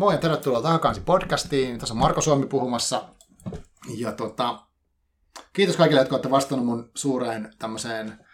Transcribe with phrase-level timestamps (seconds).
[0.00, 1.78] Moi ja tervetuloa Takakansi podcastiin.
[1.78, 3.08] Tässä on Marko Suomi puhumassa.
[3.96, 4.62] Ja tota,
[5.52, 8.26] kiitos kaikille, jotka olette vastannut mun suureen tämmöiseen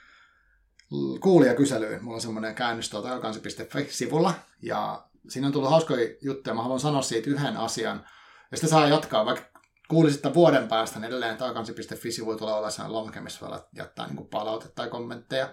[1.21, 2.05] kuulijakyselyyn.
[2.05, 4.35] Mulla on semmoinen käännös tuolla takakansi.fi-sivulla.
[4.63, 6.55] Ja siinä on tullut hauskoja juttuja.
[6.55, 8.07] Mä haluan sanoa siitä yhden asian.
[8.51, 13.21] Ja sitten saa jatkaa, vaikka kuulisit vuoden päästä, niin edelleen takakansi.fi-sivu tulee olla sellainen lomke,
[13.21, 15.49] missä voi jättää niin palautetta tai kommentteja.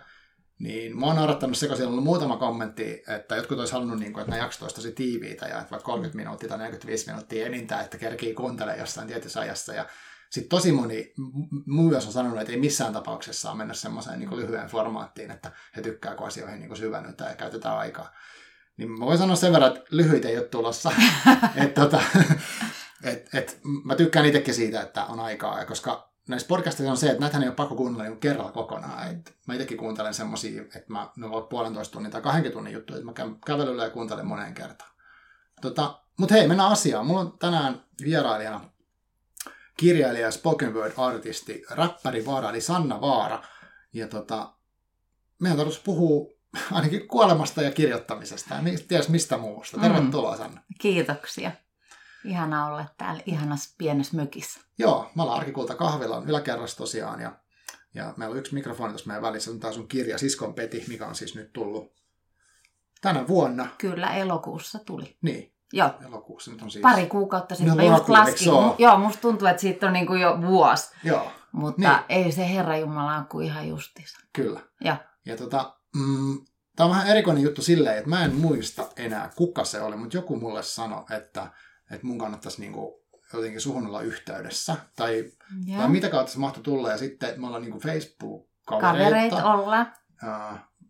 [0.60, 4.00] Niin mä oon naurattanut se, kun siellä on ollut muutama kommentti, että jotkut olisi halunnut,
[4.00, 7.08] niin kuin, että nämä jaksot olisi tosi tiiviitä ja että vaikka 30 minuuttia tai 45
[7.08, 9.74] minuuttia enintään, että kerkii kuuntelemaan jossain tietyssä ajassa.
[9.74, 9.86] Ja
[10.30, 11.14] sitten tosi moni
[11.66, 15.82] myös on sanonut, että ei missään tapauksessa saa mennä semmoiseen niin lyhyen formaattiin, että he
[15.82, 18.14] tykkää, kun asioihin niin syvennytään ja käytetään aikaa.
[18.78, 20.92] Niin mä voin sanoa sen verran, että lyhyitä ei ole tulossa.
[21.64, 22.02] et, tota,
[23.04, 27.19] et, et, mä tykkään itsekin siitä, että on aikaa, koska näissä podcasteissa on se, että
[27.19, 29.11] näitähän ei ole pakko kuunnella niin kerralla kokonaan.
[29.11, 32.97] Et mä itsekin kuuntelen semmoisia, että mä, ne ovat puolentoista tunnin tai kahdenkin tunnin juttuja,
[32.97, 34.91] että mä käyn kävelyllä ja kuuntelen moneen kertaan.
[35.61, 37.05] Tota, Mutta hei, mennään asiaan.
[37.08, 38.69] Mulla on tänään vierailijana
[39.77, 43.43] kirjailija, spoken word artisti, räppäri Vaara, eli Sanna Vaara.
[43.93, 44.53] Ja tota,
[45.39, 46.33] meidän tarvitsisi puhua
[46.71, 49.80] ainakin kuolemasta ja kirjoittamisesta ja ties mistä muusta.
[49.80, 50.37] Tervetuloa mm.
[50.37, 50.61] Sanna.
[50.80, 51.52] Kiitoksia.
[52.23, 54.59] Ihana olla täällä ihanassa pienessä mökissä.
[54.77, 57.31] Joo, mä olen Arkikulta kahvilan yläkerrassa tosiaan ja,
[57.93, 59.52] ja meillä on yksi mikrofoni tuossa meidän välissä.
[59.52, 61.93] On taas sun kirja Siskon Peti, mikä on siis nyt tullut
[63.02, 63.67] tänä vuonna.
[63.77, 65.17] Kyllä, elokuussa tuli.
[65.21, 65.53] Niin.
[65.73, 65.89] Joo.
[66.07, 66.81] Elokuussa nyt on siis...
[66.81, 67.75] Pari kuukautta sitten.
[67.75, 68.52] Mä just laskin.
[68.77, 70.91] Joo, musta tuntuu, että siitä on niin kuin jo vuosi.
[71.03, 71.31] Joo.
[71.52, 72.23] Mutta niin.
[72.23, 74.17] ei se Herra Jumala on kuin ihan justiinsa.
[74.33, 74.59] Kyllä.
[74.83, 79.31] Ja, ja tota, mm, Tämä on vähän erikoinen juttu silleen, että mä en muista enää
[79.35, 81.52] kuka se oli, mutta joku mulle sanoi, että
[81.94, 84.75] että mun kannattaisi niinku jotenkin suhun olla yhteydessä.
[84.95, 85.31] Tai,
[85.77, 86.89] tai mitä kautta se mahtoi tulla.
[86.91, 89.05] Ja sitten me ollaan niinku Facebook-kavereita.
[89.05, 89.86] Kavereit olla.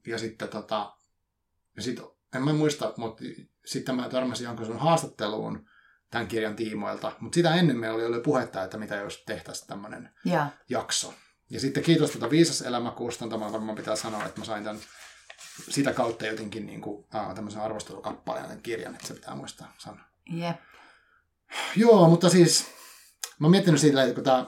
[0.08, 0.98] ja sitten tota,
[1.76, 2.00] ja sit,
[2.36, 3.24] en mä muista, mutta
[3.66, 5.70] sitten mä törmäsin jonkun sun haastatteluun
[6.12, 7.12] tämän kirjan tiimoilta.
[7.20, 10.10] Mutta sitä ennen meillä oli, oli puhetta, että mitä jos tehtäisiin tämmöinen
[10.70, 11.14] jakso.
[11.50, 14.82] Ja sitten kiitos tuota Viisas elämä kustantamaan, varmaan pitää sanoa, että mä sain tämän
[15.70, 20.04] sitä kautta jotenkin niin kuin, aa, tämmöisen arvostelukappaleen kirjan, että se pitää muistaa sanoa.
[20.32, 20.56] Jep.
[21.76, 22.68] Joo, mutta siis
[23.40, 24.46] mä oon miettinyt siitä, että kun tämä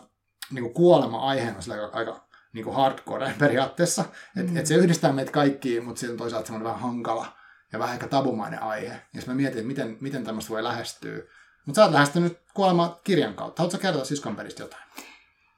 [0.52, 4.06] niin kuolema aiheena on aika, aika niin hardcore periaatteessa,
[4.38, 4.58] että mm.
[4.58, 7.28] et se yhdistää meitä kaikki, mutta sitten on toisaalta semmoinen vähän hankala
[7.74, 9.02] ja vähän ehkä tabumainen aihe.
[9.14, 11.20] Ja mä mietin, että miten, miten tämmöistä voi lähestyä.
[11.66, 13.62] Mutta sä oot lähestynyt kuolema kirjan kautta.
[13.62, 14.84] Haluatko kertoa siskonperistä jotain?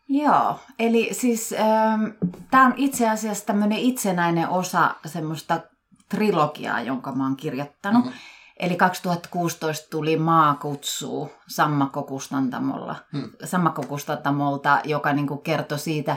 [0.09, 2.05] Joo, eli siis ähm,
[2.51, 5.61] tämä on itse asiassa tämmöinen itsenäinen osa semmoista
[6.09, 8.05] trilogiaa, jonka mä oon kirjoittanut.
[8.05, 8.19] Mm-hmm.
[8.59, 13.29] Eli 2016 tuli maakutsu Sammakkokustantamolla, hmm.
[13.43, 16.15] Sammakkokustantamolta, joka niin kuin kertoi siitä,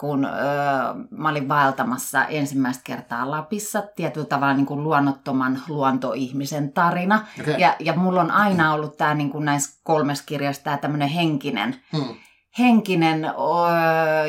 [0.00, 0.32] kun öö,
[1.10, 7.26] mä olin vaeltamassa ensimmäistä kertaa Lapissa, tietyllä tavalla niin kuin luonnottoman luontoihmisen tarina.
[7.40, 7.54] Okay.
[7.54, 11.76] Ja, ja mulla on aina ollut tämä niin kuin näissä kolmessa kirjassa tämä tämmöinen henkinen,
[11.92, 12.14] hmm
[12.58, 13.30] henkinen ö,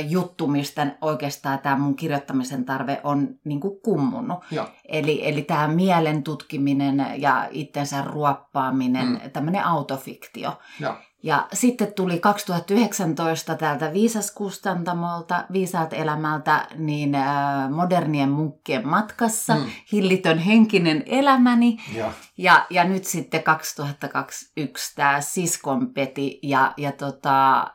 [0.08, 4.40] juttu, mistä oikeastaan tämä mun kirjoittamisen tarve on niin kuin kummunut.
[4.86, 9.32] Eli, eli tämä mielen tutkiminen ja itsensä ruoppaaminen, mm.
[9.34, 10.60] tämmöinen autofiktio.
[10.80, 10.98] Ja.
[11.24, 19.66] Ja sitten tuli 2019 täältä Viisaskustantamolta, Viisaat elämältä, niin äh, modernien munkkien matkassa, mm.
[19.92, 21.78] hillitön henkinen elämäni.
[21.94, 27.68] Ja, ja, ja nyt sitten 2021 tämä Siskonpeti ja, ja tota,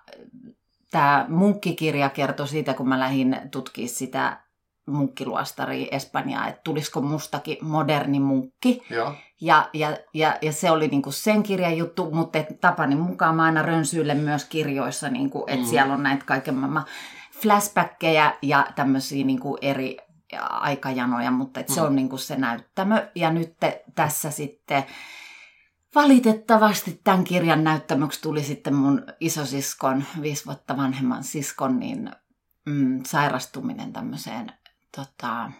[0.91, 4.41] tämä munkkikirja kertoi siitä, kun mä lähdin tutkimaan sitä
[4.87, 8.83] munkkiluostari Espanjaa, että tulisiko mustakin moderni munkki.
[8.91, 9.15] Joo.
[9.41, 13.63] Ja, ja, ja, ja se oli niinku sen kirjan juttu, mutta tapani mukaan mä aina
[13.63, 15.71] rönsyille myös kirjoissa, niinku, että mm.
[15.71, 16.85] siellä on näitä kaiken maailman
[17.43, 19.97] flashbackkejä ja tämmöisiä niinku eri
[20.39, 21.75] aikajanoja, mutta et mm.
[21.75, 23.09] se on niinku se näyttämö.
[23.15, 24.85] Ja nyt te, tässä sitten
[25.95, 32.11] Valitettavasti tämän kirjan näyttämöksi tuli sitten mun isosiskon, viisi vuotta vanhemman siskon, niin
[32.67, 34.53] mm, sairastuminen tämmöiseen
[34.97, 35.51] tota,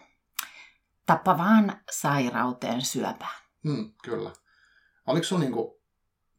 [1.05, 3.40] tappavaan sairauteen syöpään.
[3.63, 4.31] Mm, kyllä.
[5.07, 5.81] Oliko sun niinku,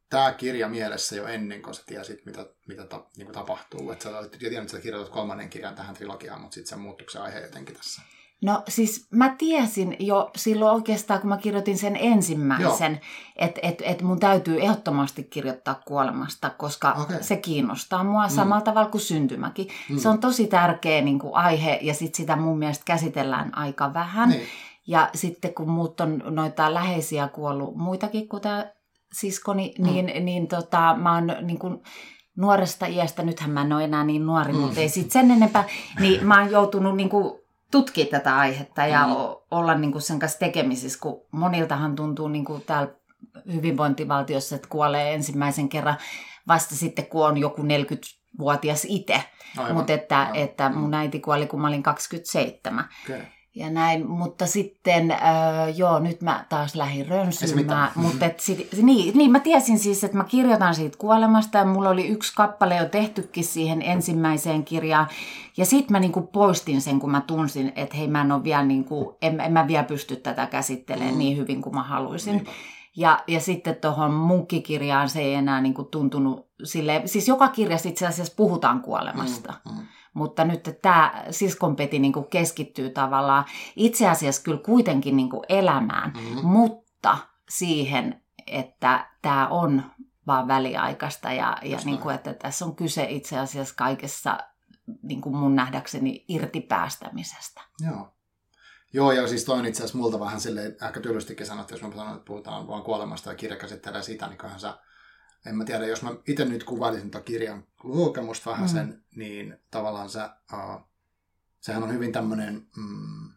[0.09, 3.91] tämä kirja mielessä jo ennen kuin sä tiesit, mitä, mitä ta, niinku tapahtuu?
[3.91, 7.11] Et sä olet tiennyt, että sä kirjoitat kolmannen kirjan tähän trilogiaan, mutta sitten se muuttuiko
[7.11, 8.03] se aihe jotenkin tässä?
[8.43, 13.01] No siis mä tiesin jo silloin oikeastaan, kun mä kirjoitin sen ensimmäisen,
[13.37, 17.23] että et, et mun täytyy ehdottomasti kirjoittaa kuolemasta, koska okay.
[17.23, 18.35] se kiinnostaa mua mm.
[18.35, 19.69] samalla tavalla kuin syntymäkin.
[19.91, 19.99] Mm.
[19.99, 24.29] Se on tosi tärkeä niin kuin aihe ja sit sitä mun mielestä käsitellään aika vähän.
[24.29, 24.47] Niin.
[24.87, 28.73] Ja sitten kun muut on noita läheisiä kuollut muitakin kuin tämä
[29.13, 29.85] siskoni, mm.
[29.85, 31.83] niin, niin tota, mä oon niin kuin,
[32.37, 34.59] nuoresta iästä, nythän mä en ole enää niin nuori, mm.
[34.59, 35.65] mutta ei sit sen enempää,
[36.01, 39.13] niin mä oon joutunut niin kuin, tutkia tätä aihetta ja mm.
[39.51, 42.95] olla niin kuin sen kanssa tekemisissä, kun moniltahan tuntuu niin kuin täällä
[43.53, 45.97] hyvinvointivaltiossa, että kuolee ensimmäisen kerran
[46.49, 49.25] vasta sitten, kun on joku 40-vuotias itse.
[49.73, 52.89] Mutta että, että mun äiti kuoli, kun mä olin 27.
[53.05, 53.21] Okay
[53.55, 55.19] ja näin, mutta sitten, äh,
[55.77, 60.17] joo, nyt mä taas lähdin rönsymään, mutta et sit, niin, niin, mä tiesin siis, että
[60.17, 65.09] mä kirjoitan siitä kuolemasta ja mulla oli yksi kappale jo tehtykin siihen ensimmäiseen kirjaan
[65.57, 68.65] ja sitten mä niinku poistin sen, kun mä tunsin, että hei mä en ole vielä
[68.65, 71.19] niinku, en, en mä vielä pysty tätä käsittelemään mm.
[71.19, 72.33] niin hyvin kuin mä haluaisin.
[72.33, 72.51] Niinpä.
[72.97, 78.07] Ja, ja sitten tuohon munkkikirjaan se ei enää niinku tuntunut sille, siis joka kirjassa itse
[78.07, 79.55] asiassa puhutaan kuolemasta.
[79.65, 79.82] Mm, mm.
[80.15, 83.45] Mutta nyt tämä siskonpeti niin kuin keskittyy tavallaan
[83.77, 86.47] itse asiassa kyllä kuitenkin niin kuin elämään, mm-hmm.
[86.47, 87.19] mutta
[87.49, 89.83] siihen, että tämä on
[90.27, 94.39] vaan väliaikaista ja, ja niin kuin, että tässä on kyse itse asiassa kaikessa
[95.03, 97.61] niin kuin mun nähdäkseni irtipäästämisestä.
[97.81, 98.15] Joo.
[98.95, 102.17] Joo, ja siis toinen itse asiassa multa vähän silleen, ehkä tyllystikin sanottu, jos mä sanon,
[102.17, 104.79] että puhutaan vaan kuolemasta ja kirja käsittelee sitä, niin kyllähän sä
[105.47, 109.19] en mä tiedä, jos mä itse nyt kuvailisin tuon kirjan lukemusta vähän sen, mm.
[109.19, 110.21] niin tavallaan se,
[110.53, 110.81] uh,
[111.61, 113.31] sehän on hyvin tämmöinen mm,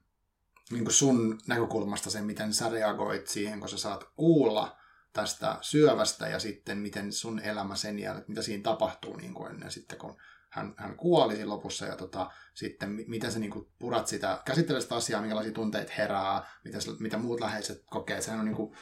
[0.72, 4.78] niin sun näkökulmasta se, miten sä reagoit siihen, kun sä saat kuulla
[5.14, 9.72] tästä syövästä ja sitten miten sun elämä sen jälkeen, mitä siinä tapahtuu niin kuin ennen
[9.72, 10.18] sitten, kun
[10.50, 14.82] hän, hän kuoli siinä lopussa ja tota, sitten miten sä niin kuin purat sitä, käsittelet
[14.82, 18.22] sitä asiaa, minkälaisia tunteita herää, mitä, mitä muut läheiset kokee.
[18.22, 18.76] Sehän on niin kuin,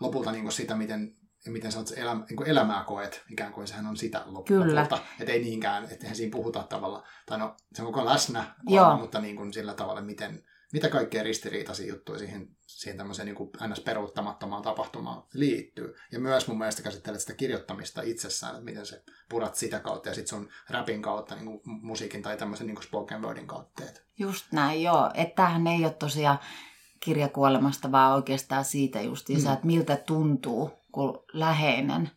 [0.00, 1.16] lopulta niin kuin sitä, miten
[1.46, 4.98] miten sä oot elämä, niin elämää koet, ikään kuin sehän on sitä lopulta.
[5.20, 8.96] Että ei niinkään, että eihän siinä puhuta tavalla, tai no se on koko läsnä, Joo.
[8.96, 13.50] mutta niin kuin sillä tavalla, miten, mitä kaikkea ristiriitaisia juttuja siihen, siihen tämmöiseen niin kuin
[13.68, 13.80] ns.
[13.80, 15.94] peruuttamattomaan tapahtumaan liittyy.
[16.12, 20.14] Ja myös mun mielestä käsittelet sitä kirjoittamista itsessään, että miten se purat sitä kautta ja
[20.14, 23.82] sitten sun rapin kautta, niin kuin musiikin tai tämmöisen niin kuin spoken wordin kautta.
[24.18, 25.10] Just näin, joo.
[25.14, 26.38] Että tämähän ei ole tosiaan
[27.00, 29.54] kirjakuolemasta, vaan oikeastaan siitä justiinsa, mm.
[29.54, 32.10] että miltä tuntuu, kun läheinen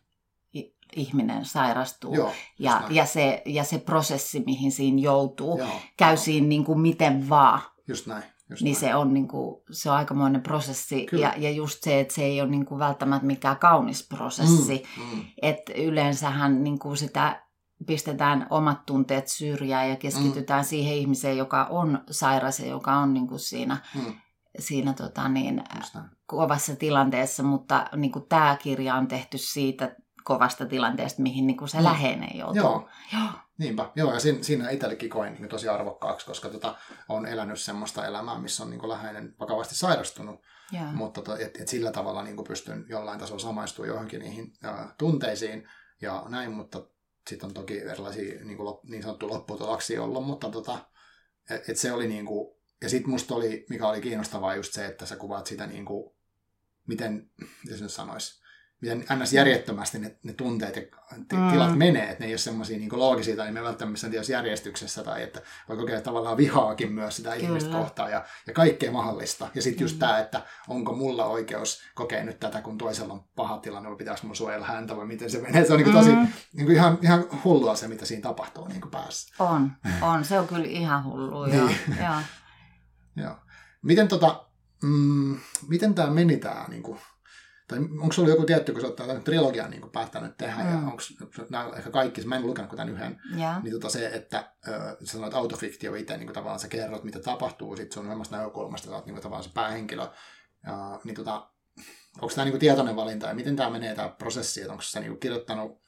[0.96, 6.16] ihminen sairastuu Joo, ja, ja, se, ja se prosessi, mihin siinä joutuu, Joo, käy jo.
[6.16, 7.60] siinä niin kuin miten vaan.
[7.88, 8.22] Just näin.
[8.50, 8.80] Just niin näin.
[8.80, 12.40] se on, niin kuin, se on aikamoinen prosessi ja, ja just se, että se ei
[12.40, 14.82] ole niin kuin välttämättä mikään kaunis prosessi.
[14.96, 15.24] Mm, mm.
[15.42, 17.42] Että yleensähän niin kuin sitä
[17.86, 20.68] pistetään omat tunteet syrjään ja keskitytään mm.
[20.68, 24.14] siihen ihmiseen, joka on sairas ja joka on niin kuin siinä mm
[24.58, 25.64] siinä tota, niin,
[26.26, 31.68] kovassa tilanteessa, mutta niin kuin tämä kirja on tehty siitä kovasta tilanteesta, mihin niin kuin
[31.68, 31.84] se mm.
[31.84, 32.62] läheinen joutuu.
[32.62, 32.88] Joo.
[33.12, 33.30] Joo.
[33.58, 36.74] Niinpä, joo, ja siinä, siinä itsellekin koin niin tosi arvokkaaksi, koska tota,
[37.08, 40.40] on elänyt semmoista elämää, missä on niin kuin läheinen vakavasti sairastunut,
[40.74, 40.94] yeah.
[40.94, 44.94] mutta to, et, et sillä tavalla niin kuin pystyn jollain tasolla samaistumaan johonkin niihin ja,
[44.98, 45.68] tunteisiin
[46.02, 46.82] ja näin, mutta
[47.28, 50.78] sitten on toki erilaisia niin, kuin, niin sanottu lopputuloksia ollut, mutta tota,
[51.50, 54.86] et, et se oli niin kuin, ja sitten musta oli, mikä oli kiinnostavaa just se,
[54.86, 56.15] että sä kuvaat sitä niin kuin,
[56.86, 57.30] miten,
[57.64, 58.42] miten se nyt sanoisi,
[58.80, 59.32] miten ns.
[59.32, 60.82] järjettömästi ne, ne tunteet ja
[61.16, 61.50] mm.
[61.50, 61.78] tilat mm.
[61.78, 65.42] menee, että ne ei ole semmoisia niin loogisia tai ne välttämättä missään järjestyksessä tai että
[65.68, 67.44] voi kokea tavallaan vihaakin myös sitä Kyllä.
[67.44, 69.48] ihmistä kohtaan ja, ja kaikkea mahdollista.
[69.54, 69.98] Ja sitten just mm.
[69.98, 74.20] tämä, että onko mulla oikeus kokea nyt tätä, kun toisella on paha tilanne, vai pitääkö
[74.22, 75.64] mun suojella häntä vai miten se menee.
[75.64, 76.28] Se on niin tosi mm.
[76.52, 79.34] niin kuin ihan, ihan hullua se, mitä siinä tapahtuu niin kuin päässä.
[79.38, 79.72] On,
[80.02, 80.24] on.
[80.24, 81.46] Se on kyllä ihan hullua.
[81.48, 81.78] niin.
[82.00, 82.22] ja.
[83.16, 83.36] Joo.
[83.82, 84.45] Miten, tota,
[84.82, 85.38] mm,
[85.68, 86.98] miten tämä meni tämä, niin kuin,
[87.68, 90.70] tai onko sulla joku tietty, kun sä oot tämän trilogian niin päättänyt tehdä, mm.
[90.70, 91.02] ja onko
[91.50, 93.62] nämä ehkä kaikki, mä en lukenut kuin tämän yhden, yeah.
[93.62, 97.18] niin tota se, että äh, sä sanoit autofiktio itse, niin kuin tavallaan sä kerrot, mitä
[97.18, 100.08] tapahtuu, sit sun omasta näkökulmasta, sä oot niin kuin, tavallaan se päähenkilö,
[100.66, 101.50] ja, niin tota,
[102.20, 105.10] onko tämä niin tietoinen valinta, ja miten tämä menee tämä prosessi, että onko sä niin
[105.10, 105.85] kuin, kirjoittanut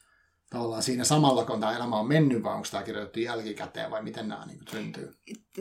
[0.51, 4.29] tavallaan siinä samalla, kun tämä elämä on mennyt, vai onko tämä kirjoitettu jälkikäteen, vai miten
[4.29, 5.15] nämä niin syntyy?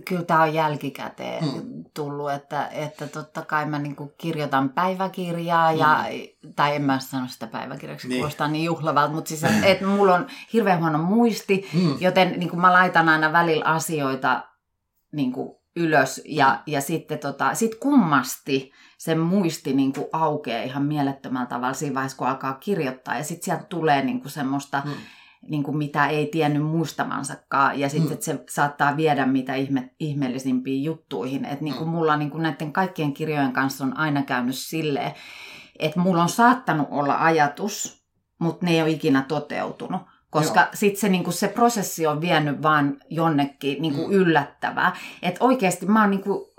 [0.08, 1.84] Kyllä tämä on jälkikäteen hmm.
[1.94, 6.54] tullut, että, että totta kai mä niin kirjoitan päiväkirjaa, ja, hmm.
[6.54, 8.20] tai en mä sano sitä päiväkirjaksi, niin.
[8.20, 11.98] kuulostaa niin juhlavalta, mutta siis, että et mulla on hirveän huono muisti, hmm.
[12.00, 14.44] joten niin mä laitan aina välillä asioita
[15.12, 15.34] niin
[15.78, 21.74] ylös, ja, ja sitten tota, sit kummasti, se muisti niin kuin aukeaa ihan mielettömällä tavalla
[21.74, 23.18] siinä vaiheessa, kun alkaa kirjoittaa.
[23.18, 24.92] Ja sitten sieltä tulee niin kuin semmoista, mm.
[25.50, 27.80] niin kuin mitä ei tiennyt muistamansakaan.
[27.80, 28.22] Ja sitten mm.
[28.22, 31.46] se saattaa viedä mitä ihme, ihmeellisimpiin juttuihin.
[31.46, 31.96] Että niin kuin mm.
[31.96, 35.12] mulla niin kuin näiden kaikkien kirjojen kanssa on aina käynyt silleen,
[35.80, 38.04] että mulla on saattanut olla ajatus,
[38.40, 40.02] mutta ne ei ole ikinä toteutunut.
[40.40, 44.14] Koska sitten se, niinku, se prosessi on vienyt vaan jonnekin niinku, mm.
[44.14, 44.96] yllättävää.
[45.22, 46.54] Että oikeasti mä oon niinku,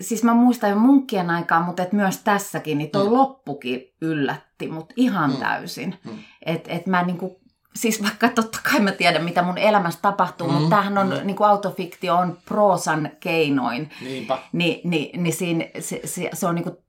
[0.00, 3.12] siis mä muistan jo munkkien aikaa, mutta et myös tässäkin, niin toi mm.
[3.12, 5.36] loppukin yllätti mut ihan mm.
[5.36, 5.98] täysin.
[6.04, 6.18] Mm.
[6.46, 7.40] Että et mä niinku,
[7.76, 10.54] siis vaikka totta kai mä tiedän, mitä mun elämässä tapahtuu, mm.
[10.54, 11.26] mutta tämähän on, mm.
[11.26, 13.90] niinku autofiktio on proosan keinoin.
[14.00, 14.38] Niinpä.
[14.52, 16.83] Ni, ni, niin siinä, se, se, se on niinku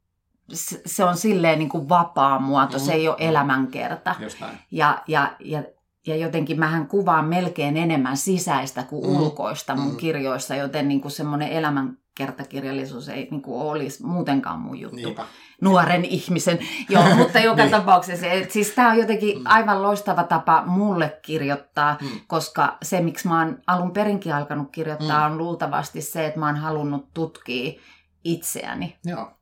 [0.86, 2.86] se on silleen niin kuin vapaa muoto, mm-hmm.
[2.86, 4.16] se ei ole elämänkerta.
[4.20, 4.58] Just näin.
[4.72, 5.64] Ja, ja, ja,
[6.08, 9.16] ja jotenkin mähän kuvaan melkein enemmän sisäistä kuin mm.
[9.16, 9.98] ulkoista mun mm.
[9.98, 14.96] kirjoissa, joten niin kuin semmoinen elämänkertakirjallisuus ei niin kuin olisi muutenkaan mun juttu.
[14.96, 15.26] Niinpä.
[15.62, 16.60] Nuoren ihmisen.
[16.90, 17.72] Joo, mutta joka niin.
[17.72, 18.28] tapauksessa.
[18.28, 19.44] Et siis tämä on jotenkin mm.
[19.46, 22.08] aivan loistava tapa mulle kirjoittaa, mm.
[22.28, 25.32] koska se, miksi mä oon alun perinkin alkanut kirjoittaa, mm.
[25.32, 27.82] on luultavasti se, että mä oon halunnut tutkia
[28.24, 28.96] itseäni.
[29.06, 29.35] Joo.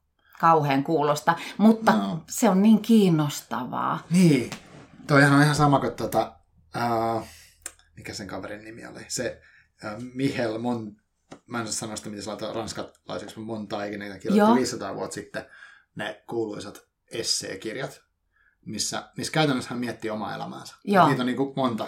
[0.43, 2.23] Kauhean kuulosta, mutta no.
[2.29, 4.05] se on niin kiinnostavaa.
[4.09, 4.49] Niin,
[5.07, 6.35] toihan on ihan sama kuin tota,
[6.75, 7.23] uh,
[7.95, 9.41] mikä sen kaverin nimi oli, se
[9.83, 10.95] uh, Michel Mon,
[11.47, 15.45] mä en sano sitä, miten se laittaa ranskalaiseksi, Montaigne, ne kirjoitti 500 vuotta sitten
[15.95, 16.81] ne kuuluisat
[17.11, 18.01] esseekirjat,
[18.65, 20.75] missä, missä käytännössä hän miettii omaa elämäänsä.
[20.83, 21.07] Joo.
[21.07, 21.87] Niitä on niin kuin monta.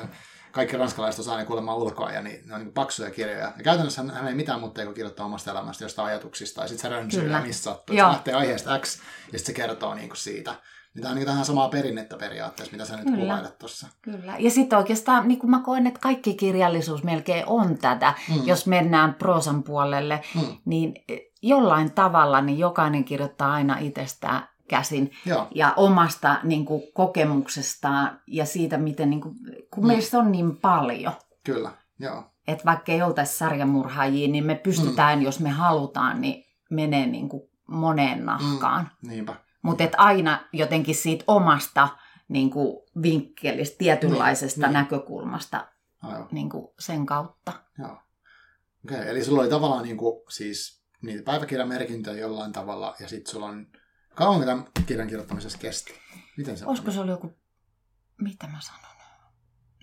[0.55, 3.53] Kaikki ranskalaiset osaa ne kuulemma ulkoa ja niin, ne on niin paksuja kirjoja.
[3.57, 6.61] Ja käytännössä hän, ei mitään muuta kuin kirjoittaa omasta elämästä, jostain ajatuksista.
[6.61, 7.95] Ja sitten se rönsyy ja missä sattuu.
[7.95, 8.99] Se lähtee aiheesta X
[9.31, 10.55] ja sitten se kertoo niin kuin siitä.
[10.93, 13.17] Niin tämä on niin tähän samaa perinnettä periaatteessa, mitä sä nyt Kyllä.
[13.17, 13.87] kuvailet tuossa.
[14.01, 14.35] Kyllä.
[14.39, 18.13] Ja sitten oikeastaan, niin kuin mä koen, että kaikki kirjallisuus melkein on tätä.
[18.29, 18.41] Mm.
[18.45, 20.57] Jos mennään prosan puolelle, mm.
[20.65, 20.93] niin
[21.41, 25.47] jollain tavalla niin jokainen kirjoittaa aina itsestään käsin Joo.
[25.55, 29.35] ja omasta niin kuin, kokemuksestaan ja siitä, miten, niin kuin,
[29.73, 29.87] kun mm.
[29.87, 31.13] meistä on niin paljon.
[31.43, 32.23] Kyllä, joo.
[32.47, 35.25] Että vaikka ei oltaisi sarjamurhaajia, niin me pystytään, mm.
[35.25, 38.89] jos me halutaan, niin menee niin kuin moneen nahkaan.
[39.01, 39.09] Mm.
[39.09, 39.35] Niinpä.
[39.61, 41.87] Mutta aina jotenkin siitä omasta
[42.27, 44.73] niin kuin vinkkelistä, tietynlaisesta niin, niin.
[44.73, 45.67] näkökulmasta
[46.31, 47.53] niin kuin sen kautta.
[47.79, 47.97] Joo.
[48.85, 53.45] Okay, eli sulla oli tavallaan niin kuin, siis niitä päiväkirjamerkintöjä jollain tavalla, ja sitten sulla
[53.45, 53.67] on...
[54.15, 55.93] Kauan tämän kirjan kirjoittamisessa kesti?
[56.37, 57.33] Miten se Olisiko se oli joku...
[58.21, 58.85] Mitä mä sanon?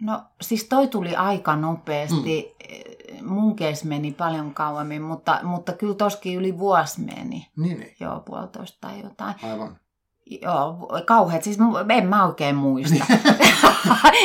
[0.03, 2.57] No siis toi tuli aika nopeasti.
[3.21, 3.29] Mm.
[3.29, 7.51] Mun keis meni paljon kauemmin, mutta, mutta kyllä toskin yli vuosi meni.
[7.57, 7.97] Niin, niin.
[8.01, 9.35] Joo, puolitoista tai jotain.
[9.43, 9.81] Aivan.
[10.27, 11.43] Joo, kauheat.
[11.43, 11.59] Siis
[11.97, 13.05] en mä oikein muista.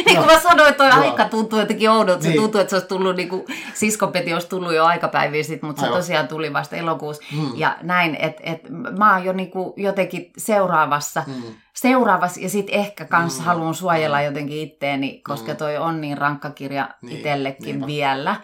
[0.05, 2.21] niin kuin mä sanoin, toi aika tuntuu jotenkin oudolta.
[2.23, 2.41] Se niin.
[2.41, 5.95] tuntuu, että se olisi tullut, niin kuin, siskopeti olisi tullut jo aikapäiviä sitten, mutta Aivan.
[5.95, 7.23] se tosiaan tuli vasta elokuussa.
[7.31, 7.51] Mm.
[7.55, 8.61] Ja näin, että et,
[8.97, 11.43] mä oon jo niin kuin jotenkin seuraavassa, mm.
[11.73, 13.45] seuraavassa ja sitten ehkä kans mm.
[13.45, 14.25] haluan suojella mm.
[14.25, 15.57] jotenkin itteeni, koska mm.
[15.57, 17.17] toi on niin rankka kirja niin.
[17.17, 17.87] itsellekin Niinpä.
[17.87, 18.35] vielä.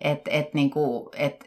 [0.00, 1.44] Että et, niin kuin, et,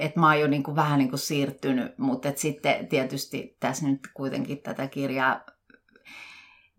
[0.00, 3.86] että mä oon jo niin kuin vähän niin kuin siirtynyt, mutta et sitten tietysti tässä
[3.86, 5.40] nyt kuitenkin tätä kirjaa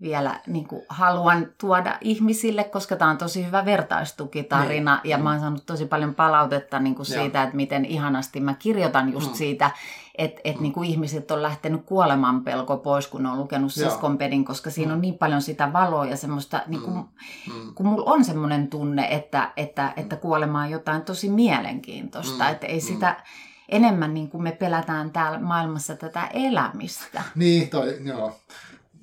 [0.02, 5.10] vielä niin kuin haluan tuoda ihmisille, koska tämä on tosi hyvä vertaistukitarina niin.
[5.10, 9.12] ja mä oon saanut tosi paljon palautetta niin kuin siitä, että miten ihanasti mä kirjoitan
[9.12, 9.36] just mm.
[9.36, 9.72] siitä,
[10.18, 10.62] että et, mm.
[10.62, 15.00] niin kuin ihmiset on lähtenyt kuoleman pelko pois, kun on lukenut Siskonpedin, koska siinä on
[15.00, 15.02] mm.
[15.02, 17.54] niin paljon sitä valoa ja semmoista, niin kuin, mm.
[17.54, 17.74] mm.
[17.76, 22.52] kun mulla on semmoinen tunne, että, että, että kuolema on jotain tosi mielenkiintoista, mm.
[22.52, 23.24] että ei sitä
[23.70, 27.24] enemmän niin kuin me pelätään täällä maailmassa tätä elämistä.
[27.36, 28.40] Niin, toi, joo,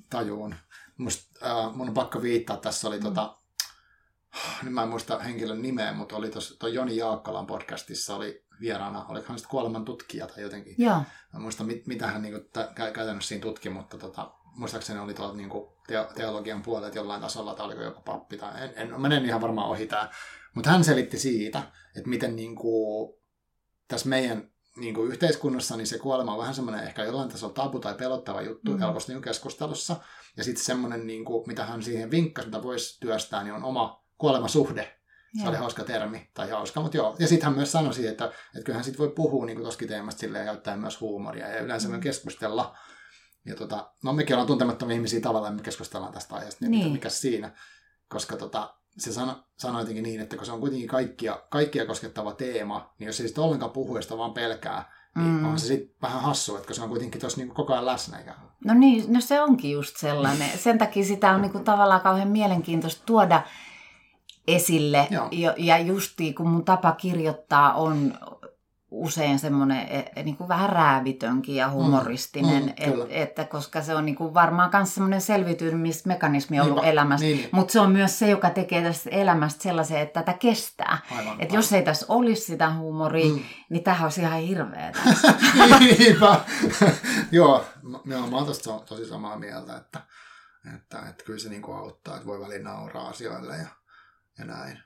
[0.09, 0.55] tajuun.
[0.97, 3.03] Musta, äh, mun on pakko viittaa, tässä oli mm.
[3.03, 3.35] tota,
[4.63, 9.39] nyt mä en muista henkilön nimeä, mutta oli tuossa Joni Jaakkalan podcastissa oli vieraana, olikohan
[9.39, 10.75] sitten kuoleman tutkija tai jotenkin.
[10.77, 11.01] Joo.
[11.33, 15.37] Mä muista, mit, mitä hän niinku, t- käytännössä siinä tutki, mutta tota, muistaakseni oli tuolta
[15.37, 19.41] niinku, te- teologian puolelta jollain tasolla, tai oliko joku pappi, tai en, en menen ihan
[19.41, 20.09] varmaan ohi tämä.
[20.55, 21.63] Mutta hän selitti siitä,
[21.95, 23.21] että miten niinku,
[23.87, 27.79] tässä meidän niin kuin yhteiskunnassa niin se kuolema on vähän semmoinen ehkä jollain tasolla tabu
[27.79, 28.79] tai pelottava juttu mm.
[28.79, 29.95] helposti niin keskustelussa.
[30.37, 34.03] Ja sitten semmoinen, niin kuin, mitä hän siihen vinkkasi, mitä voisi työstää, niin on oma
[34.17, 34.98] kuolemasuhde.
[35.33, 35.49] Se joo.
[35.49, 37.15] oli hauska termi, tai hauska, mutta joo.
[37.19, 40.19] Ja sitten hän myös sanoi siitä, että, että kyllähän sit voi puhua niin toskin teemasta
[40.19, 41.91] silleen ja käyttää myös huumoria ja yleensä mm.
[41.91, 42.77] myös keskustella.
[43.45, 46.91] Ja tota, no mekin ollaan tuntemattomia ihmisiä tavallaan, me keskustellaan tästä aiheesta, niin, niin.
[46.91, 47.51] mikä siinä.
[48.09, 52.33] Koska tota, se sano, sanoi jotenkin niin, että kun se on kuitenkin kaikkia, kaikkia koskettava
[52.33, 55.45] teema, niin jos ei sitten ollenkaan puhu ja sitä vaan pelkää, niin mm.
[55.45, 58.19] on se sitten vähän hassu, että se on kuitenkin tuossa niinku koko ajan läsnä.
[58.19, 58.37] Ikään.
[58.65, 60.57] No niin, no se onkin just sellainen.
[60.57, 63.41] Sen takia sitä on niinku tavallaan kauhean mielenkiintoista tuoda
[64.55, 65.07] esille.
[65.09, 65.29] Joo.
[65.57, 68.13] Ja justiin kun mun tapa kirjoittaa on
[68.91, 73.95] usein semmoinen e, niin kuin vähän räävitönkin ja humoristinen, mm, mm, et, että koska se
[73.95, 77.49] on niin kuin varmaan myös semmoinen selviytymismekanismi ollut Niinpä, elämässä, niin.
[77.51, 80.97] mutta se on myös se, joka tekee tästä elämästä sellaisen, että tätä kestää.
[81.39, 83.39] Että jos ei tässä olisi sitä huumoria, mm.
[83.69, 84.91] niin tämähän olisi ihan hirveä.
[85.79, 86.39] Niinpä.
[87.31, 90.01] joo, mä, mä oon tosta tosi samaa mieltä, että,
[90.75, 93.67] että, että kyllä se niin kuin auttaa, että voi väliin nauraa asioille ja,
[94.39, 94.79] ja näin.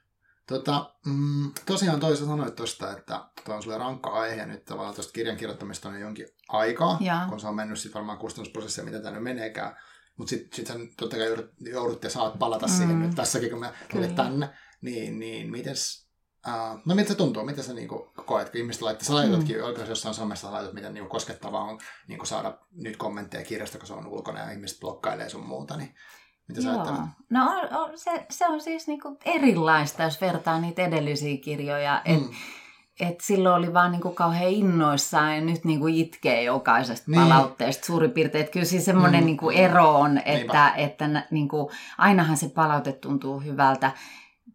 [0.47, 5.13] Tota, mm, tosiaan toisaalta sanoit tuosta, että tuo on sulle rankka aihe nyt tavallaan tuosta
[5.13, 7.25] kirjan kirjoittamista on jonkin aikaa, ja.
[7.29, 9.75] kun se on mennyt sitten varmaan kustannusprosessia, mitä tämä nyt meneekään.
[10.17, 12.73] Mutta sitten sit totta kai joudut, joudut ja saat palata mm.
[12.73, 14.49] siihen nyt tässäkin, kun me tulit tänne.
[14.81, 16.03] Niin, niin mites,
[16.47, 17.45] Uh, no miltä se tuntuu?
[17.45, 19.63] Miten sä niinku koet, kun ihmiset laittaa, sä laitatkin, mm.
[19.63, 23.93] oikein jossain somessa laitat, miten niinku koskettavaa on niinku saada nyt kommentteja kirjasta, kun se
[23.93, 25.95] on ulkona ja ihmiset blokkailee sun muuta, niin
[26.47, 26.85] mitä sä Joo.
[27.29, 32.01] No on, on, se, se on siis niinku erilaista, jos vertaa niitä edellisiä kirjoja.
[32.05, 32.29] Et, Mm.
[32.99, 37.19] et silloin oli vaan niinku kauhean innoissaan ja nyt niinku itkee jokaisesta Niin.
[37.21, 37.29] niin.
[37.33, 38.43] palautteesta suurin piirtein.
[38.45, 39.25] Et kyllä siis semmoinen Mm.
[39.25, 40.31] niinku ero on, Niinpä.
[40.31, 43.91] että, että niinku, ainahan se palaute tuntuu hyvältä.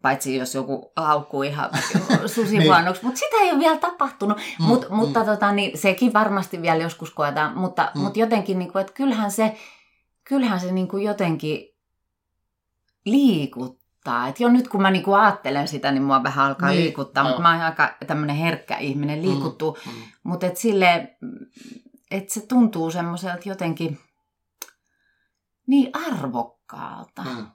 [0.01, 1.69] Paitsi jos joku haukkuu ihan
[2.35, 4.37] susihuonoksi, mutta sitä ei ole vielä tapahtunut.
[4.59, 4.95] Mm, Mut, mm.
[4.95, 7.57] Mutta tota, niin, sekin varmasti vielä joskus koetaan.
[7.57, 8.01] Mutta, Mm.
[8.01, 9.57] mutta jotenkin, niin kuin, että kyllähän se,
[10.23, 11.78] kyllähän se niin kuin jotenkin
[13.05, 14.27] liikuttaa.
[14.27, 17.23] Et jo nyt kun mä niin kuin ajattelen sitä, niin mua vähän alkaa Niin, liikuttaa.
[17.23, 19.77] Mutta mä oon aika tämmöinen herkkä ihminen, liikuttuu.
[19.85, 19.91] Mm.
[19.91, 19.97] Mm.
[20.23, 21.17] Mutta et sille,
[22.11, 23.97] että se tuntuu semmoiselta jotenkin
[25.67, 27.23] niin arvokkaalta.
[27.23, 27.47] Mm.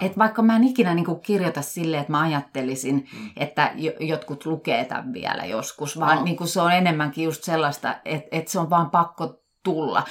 [0.00, 3.30] Et vaikka mä en ikinä niinku kirjoita silleen, että mä ajattelisin, Mm.
[3.36, 6.24] että jo- jotkut lukee tämän vielä joskus, vaan No.
[6.24, 10.02] niinku se on enemmänkin just sellaista, että et se on vaan pakko tulla.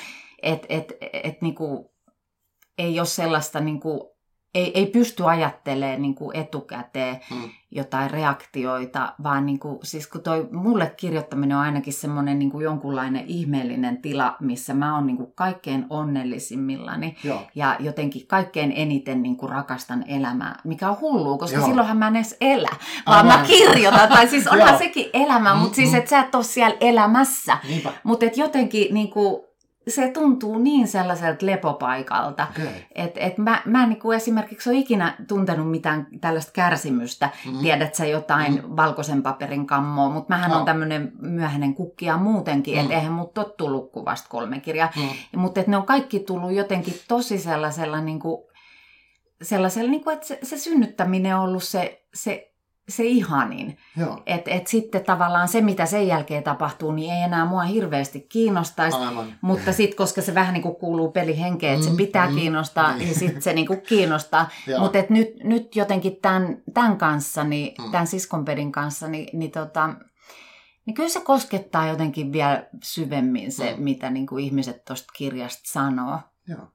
[0.41, 1.93] Että et, et niinku,
[2.77, 4.16] ei ole sellaista, niinku,
[4.57, 7.49] ei, ei pysty ajattelemaan niinku etukäteen Mm.
[7.71, 14.01] jotain reaktioita, vaan niinku, siis kun toi, mulle kirjoittaminen on ainakin semmoinen niinku jonkunlainen ihmeellinen
[14.01, 17.41] tila, missä mä oon niinku kaikkein onnellisimmillani Joo.
[17.55, 21.67] ja jotenkin kaikkein eniten niin kuin rakastan elämää, mikä on hullua, koska Joo.
[21.67, 22.69] Silloinhan mä en edes elä,
[23.05, 23.39] vaan Aivan.
[23.41, 25.97] mä kirjoitan, tai siis onhan sekin elämä, mutta siis mm.
[25.97, 27.57] että sä et ole siellä elämässä.
[28.03, 29.41] Mutta jotenkin niin kuin,
[29.87, 32.47] se tuntuu niin sellaiselta lepopaikalta.
[32.51, 32.67] Okay.
[32.95, 37.29] että et mä, mä en niin kuin esimerkiksi ole ikinä tuntenut mitään tällaista kärsimystä.
[37.45, 37.59] Mm.
[37.59, 38.75] Tiedät sä jotain Mm.
[38.75, 40.59] valkoisen paperin kammoa, mutta mähän Joo.
[40.59, 42.81] on tämmöinen myöhäinen kukkija muutenkin, Mm.
[42.81, 44.91] että eihän mut ole tullut kuin vasta kolme kirjaa.
[44.95, 45.39] Mm.
[45.39, 48.41] Mutta ne on kaikki tullut jotenkin tosi sellaisella, niin kuin,
[49.41, 52.51] sellaisella niin kuin, että se, se synnyttäminen on ollut se, se,
[52.89, 53.77] se ihanin.
[54.25, 58.97] Että et sitten tavallaan se, mitä sen jälkeen tapahtuu, niin ei enää mua hirveästi kiinnostaisi.
[58.97, 59.33] Aivan.
[59.41, 62.87] Mutta sitten, koska se vähän niin kuin kuuluu pelihenkeen, että Mm, se pitää mm, kiinnostaa,
[62.95, 62.99] niin.
[62.99, 64.49] niin sitten se niin kuin kiinnostaa.
[64.79, 67.91] Mutta nyt, nyt jotenkin tämän, tämän kanssa, niin, Mm.
[67.91, 69.89] tämän siskonpedin kanssa, niin, niin, tota,
[70.85, 73.83] niin kyllä se koskettaa jotenkin vielä syvemmin se, Mm.
[73.83, 76.19] mitä niin kuin ihmiset tuosta kirjasta sanoo.
[76.47, 76.67] Joo.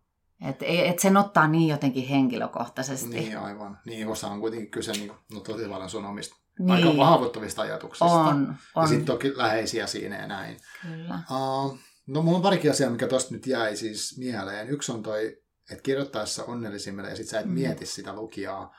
[0.48, 3.08] Että et sen ottaa niin jotenkin henkilökohtaisesti.
[3.08, 3.78] Niin aivan.
[3.86, 6.70] Niin osa on kuitenkin kyse niin, no, tosi paljon sun omista Niin.
[6.70, 8.04] aika haavoittuvista ajatuksista.
[8.04, 10.56] on, Ja on sitten toki läheisiä siinä ja näin.
[10.82, 11.18] kyllä.
[11.30, 14.68] Uh, no mulla on parikin asiaa, mikä tosta nyt jäi siis mieleen.
[14.68, 15.38] Yksi on toi,
[15.70, 17.52] että kirjoittaessa onnellisimmille ja sit sä et Mm.
[17.52, 18.74] mieti sitä lukijaa.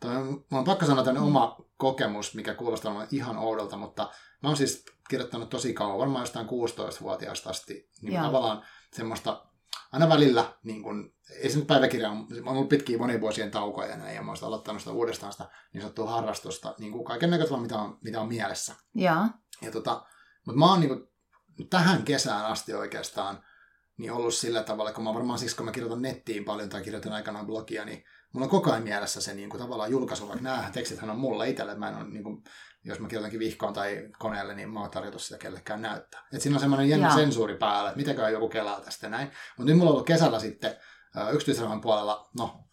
[0.00, 1.36] Toi on, mulla on pakko sanoa tämmöinen Mm.
[1.36, 4.02] oma kokemus, mikä kuulostaa mulle ihan oudolta, mutta
[4.42, 9.44] mä oon siis kirjoittanut tosi kauan, varmaan jostain 16-vuotiaasta asti, niin tavallaan semmoista,
[9.92, 13.96] aina välillä, niin kun, ei se nyt päiväkirja, on on ollut pitkiä monivuosien taukoja ja
[13.96, 17.30] näin, ja mä oon sitä aloittanut sitä uudestaan sitä niin sanottua harrastusta, niin kuin kaiken
[17.30, 18.74] näköistä vaan, mitä on, mitä on mielessä.
[18.94, 19.26] Joo.
[19.62, 20.06] Ja tota,
[20.46, 21.12] mutta mä oon niinku
[21.70, 23.42] tähän kesään asti oikeastaan
[23.96, 27.12] niin ollut sillä tavalla, kun mä varmaan siksi, kun mä kirjoitan nettiin paljon tai kirjoitan
[27.12, 30.70] aikanaan blogia, niin mulla on koko ajan mielessä se niin kuin, tavallaan julkaisu, vaikka nämä
[30.72, 32.42] tekstithän on mulle itselle, mä en ole, niin kuin,
[32.84, 36.26] jos mä kirjoitankin vihkoon tai koneelle, niin mä oon tarjota sitä kellekään näyttää.
[36.32, 37.16] Et siinä on semmoinen jännä Joo.
[37.16, 39.30] sensuuri päällä, että mitäkään joku kelaa tästä näin.
[39.56, 40.76] Mutta nyt mulla on ollut kesällä sitten
[41.16, 42.64] ö, yksityiselämän puolella, no,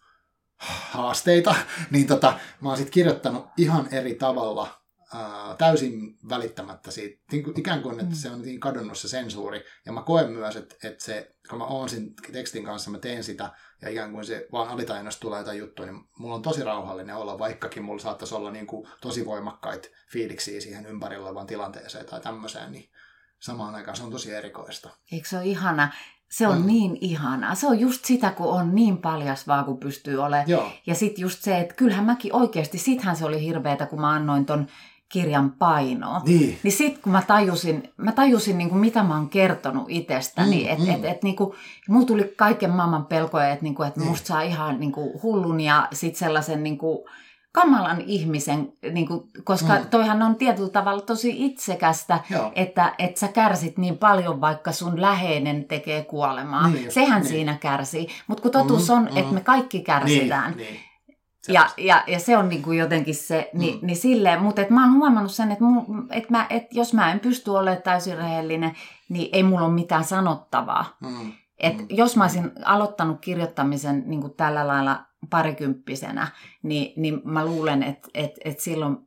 [0.90, 1.54] haasteita,
[1.90, 4.85] niin tota, mä oon sitten kirjoittanut ihan eri tavalla
[5.16, 8.18] ää, täysin välittämättä siitä, niin kuin, ikään kuin, että Mm.
[8.18, 9.64] se on niin kadonnut se sensuuri.
[9.86, 13.24] Ja mä koen myös, että, että se, kun mä oon siinä tekstin kanssa, mä teen
[13.24, 13.50] sitä,
[13.82, 17.38] ja ikään kuin se vaan alitajunnasta tulee jotain juttuja, niin mulla on tosi rauhallinen olla,
[17.38, 22.72] vaikkakin mulla saattaisi olla niin kuin tosi voimakkaita fiiliksiä siihen ympärillä olevaan tilanteeseen tai tämmöiseen,
[22.72, 22.90] niin
[23.40, 24.90] samaan aikaan se on tosi erikoista.
[25.12, 25.92] Eikö se ole ihana?
[26.30, 26.66] Se on mm.
[26.66, 27.54] niin ihanaa.
[27.54, 30.48] Se on just sitä, kun on niin paljas vaan, kun pystyy olemaan.
[30.48, 34.10] Joo, Ja sitten just se, että kyllähän mäkin oikeasti, sittenhän se oli hirveetä, kun mä
[34.10, 34.66] annoin ton
[35.12, 36.20] kirjan painoa.
[36.24, 40.64] niin, Niin sitten kun mä tajusin, mä tajusin niin kuin mitä mä oon kertonut itsestäni,
[40.64, 40.90] Mm, että mm.
[40.94, 41.52] et, et, niin kuin,
[41.88, 44.08] mulla tuli kaiken maailman pelkoja, että, niin kuin, että Niin.
[44.10, 46.98] musta saa ihan niin kuin, hullun ja sitten sellaisen niin kuin,
[47.52, 49.80] kamalan ihmisen, niin kuin, koska Mm.
[49.80, 49.86] mm.
[49.88, 55.00] toihan on tietyllä tavalla tosi itsekästä, joo, että, että sä kärsit niin paljon, vaikka sun
[55.00, 56.68] läheinen tekee kuolemaa.
[56.68, 57.28] Niin Sehän niin.
[57.30, 58.08] siinä kärsii.
[58.26, 59.16] Mutta kun totuus Mm, on, mm.
[59.16, 60.52] että me kaikki kärsitään.
[60.56, 60.80] Niin, niin.
[61.52, 63.58] Ja, ja, ja se on niinku jotenkin se, Mm.
[63.60, 66.94] niin, niin silleen, mutta et mä oon huomannut sen, että, mun, et mä, et jos
[66.94, 68.72] mä en pysty olemaan täysin rehellinen,
[69.08, 70.96] niin ei mulla ole mitään sanottavaa.
[71.00, 71.86] Mm, Et Mm.
[71.90, 76.28] jos mä olisin aloittanut kirjoittamisen niin kuin tällä lailla parikymppisenä,
[76.62, 79.05] niin, niin mä luulen, että et, et silloin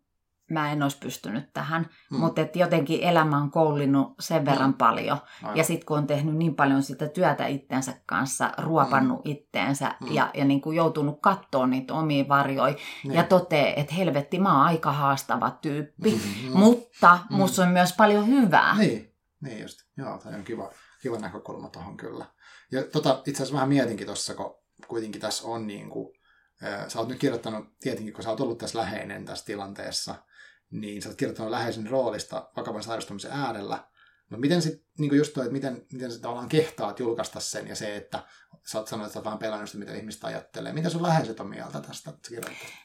[0.49, 1.81] mä en olisi pystynyt tähän.
[1.81, 2.17] Mm.
[2.17, 2.19] Mm.
[2.19, 4.73] Mutta jotenkin elämä on koulinut sen verran Mm.
[4.77, 5.17] paljon.
[5.43, 5.57] Aivan.
[5.57, 9.31] Ja sitten kun on tehnyt niin paljon sitä työtä itsensä kanssa, ruopannut mm.
[9.31, 10.07] itteensä Mm.
[10.09, 10.15] mm.
[10.15, 13.13] ja, ja niin kuin joutunut katsoa niitä omia varjoja Niin.
[13.13, 16.11] ja totee, että helvetti, mä oon aika haastava tyyppi.
[16.11, 16.59] Mm, mm.
[16.59, 17.35] Mutta Mm.
[17.35, 18.77] musta on myös paljon hyvää.
[18.77, 19.79] Niin, niin just.
[19.97, 20.69] Joo, toi on kiva,
[21.01, 22.25] kiva näkökulma tuohon kyllä.
[22.71, 24.55] Ja tota, itse asiassa vähän mietinkin tuossa, kun
[24.87, 26.13] kuitenkin tässä on niin kuin,
[26.87, 30.15] sä oot nyt kirjoittanut, tietenkin kun sä oot ollut tässä läheinen tässä tilanteessa,
[30.71, 33.83] niin sä oot kirjoittanut läheisen roolista vakavan sairastumisen äärellä.
[34.29, 37.75] No miten sitten, niin just toi, että miten, miten sä tavallaan kehtaat julkaista sen ja
[37.75, 38.23] se, että
[38.65, 40.73] sä oot sanonut, että sä oot vähän pelannut sitä, mitä ihmiset ajattelee.
[40.73, 42.13] Mitä sun läheiset on mieltä tästä?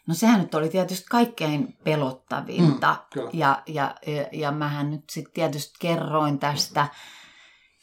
[0.06, 2.92] No sehän nyt oli tietysti kaikkein pelottavinta.
[2.92, 3.30] Mm, kyllä.
[3.32, 6.88] Ja, ja, ja, ja mähän nyt sitten tietysti kerroin tästä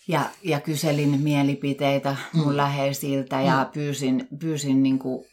[0.08, 2.58] ja, ja kyselin mielipiteitä mun Mm.
[2.58, 3.72] läheisiltä ja Mm.
[3.72, 5.26] pyysin, pyysin niin kuin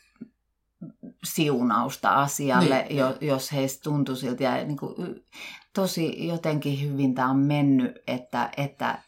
[1.24, 4.44] siunausta asialle, Niin, jo, jos heistä tuntui siltä.
[4.44, 4.94] Ja niin kuin,
[5.74, 8.98] tosi jotenkin hyvin tämä on mennyt, että, että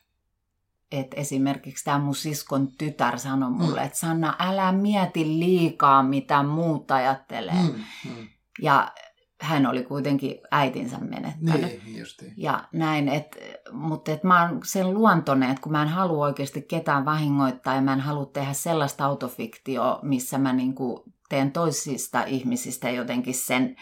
[0.93, 3.87] että esimerkiksi tämä mun siskon tytär sanoi mulle, Mm.
[3.87, 7.63] että Sanna, älä mieti liikaa, mitä muut ajattelee.
[7.63, 8.29] Mm, mm.
[8.63, 8.93] Ja
[9.41, 11.85] hän oli kuitenkin äitinsä menettänyt.
[11.85, 12.33] Niin, justiin.
[12.37, 13.37] Ja näin, et,
[13.73, 17.81] mutta et mä oon sen luontoinen, että kun mä en halua oikeasti ketään vahingoittaa ja
[17.83, 23.77] mä en halua tehdä sellaista autofiktioa, missä mä niinku teen toisista ihmisistä jotenkin sen,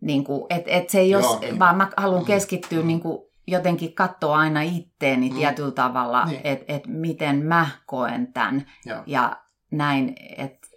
[0.00, 1.58] niinku, että et se ei Joo, jos, niin.
[1.58, 2.26] vaan mä haluan Mm.
[2.26, 2.86] keskittyä Mm.
[2.86, 5.36] niinku jotenkin katsoa aina itteeni Mm.
[5.36, 6.40] tietyllä tavalla, Niin.
[6.44, 9.02] että et miten mä koen tämän Joo.
[9.06, 9.36] ja
[9.70, 10.68] näin, että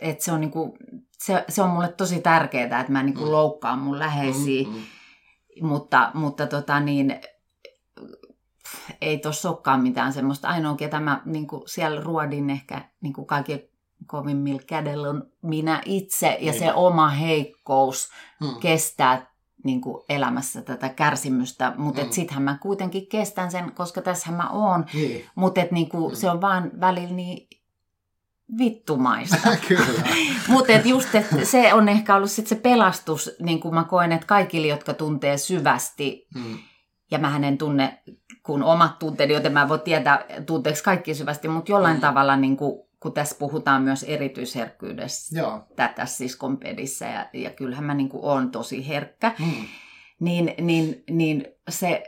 [0.00, 0.78] et se on niinku,
[1.18, 3.30] se, se on mulle tosi tärkeää, että mä en niinku Mm.
[3.32, 5.66] loukkaa mun läheisiä, Mm, mm.
[5.68, 7.20] mutta, mutta tota niin,
[9.00, 10.48] ei tuossa olekaan mitään semmoista.
[10.48, 13.60] Ainoa, ketä mä niin siellä ruodin ehkä niin kaiken
[14.06, 16.58] kovimmilla kädellä on minä itse ja Niin.
[16.58, 18.08] se oma heikkous
[18.40, 18.48] Mm.
[18.60, 22.10] kestää niin kuin elämässä tätä kärsimystä, mutta Mm.
[22.10, 26.14] sittenhän mä kuitenkin kestän sen, koska tässä mä oon, Niin, mutta niin Mm.
[26.16, 27.48] se on vaan välillä niin
[28.58, 29.36] vittumaista.
[30.48, 34.26] Mutta just, et se on ehkä ollut sit se pelastus, niin kuin mä koen, että
[34.26, 36.58] kaikille, jotka tuntee syvästi, Mm.
[37.10, 38.02] ja mä en tunne
[38.42, 42.00] kun omat tunteeni, joten mä en voi tietää tunteeksi kaikki syvästi, mutta jollain mm.
[42.00, 45.66] tavalla, niin kuin, kun tässä puhutaan myös erityisherkkyydestä Joo.
[45.76, 49.64] tässä siskonpedissä, ja, ja kyllähän mä niin kuin oon tosi herkkä, Mm.
[50.20, 52.02] niin, niin, niin se,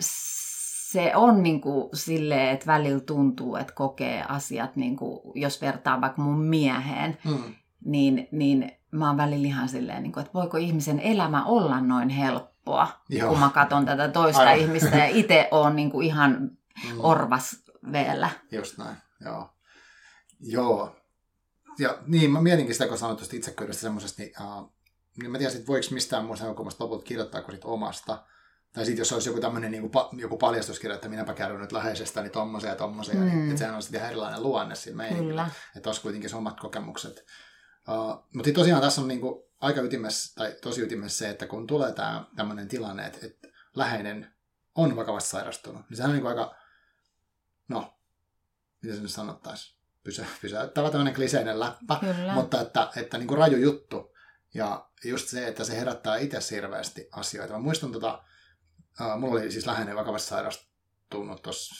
[0.00, 6.00] se on niin kuin silleen, että välillä tuntuu, että kokee asiat, niin kuin, jos vertaa
[6.00, 7.54] vaikka mun mieheen, Mm.
[7.84, 12.08] niin, niin mä oon välillä ihan silleen, niin kuin, että voiko ihmisen elämä olla noin
[12.08, 13.28] helppoa, Joo.
[13.30, 14.42] kun mä katson tätä toista.
[14.42, 14.58] Aivan.
[14.64, 16.50] ihmistä ja itse oon niin kuin ihan
[16.90, 16.98] Mm.
[16.98, 17.56] orvas
[17.92, 18.30] vielä.
[18.52, 19.48] Just näin, joo.
[20.42, 20.96] Joo.
[21.78, 24.72] Ja niin, mä mietinkin sitä, kun sanoit tuosta itsekyydestä semmoisesta, niin, uh,
[25.20, 28.24] niin mä tiedän, että voiko mistään muusta näkökulmasta lopulta kirjoittaa kuin sit omasta.
[28.72, 32.30] Tai sitten jos olisi joku tämmöinen niin kuin, joku paljastuskirja, että minäpä kerron nyt läheisestäni
[32.30, 33.24] tommosia ja tommosia, mm.
[33.24, 33.48] niin Mm.
[33.48, 35.26] että sehän on sitten ihan erilainen luonne siinä meininki.
[35.28, 35.50] Kyllä.
[35.76, 37.24] Että olisi kuitenkin se omat kokemukset.
[37.88, 41.92] Uh, mutta tosiaan tässä on niinku aika ytimessä, tai tosi ytimessä se, että kun tulee
[41.92, 44.34] tämä tämmöinen tilanne, että, että läheinen
[44.74, 46.54] on vakavasti sairastunut, niin sehän on niinku aika,
[47.68, 47.94] no,
[48.82, 52.32] miten se nyt sanottaisiin, Pysä, pysäyttävä tämmöinen kliseinen läppä, Kyllä.
[52.32, 54.14] mutta että, että niinku raju juttu.
[54.54, 57.52] Ja just se, että se herättää itse hirveästi asioita.
[57.52, 58.22] Mä muistan tota,
[59.00, 61.74] uh, mulla oli siis läheinen vakavasti sairastunut tuossa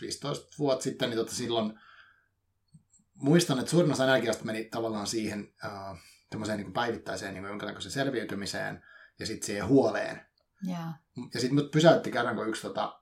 [0.00, 1.80] 15 vuotta sitten, niin tota silloin
[3.14, 5.98] muistan, että suurin osa energiasta meni tavallaan siihen uh,
[6.30, 8.84] tämmöiseen niin päivittäiseen niin jonkinlaiseen selviytymiseen
[9.18, 10.26] ja sitten siihen huoleen.
[10.62, 10.78] Joo.
[11.34, 13.00] Ja sitten mut pysäytti kerran, kun yksi tota,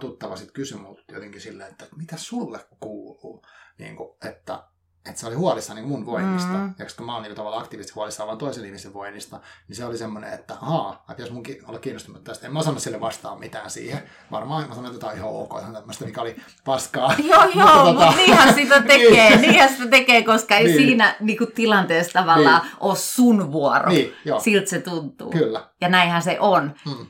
[0.00, 3.42] tuttava sit kysyi multa jotenkin silleen, että mitä sulle kuuluu?
[3.78, 4.62] Niin kuin, että,
[5.08, 6.52] että se oli huolissaan niin mun voinnista.
[6.52, 6.58] Mm.
[6.58, 6.74] Mm.
[6.78, 9.98] Ja koska mä oon niin tavallaan aktiivisesti huolissaan vaan toisen ihmisen voinnista, niin se oli
[9.98, 12.46] semmoinen, että ahaa, että jos mun ki- olla kiinnostunut tästä.
[12.46, 14.02] En mä osannut sille vastaan mitään siihen.
[14.30, 17.14] Varmaan mä sanoin, että tämä on ihan ok, ihan tämmöistä, mikä oli paskaa.
[17.30, 19.40] Joo, joo, tota- mutta niinhän sitä tekee, Niin.
[19.40, 20.76] niinhän sitä tekee, koska ei Niin.
[20.76, 23.88] siinä niin kuin, tilanteessa tavallaan ole sun vuoro.
[23.90, 25.30] Niin, joo, Siltä se tuntuu.
[25.30, 25.68] kyllä.
[25.80, 26.74] Ja näinhän se on.
[26.86, 27.06] Mm.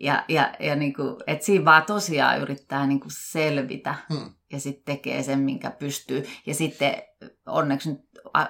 [0.00, 4.30] Ja, ja, ja niin kuin, että siinä vaan tosiaan yrittää niin kuin selvitä Mm.
[4.52, 6.26] ja sitten tekee sen, minkä pystyy.
[6.46, 6.94] Ja sitten
[7.46, 8.00] onneksi nyt
[8.34, 8.44] a,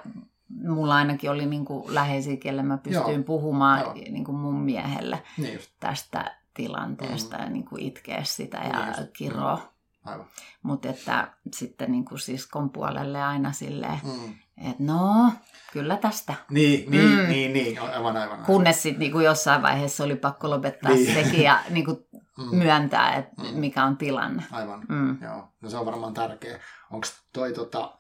[0.49, 3.23] mulla ainakin oli niin kuin läheisiä, kelle mä pystyin Joo.
[3.25, 3.95] puhumaan Joo.
[3.95, 7.43] niin kuin mun miehelle Niin tästä tilanteesta Mm.
[7.45, 9.01] ja niin kuin itkeä sitä Niin ja just.
[9.17, 9.73] kiroa.
[10.05, 10.27] aivan.
[10.63, 14.35] Mutta että sitten niin kuin siskon puolelle aina silleen, Mm.
[14.65, 15.33] Että no,
[15.73, 16.35] kyllä tästä.
[16.51, 17.29] Niin, niin, Mm.
[17.29, 18.17] niin, niin, aivan, aivan.
[18.17, 18.45] aivan.
[18.47, 21.15] Kunnes sitten niin kuin jossain vaiheessa oli pakko lopettaa Niin.
[21.15, 21.25] niin.
[21.25, 22.07] sekin ja niin kuin
[22.39, 22.57] Mm.
[22.57, 23.59] myöntää, että Mm.
[23.61, 24.43] mikä on tilanne.
[24.51, 24.85] Aivan.
[24.89, 25.23] Mm.
[25.23, 26.61] Joo, no se on varmaan tärkeä.
[26.91, 27.99] Onko toi tota,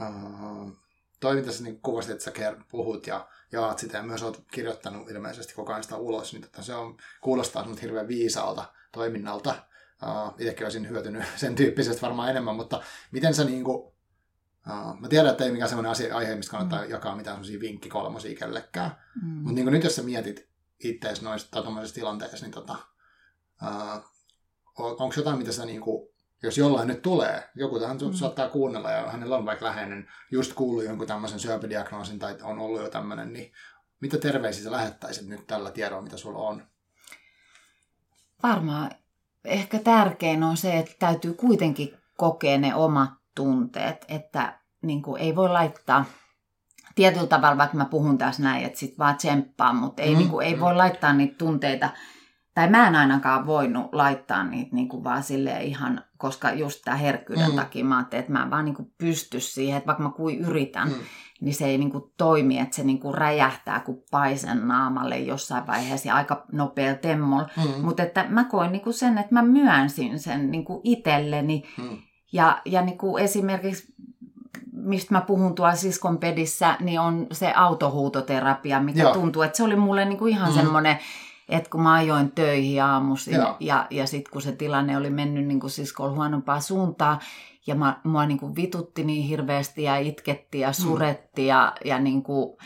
[0.00, 0.72] uh,
[1.20, 2.32] toi, mitä sä niin kuvasit, että sä
[2.70, 6.62] puhut ja jaat sitä ja myös oot kirjoittanut ilmeisesti koko ajan sitä ulos, niin että
[6.62, 9.54] se on, kuulostaa sinut hirveän viisaalta toiminnalta.
[10.02, 13.95] Uh, itsekin olisin hyötynyt sen tyyppisestä varmaan enemmän, mutta miten sä niin kuin,
[14.70, 16.90] uh, mä tiedän, että ei mikään sellainen asia, aihe, mistä kannattaa mm.
[16.90, 18.90] jakaa mitään sellaisia vinkkikolmosia kellekään,
[19.22, 19.28] mm.
[19.28, 20.48] mutta niin nyt jos sä mietit
[20.84, 22.76] itseäsi noissa tilanteissa, niin tota,
[23.62, 24.04] uh,
[24.78, 26.08] onko jotain, mitä sä niin kuin,
[26.42, 28.12] jos jollain nyt tulee, joku tähän mm.
[28.12, 32.82] saattaa kuunnella ja hänellä on vaikka läheinen, just kuullut jonkun tämmöisen syöpädiagnoosin tai on ollut
[32.82, 33.52] jo tämmöinen, niin
[34.00, 36.66] mitä terveisiä sä lähettäisit nyt tällä tiedolla, mitä sulla on?
[38.42, 38.90] Varmaan
[39.44, 45.36] ehkä tärkein on se, että täytyy kuitenkin kokea ne omat tunteet, että niin kuin ei
[45.36, 46.04] voi laittaa
[46.94, 50.30] tietyllä tavalla, vaikka mä puhun tässä näin, että sit vaan tsemppaa, mutta ei, mm, niin
[50.30, 51.90] kuin, ei voi laittaa niitä tunteita
[52.56, 56.96] tai mä en ainakaan voinut laittaa niitä niin kuin vaan silleen ihan, koska just tämä
[56.96, 57.56] herkkyyden mm.
[57.56, 60.38] takia mä ajattelin, että mä en vaan niin kuin pysty siihen, että vaikka mä kuin
[60.38, 60.94] yritän, mm.
[61.40, 65.66] niin se ei niin kuin toimi, että se niin kuin räjähtää kuin paisen naamalle jossain
[65.66, 67.48] vaiheessa ja aika nopea temmolla.
[67.56, 67.84] Mm.
[67.84, 71.98] Mutta että mä koin niin kuin sen, että mä myönsin sen niin kuin itselleni mm.
[72.32, 73.94] Ja, ja niin kuin esimerkiksi
[74.72, 79.12] mistä mä puhun tuolla siskon pedissä, niin on se autohuutoterapia, mikä Joo.
[79.12, 80.54] tuntuu, että se oli mulle niin kuin ihan mm.
[80.54, 80.98] semmoinen
[81.48, 83.56] että kun mä ajoin töihin aamuisin Joo.
[83.60, 87.20] ja, ja sitten kun se tilanne oli mennyt niin kuin siskolla huonompaa suuntaan
[87.66, 90.74] ja mä, mua niin kuin vitutti niin hirveästi ja itketti ja mm.
[90.74, 91.48] suretti mm.
[91.48, 92.56] ja, ja niin kuin,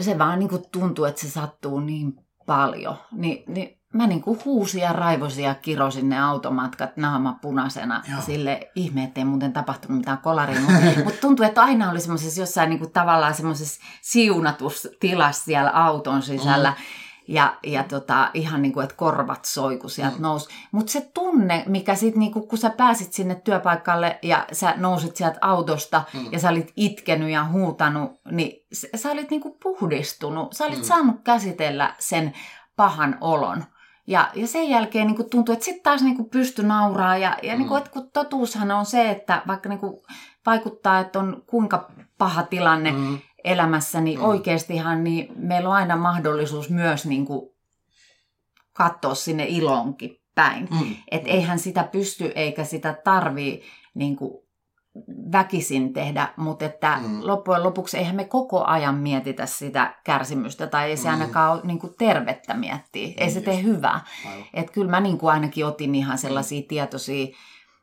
[0.00, 2.14] se vaan niin kuin tuntui, että se sattuu niin
[2.46, 2.96] paljon.
[3.12, 8.02] Ni, niin mä niin kuin huusin ja raivosin ja kirosin ne automatkat naama punaisena.
[8.10, 8.20] Joo.
[8.20, 10.60] Sille ihme, ettei muuten tapahtunut mitään kolaria.
[10.60, 16.22] Mutta mut tuntui, että aina oli semmoisessa jossain niin kuin tavallaan semmoisessa siunatustilassa siellä auton
[16.22, 16.70] sisällä.
[16.70, 16.76] Mm
[17.28, 20.22] ja, ja tota, ihan niin kuin, että korvat soi, kun sieltä mm.
[20.22, 20.48] nousi.
[20.72, 25.38] Mutta se tunne, mikä sitten, niin kun sä pääsit sinne työpaikalle ja sä nousit sieltä
[25.40, 26.32] autosta mm.
[26.32, 30.52] ja sä olit itkenyt ja huutanut, niin sä olit niin kuin puhdistunut.
[30.52, 30.84] Sä olit mm.
[30.84, 32.32] saanut käsitellä sen
[32.76, 33.64] pahan olon.
[34.12, 37.16] Ja, ja sen jälkeen niin tuntui, että sitten taas niin pysty nauraa.
[37.16, 37.58] Ja, ja mm.
[37.58, 40.02] niin kuin, että kun totuushan on se, että vaikka niin kuin
[40.46, 44.22] vaikuttaa, että on kuinka paha tilanne, mm elämässäni mm.
[44.22, 47.50] oikeastihan, niin meillä on aina mahdollisuus myös niin kuin
[48.72, 50.68] katsoa sinne ilonkin päin.
[50.70, 50.96] Mm.
[51.10, 53.62] Että eihän sitä pysty eikä sitä tarvii
[53.94, 54.41] niin kuin
[55.32, 57.18] väkisin tehdä, mutta että mm.
[57.22, 61.14] loppujen lopuksi eihän me koko ajan mietitä sitä kärsimystä tai ei se mm.
[61.14, 63.14] ainakaan ole niin kuin tervettä miettiä.
[63.16, 64.00] Ei mm, se tee hyvää.
[64.54, 67.26] Että kyllä mä niin kuin ainakin otin ihan sellaisia tietoisia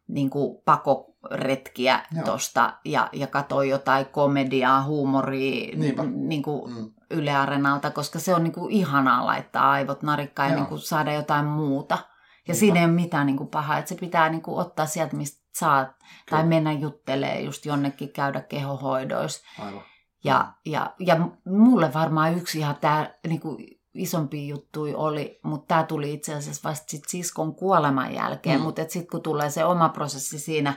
[0.08, 6.92] niin kuin pakoretkiä tuosta ja, ja katsoin jotain komediaa, huumoria niin kuin mm.
[7.12, 11.14] Yle Areenalta, koska se on niin kuin ihanaa laittaa aivot narikkaan ja niin kuin saada
[11.14, 11.96] jotain muuta.
[11.96, 12.60] Ja Niinpä.
[12.60, 15.49] siinä ei ole mitään niin kuin pahaa, että se pitää niin kuin ottaa sieltä, mistä
[15.60, 16.08] saat, Kyllä.
[16.30, 19.44] tai mennä juttelee just jonnekin käydä kehohoidoissa.
[19.60, 19.82] Aivan.
[20.24, 25.84] Ja, ja, ja mulle varmaan yksi ihan tämä niin kuin isompi juttui oli, mutta tämä
[25.84, 28.64] tuli itse asiassa vasta sit siskon kuoleman jälkeen, mm.
[28.64, 30.74] mutta sitten kun tulee se oma prosessi siinä,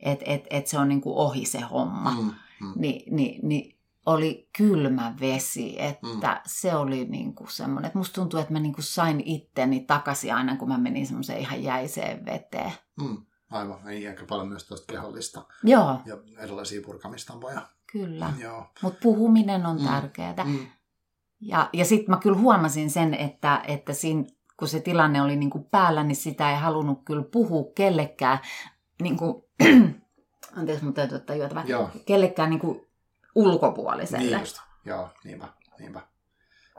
[0.00, 2.30] että et, et se on niinku ohi se homma, mm.
[2.60, 2.72] Mm.
[2.76, 6.40] Niin, niin, niin oli kylmä vesi, että mm.
[6.46, 10.68] se oli niinku semmoinen, että musta tuntuu, että mä niinku sain itteni takaisin aina, kun
[10.68, 12.72] mä menin semmoiseen ihan jäiseen veteen.
[13.00, 13.16] Mm.
[13.50, 16.00] Aivan, ei aika paljon myös tuosta kehollista Joo.
[16.06, 17.62] ja erilaisia purkamistampoja.
[17.92, 18.32] Kyllä,
[18.82, 19.86] mutta puhuminen on mm.
[19.86, 20.44] tärkeää.
[20.44, 20.66] Mm.
[21.40, 24.24] Ja, ja sitten mä kyllä huomasin sen, että, että siinä,
[24.56, 28.38] kun se tilanne oli niin kuin päällä, niin sitä ei halunnut kyllä puhua kellekään,
[29.02, 29.44] niin kuin,
[30.56, 31.64] anteeksi, mutta täytyy ottaa juotava,
[32.06, 32.86] kellekään niin kuin
[33.34, 34.30] ulkopuoliselle.
[34.30, 36.00] Niin just, joo, niinpä, niinpä.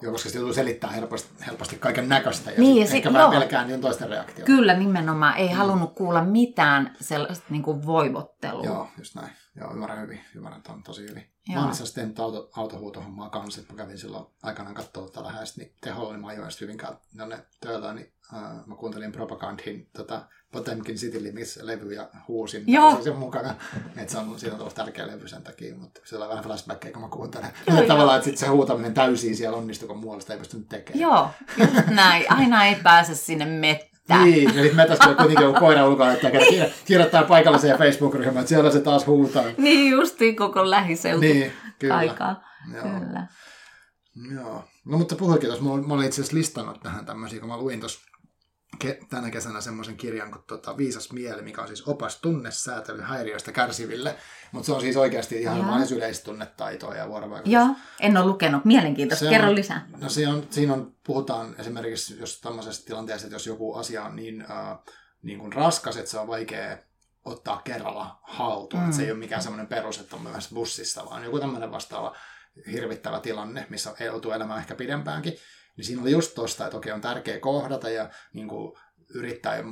[0.02, 3.30] Joo, koska se joutuu selittää helposti, helposti kaiken näköistä ja, niin, ja sit, ehkä vähän
[3.30, 4.46] pelkään niin toisten reaktioita.
[4.46, 5.38] Kyllä, nimenomaan.
[5.38, 5.54] Ei mm.
[5.54, 8.64] halunnut kuulla mitään sellaista niin kuin voivottelua.
[8.64, 9.30] Joo, just näin.
[9.56, 10.22] Joo, ymmärrän hyvin.
[10.36, 11.32] Ymmärrän ton tosi hyvin.
[11.48, 11.62] Joo.
[11.62, 15.74] Mä olin tehnyt auto, autohuutohommaa kanssa, että mä kävin silloin aikanaan katsoa tätä lähestä, niin
[15.82, 20.96] teholla, niin mä ajoin sitten Hyvinkään ne töillä, niin uh, mä kuuntelin Propagandin tota, Potemkin
[20.96, 23.02] City Limits levy ja huusin Joo.
[23.04, 23.56] sen mukana.
[23.98, 26.92] Että se on, siitä on tullut tärkeä levy sen takia, mutta se on vähän flashbackia,
[26.92, 27.54] kun mä kuuntelen.
[27.68, 31.02] Joo, tavallaan, että sit se huutaminen täysin siellä onnistuu, kun muualla sitä ei pystynyt tekemään.
[31.02, 32.26] Joo, just näin.
[32.32, 34.26] Aina ei pääse sinne mettään mettää.
[34.26, 36.66] Niin, ja sitten metässä kuitenkin on koira ulkona, että niin.
[36.86, 39.44] kirjoittaa paikalliseen Facebook-ryhmään, että siellä se taas huutaa.
[39.58, 41.98] Niin, justiin koko lähiseutu niin, kyllä.
[41.98, 42.44] aikaa.
[42.74, 42.84] Joo.
[42.84, 43.28] Kyllä.
[44.36, 44.64] Joo.
[44.86, 48.11] No mutta puhuikin tuossa, mä olin itse asiassa listannut tähän tämmöisiä, kun mä luin tuossa
[49.10, 54.16] tänä kesänä semmoisen kirjan kuin tota, Viisas mieli, mikä on siis opas tunnesäätelyhäiriöistä kärsiville.
[54.52, 57.54] Mutta se on siis oikeasti ihan vain yleistunnetaitoa ja vuorovaikutus.
[57.54, 57.68] Joo,
[58.00, 58.66] en ole lukenut.
[58.66, 59.30] Mielenkiintoista.
[59.30, 59.88] Kerro on, lisää.
[60.02, 64.16] No se on, siinä on, puhutaan esimerkiksi jos tämmöisessä tilanteessa, että jos joku asia on
[64.16, 64.78] niin, äh,
[65.24, 66.78] niin kuin raskas, että se on vaikea
[67.26, 68.84] ottaa kerralla haltuun.
[68.84, 68.92] Mm.
[68.92, 72.16] se ei ole mikään semmoinen perus, että on myös bussissa, vaan joku tämmöinen vastaava
[72.72, 75.34] hirvittävä tilanne, missä joutuu elämään ehkä pidempäänkin.
[75.82, 78.78] Niin siinä oli just tosta, että okei, on tärkeää kohdata ja niin kuin,
[79.14, 79.64] yrittää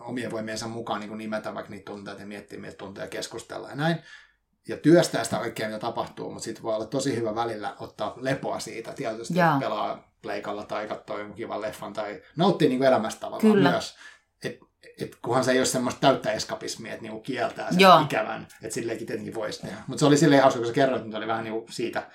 [0.00, 3.74] omien voimiensa mukaan niin kuin nimetä vaikka niitä tunteita ja miettiä, miltä tunteja keskustella ja
[3.74, 3.98] näin.
[4.68, 8.58] Ja työstää sitä oikein, mitä tapahtuu, mutta sitten voi olla tosi hyvä välillä ottaa lepoa
[8.58, 8.92] siitä.
[8.92, 9.58] Tietysti Jaa.
[9.60, 13.70] pelaa pleikalla tai katsoo jonkun kivan leffan tai nauttii niin kuin elämästä tavallaan Kyllä.
[13.70, 13.96] myös.
[14.44, 14.58] Et,
[15.00, 18.00] et kunhan se ei ole semmoista täyttä eskapismia, että niinku kieltää sen Joo.
[18.00, 19.76] ikävän, että silleenkin tietenkin voisi tehdä.
[19.86, 22.10] Mutta se oli silleen hauska, kun sä kerroit, että oli vähän niinku siitä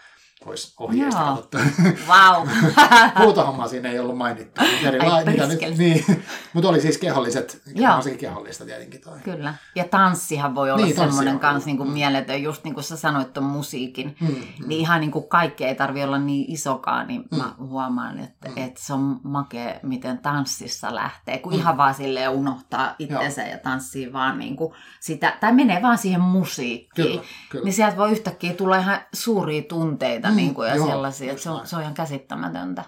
[0.49, 1.29] olisi ohjeista Joo.
[1.29, 1.57] katsottu.
[2.07, 2.47] Wow.
[3.25, 4.61] Huutohommaa siinä ei ollut mainittu.
[4.61, 6.05] Ai, niitä nyt, niin.
[6.53, 9.01] Mutta oli siis keholliset, varsinkin kehollista tietenkin.
[9.01, 9.19] Toi.
[9.23, 9.53] Kyllä.
[9.75, 11.93] Ja tanssihan voi olla niin, semmoinen kanssa niin kuin mm.
[11.93, 14.15] mieletön, just niin kuin sä sanoit tuon musiikin.
[14.19, 14.67] Mm, mm.
[14.67, 17.37] Niin ihan niin kuin kaikki ei tarvi olla niin isokaan, niin mm.
[17.37, 18.57] mä huomaan, että, mm.
[18.57, 21.37] että se on makea, miten tanssissa lähtee.
[21.37, 21.59] Kun mm.
[21.59, 23.51] ihan vaan silleen unohtaa itsensä Joo.
[23.51, 27.07] ja tanssii vaan niin kuin sitä, tai menee vaan siihen musiikkiin.
[27.07, 27.65] Kyllä, kyllä.
[27.65, 31.49] Niin sieltä voi yhtäkkiä tulla ihan suuria tunteita niin kuin, ja joo, sellaisia, että se
[31.49, 32.83] on, se on ihan käsittämätöntä.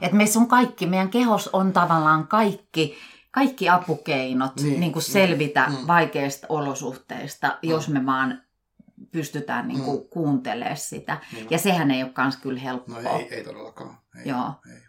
[0.00, 2.98] Että meissä on kaikki, meidän kehos on tavallaan kaikki,
[3.30, 5.86] kaikki apukeinot niin, niin kuin niin, selvitä mm.
[5.86, 7.70] vaikeista olosuhteista, mm.
[7.70, 8.42] jos me vaan
[9.12, 10.08] pystytään niin kuin mm.
[10.08, 11.20] kuuntelemaan sitä.
[11.32, 11.46] Niin.
[11.50, 13.02] Ja sehän ei ole kans kyllä helppoa.
[13.02, 13.98] No ei, ei todellakaan.
[14.16, 14.54] Ei, Joo.
[14.72, 14.82] Ei.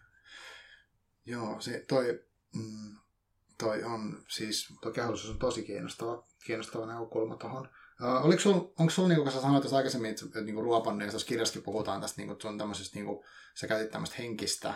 [1.26, 2.24] Joo, se, toi,
[2.56, 2.96] mm,
[3.58, 7.70] toi on siis, kehollisuus on tosi kiinnostava, kiinnostava näkökulma tuohon
[8.02, 11.28] Uh, oliko sul, onko sulla, niin kuin sä sanoit tuossa aikaisemmin, että, että niin tuossa
[11.28, 13.26] kirjassakin puhutaan tästä, niin kuin, sun tämmöisestä, niin kuin,
[13.60, 14.74] sä käytit tämmöistä henkistä,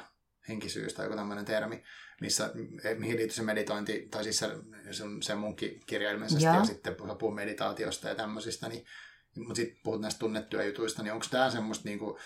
[0.49, 1.83] henkisyystä, joku tämmöinen termi,
[2.21, 2.51] missä,
[2.83, 4.49] eh, mihin liittyy se meditointi, tai siis se,
[4.91, 8.85] se, se munkin kirja ilmeisesti, ja, ja sitten puhuu meditaatiosta ja tämmöisistä, niin,
[9.38, 12.17] mutta sitten puhut näistä tunnettuja jutuista, niin onko tämä semmoista, niin kuin,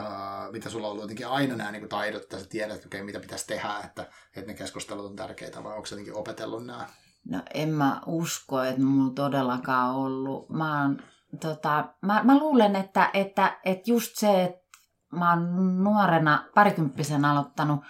[0.00, 3.02] Uh, mitä sulla on ollut jotenkin aina nämä niin taidot, että sä tiedät, että okay,
[3.02, 6.88] mitä pitäisi tehdä, että, että ne keskustelut on tärkeitä, vai onko sä jotenkin opetellut nämä
[7.30, 10.50] No en mä usko, että mulla todellakaan ollut.
[10.50, 10.98] Mä, oon,
[11.40, 14.64] tota, mä, mä luulen, että, että, että just se, että
[15.12, 17.80] mä oon nuorena parikymppisen aloittanut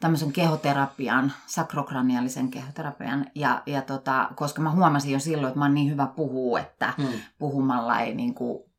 [0.00, 5.74] tämmöisen kehoterapian, sakrokraniaalisen kehoterapian, ja, ja tota, koska mä huomasin jo silloin, että mä oon
[5.74, 7.08] niin hyvä puhua, että hmm.
[7.38, 8.71] puhumalla ei niin kuin,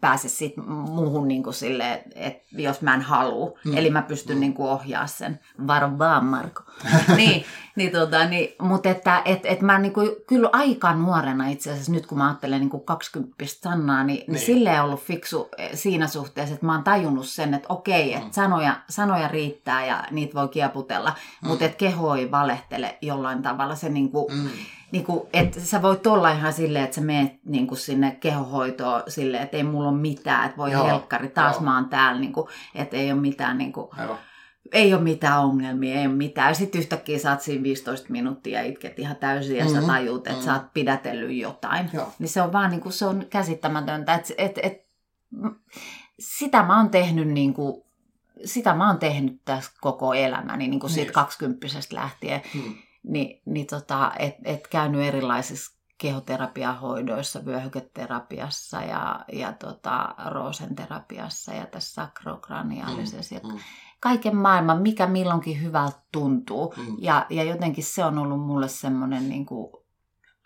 [0.00, 3.58] pääse sit muuhun niin kuin sille, että jos mä en halua.
[3.64, 3.76] Mm.
[3.76, 4.40] Eli mä pystyn mm.
[4.40, 5.40] niin kuin ohjaa sen.
[5.66, 6.62] Varo vaan, Marko.
[7.16, 7.44] niin,
[7.76, 11.92] niin, tota, niin, mutta että et, et mä niin kuin, kyllä aika nuorena itse asiassa,
[11.92, 14.32] nyt kun mä ajattelen niin kuin 20 Sannaa, niin, niin.
[14.32, 18.26] niin silleen ollut fiksu eh, siinä suhteessa, että mä oon tajunnut sen, että okei, että
[18.26, 18.32] mm.
[18.32, 21.10] sanoja, sanoja riittää ja niitä voi kieputella,
[21.42, 21.48] mm.
[21.48, 23.74] mutta että keho ei valehtele jollain tavalla.
[23.74, 24.50] Se niin kuin, mm
[24.90, 29.02] niin kuin, että sä voit olla ihan silleen, että sä meet niin kuin sinne kehohoitoon
[29.08, 30.86] silleen, että ei mulla ole mitään, että voi Joo.
[30.86, 31.64] helkkari, taas Joo.
[31.64, 33.88] mä oon täällä, niin kuin, että ei ole mitään, niin kuin,
[34.72, 36.54] ei ole mitään ongelmia, ei ole mitään.
[36.54, 39.80] Sitten yhtäkkiä oot siinä 15 minuuttia ja itket ihan täysin ja mm-hmm.
[39.80, 40.44] sä tajut, että mm-hmm.
[40.44, 41.90] sä oot pidätellyt jotain.
[41.92, 42.12] Joo.
[42.18, 44.86] Niin se on vaan niin kuin, se on käsittämätöntä, että et, et,
[46.18, 47.82] sitä mä oon tehnyt niin kuin,
[48.44, 52.42] sitä mä oon tehnyt tässä koko elämäni, niin kuin siitä kaksikymppisestä lähtien.
[52.54, 61.66] Hmm niin, niin tota, et, et käynyt erilaisissa kehoterapiahoidoissa, vyöhyketerapiassa ja, ja tota, roosenterapiassa ja
[61.66, 63.34] tässä sakrokraniaalisessa.
[63.34, 63.58] Mm, mm.
[64.00, 66.74] Kaiken maailman, mikä milloinkin hyvältä tuntuu.
[66.76, 66.96] Mm.
[66.98, 69.72] Ja, ja jotenkin se on ollut mulle semmoinen niin kuin,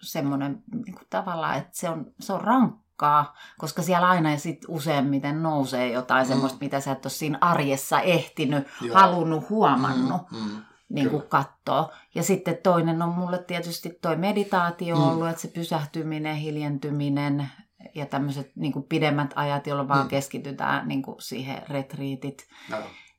[0.03, 4.65] semmoinen niin kuin tavallaan, että se on, se on rankkaa, koska siellä aina ja sit
[4.69, 6.29] useimmiten nousee jotain mm.
[6.29, 8.95] semmoista, mitä sä et ole siinä arjessa ehtinyt, Joo.
[8.95, 10.31] halunnut, huomannut.
[10.31, 10.63] Mm, mm
[10.93, 11.93] niin kuin katsoa.
[12.15, 15.03] Ja sitten toinen on mulle tietysti toi meditaatio mm.
[15.03, 17.51] ollut, että se pysähtyminen, hiljentyminen
[17.95, 20.09] ja tämmöiset niin kuin pidemmät ajat, jolloin vaan mm.
[20.09, 22.47] keskitytään niin kuin siihen retriitit.
[22.71, 22.77] No.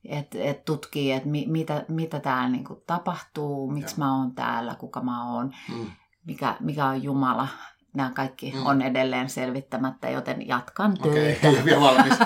[0.08, 4.74] Että et tutkii, että mi, mitä, mitä täällä niin kuin tapahtuu, miksi mä oon täällä,
[4.74, 5.86] kuka mä oon, mm.
[6.26, 7.48] mikä, mikä on Jumala.
[7.94, 8.66] Nämä kaikki mm.
[8.66, 11.08] on edelleen selvittämättä, joten jatkan töitä.
[11.08, 12.18] Okei, okay, ei ole vielä valmis.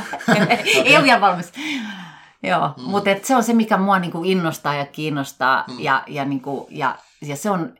[0.85, 1.53] ei ole vielä valmis.
[2.42, 2.83] Joo, mm.
[2.83, 5.64] mutta se on se, mikä mua niinku innostaa ja kiinnostaa.
[5.68, 5.81] Mm.
[5.81, 7.74] Ja, ja, niinku, ja, ja, se on,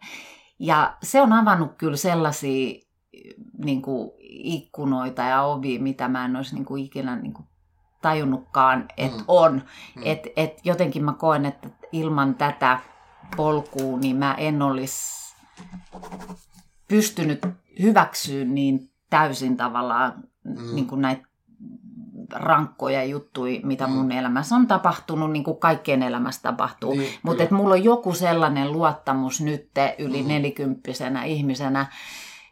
[0.59, 2.81] ja se on avannut kyllä sellaisia
[3.65, 7.43] niinku, ikkunoita ja ovi, mitä mä en olisi niinku, ikinä niinku,
[8.03, 9.25] tajunnutkaan, että mm.
[9.29, 9.63] on.
[9.97, 10.03] Mm.
[10.05, 12.79] Et, et jotenkin mä koen, että ilman tätä
[13.37, 15.35] polkua, niin mä en olisi
[16.89, 17.47] pystynyt
[17.83, 20.75] hyväksyä niin täysin tavallaan mm.
[20.75, 21.28] niin kuin näitä
[22.33, 23.93] rankkoja juttuja, mitä mm.
[23.93, 26.95] mun elämässä on tapahtunut, niin kuin kaikkien elämässä tapahtuu.
[26.95, 30.29] Niin, Mutta että mulla on joku sellainen luottamus nyt yli mm.
[30.29, 31.87] nelikymppisenä ihmisenä,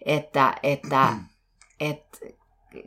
[0.07, 1.21] että, että mm.
[1.81, 2.21] et,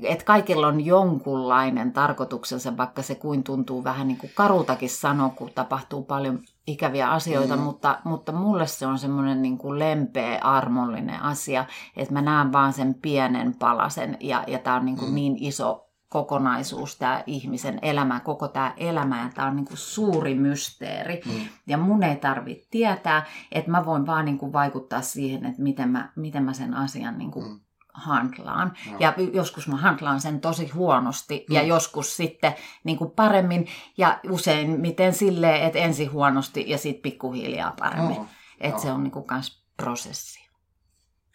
[0.03, 5.51] et kaikilla on jonkunlainen tarkoituksensa, vaikka se kuin tuntuu vähän niin kuin karutakin sanoa, kun
[5.55, 7.61] tapahtuu paljon ikäviä asioita, Mm.
[7.61, 11.65] mutta, mutta mulle se on semmoinen niin kuin lempeä, armollinen asia,
[11.97, 15.15] että mä näen vaan sen pienen palasen ja, ja tämä on niin, kuin Mm.
[15.15, 20.35] niin iso kokonaisuus, tämä ihmisen elämä, koko tämä elämä ja tämä on niin kuin suuri
[20.35, 21.21] mysteeri.
[21.25, 21.47] Mm.
[21.67, 25.89] Ja mun ei tarvitse tietää, että mä voin vaan niin kuin vaikuttaa siihen, että miten
[25.89, 27.59] mä, miten mä sen asian niin kuin Mm.
[27.93, 28.73] handlaan.
[28.89, 28.95] Joo.
[28.99, 31.67] Ja joskus mä handlaan sen tosi huonosti ja Mm.
[31.67, 37.73] joskus sitten niin kuin paremmin ja usein miten silleen, että ensin huonosti ja sitten pikkuhiljaa
[37.79, 38.15] paremmin.
[38.15, 38.25] Joo,
[38.59, 38.95] Että se joo.
[38.95, 40.49] on niin kuin kans prosessi.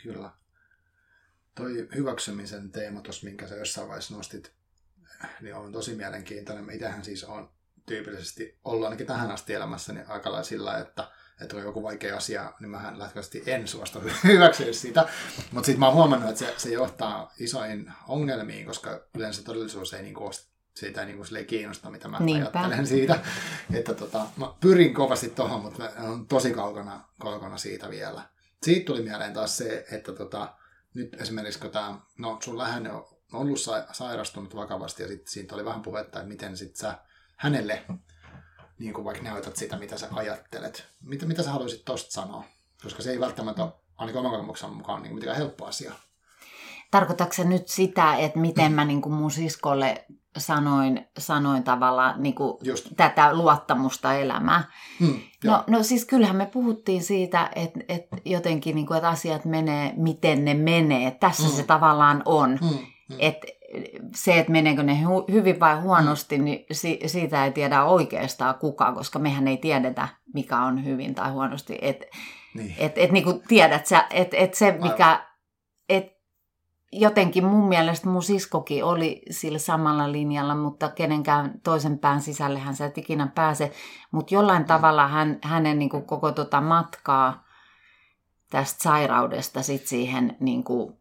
[0.02, 0.30] Kyllä.
[1.54, 4.52] Toi hyväksymisen teema tuossa, minkä sä jossain vaiheessa nostit,
[5.40, 6.64] niin on tosi mielenkiintoinen.
[6.64, 7.50] Mä Itähän siis on
[7.86, 11.10] tyypillisesti ollut ainakin tähän asti elämässäni aika lailla sillä, että
[11.40, 15.08] että on joku vaikea asia, niin mähän lähtökohtaisesti en suostu hyväksyä sitä.
[15.50, 20.02] Mutta sitten mä oon huomannut, että se, se johtaa isoihin ongelmiin, koska yleensä todellisuus ei
[20.02, 20.32] niinku ole
[20.74, 22.60] siitä ei niinku kiinnosta, mitä mä Niinpä.
[22.60, 23.18] ajattelen siitä.
[23.74, 28.22] Että tota, mä pyrin kovasti tuohon, mutta mä on tosi kaukana, kaukana siitä vielä.
[28.62, 30.54] Siitä tuli mieleen taas se, että tota,
[30.94, 33.06] nyt esimerkiksi kun tämä, no sun läheinen on
[33.36, 36.98] ollut sa- sairastunut vakavasti ja sitten siitä oli vähän puhetta, että miten sit sä
[37.36, 37.82] hänelle
[38.78, 40.86] niin kuin vaikka näytät sitä, mitä sä ajattelet.
[41.02, 42.44] Mitä, mitä sä haluaisit tosta sanoa?
[42.82, 45.92] Koska se ei välttämättä ole, ainakin oman kokemuksen mukaan, niin mitenkään helppo asia.
[46.90, 50.04] Tarkoitatko se nyt sitä, että miten mä niin kuin mun siskolle
[50.38, 52.88] sanoin, sanoin tavallaan niin kuin Just.
[52.96, 54.64] tätä luottamusta elämään?
[55.00, 55.20] Hmm.
[55.44, 59.92] No, no siis kyllähän me puhuttiin siitä, että, että jotenkin niin kuin, että asiat menee,
[59.96, 61.10] miten ne menee.
[61.10, 61.48] Tässä Mm.
[61.48, 62.58] se tavallaan on.
[62.60, 62.78] Hmm,
[63.08, 63.16] hmm.
[63.18, 63.46] että
[64.14, 68.94] se, että meneekö ne hu- hyvin vai huonosti, niin si- siitä ei tiedä oikeastaan kukaan,
[68.94, 71.78] koska mehän ei tiedetä, mikä on hyvin tai huonosti.
[71.82, 72.06] Että
[72.54, 72.74] niin.
[72.78, 74.82] et, et, niin kuin tiedät sä, että et se, Aivan.
[74.82, 75.26] mikä...
[75.88, 76.14] Et
[76.92, 82.86] jotenkin mun mielestä mun siskokin oli sillä samalla linjalla, mutta kenenkään toisen pään sisällehän sä
[82.86, 83.72] et ikinä pääse.
[84.10, 87.44] Mutta jollain tavalla hän, hänen niin kuin koko tota matkaa
[88.50, 90.96] tästä sairaudesta sit siihen niin kuin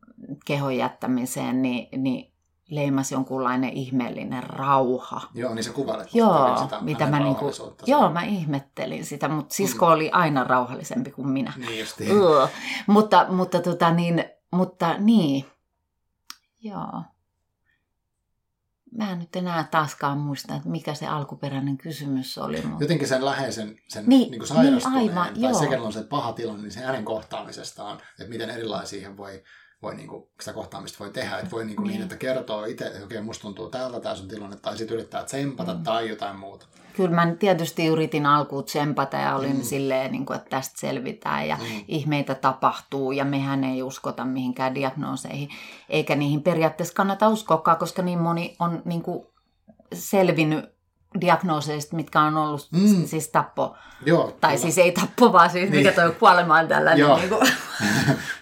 [0.46, 2.34] kehon jättämiseen, niin, niin
[2.70, 5.22] leimasi jonkunlainen ihmeellinen rauha.
[5.34, 7.52] Joo, niin sä kuvailet Joo, sitä mitä mä niinku,
[7.86, 11.54] joo, mä ihmettelin sitä, mutta sisko oli aina rauhallisempi kuin minä.
[11.58, 12.12] Niin justiin.
[12.12, 12.50] Ugh.
[12.88, 15.46] Mutta, mutta, tota niin, mutta niin,
[16.62, 17.04] joo.
[18.98, 22.62] Mä en nyt enää taaskaan muista, että mikä se alkuperäinen kysymys oli.
[22.62, 22.84] Mutta...
[22.84, 25.54] Jotenkin sen läheisen, sen Niin, niin, niin sairastuneen, niin, aivan, tai joo.
[25.54, 29.44] se, on se paha tilanne, niin se hänen kohtaamisestaan, että miten erilaisia siihen voi,
[29.84, 31.38] voi niin kuin, sitä kohtaamista voi tehdä.
[31.38, 31.94] Että voi niin, kuin niin.
[31.94, 32.04] Niin.
[32.04, 35.74] että kertoo itse, että okei, musta tuntuu tältä tämä sun tilanne, tai sitten yrittää tsempata
[35.74, 35.84] mm.
[35.84, 36.66] tai jotain muuta.
[36.96, 39.64] Kyllä mä tietysti yritin alkuun tsempata ja olin mm.
[39.64, 41.84] silleen, niin kuin, että tästä selvitään ja Mm.
[41.88, 45.50] ihmeitä tapahtuu ja mehän ei uskota mihinkään diagnooseihin.
[45.90, 49.28] Eikä niihin periaatteessa kannata uskoakaan, koska niin moni on niin kuin,
[49.94, 50.73] selvinnyt
[51.22, 52.80] diagnooseista, mitkä on ollut Mm.
[52.98, 53.06] mm.
[53.06, 53.76] siis tappo.
[54.06, 54.62] Joo, Tai kyllä.
[54.62, 55.86] siis ei tappo, vaan siis Niin.
[55.86, 57.00] mikä toi kuolema on tällainen.
[57.00, 57.20] Joo.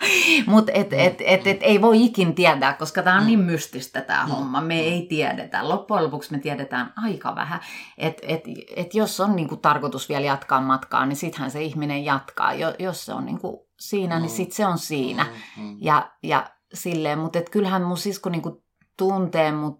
[0.02, 3.28] Niin Mutta et, et, et, et, ei voi ikin tietää, koska tämä on Mm.
[3.28, 4.30] niin mystistä tämä Mm.
[4.32, 4.62] homma.
[4.62, 5.70] Me ei tiedetä.
[5.70, 7.60] Loppujen lopuksi me tiedetään aika vähän.
[7.98, 8.42] Että et,
[8.76, 12.54] et jos on niinku tarkoitus vielä jatkaa matkaa, niin sittenhän se ihminen jatkaa.
[12.54, 14.36] Jo, jos se on niinku siinä, niin Mm.
[14.36, 15.26] sitten se on siinä.
[15.58, 15.78] Mm, mm.
[15.82, 18.64] Ja, ja silleen, mutta et kyllähän mun sisko niinku
[19.02, 19.80] tuntee mut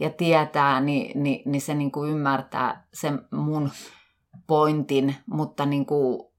[0.00, 3.70] ja tietää, niin, niin, niin se niinku ymmärtää sen mun
[4.46, 6.30] pointin, mutta niinku,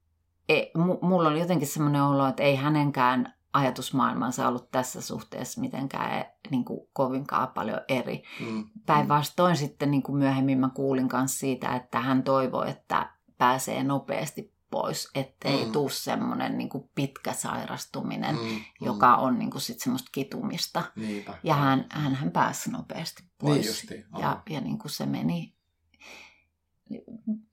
[0.48, 6.18] e, mu, mulla oli jotenkin semmoinen olo, että ei hänenkään ajatusmaailmansa ollut tässä suhteessa mitenkään
[6.18, 8.22] e, niinku, kovinkaan paljon eri.
[8.40, 8.64] Mm.
[8.86, 14.51] Päinvastoin sitten niin kuin myöhemmin mä kuulin myös siitä, että hän toivoi, että pääsee nopeasti
[14.72, 15.66] pois, ettei Mm.
[15.66, 15.72] mm.
[15.72, 18.60] tuu semmoinen niin kuin pitkä sairastuminen, Mm, mm.
[18.80, 20.82] joka on niin kuin sit semmoista kitumista.
[20.96, 21.38] Niinpä.
[21.42, 23.56] Ja hän, hän, hän pääsi nopeasti pois.
[23.58, 24.04] Niin justiin.
[24.18, 25.54] ja, ja niin kuin se meni,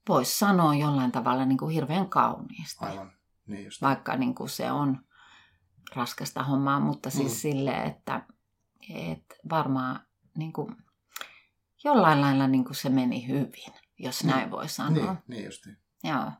[0.09, 2.85] voisi sanoa jollain tavalla niin kuin hirveän kauniisti.
[2.85, 3.11] Aivan.
[3.47, 3.81] Niin just.
[3.81, 4.99] Vaikka niin kuin se on
[5.95, 7.33] raskasta hommaa, mutta siis Mm.
[7.33, 7.35] mm.
[7.55, 8.21] silleen, että,
[8.95, 9.99] että varmaan
[10.37, 10.75] niin kuin,
[11.83, 14.29] jollain lailla niin kuin se meni hyvin, jos Mm.
[14.29, 15.13] näin voi sanoa.
[15.13, 15.77] Niin, niin justiin.
[16.03, 16.31] Joo.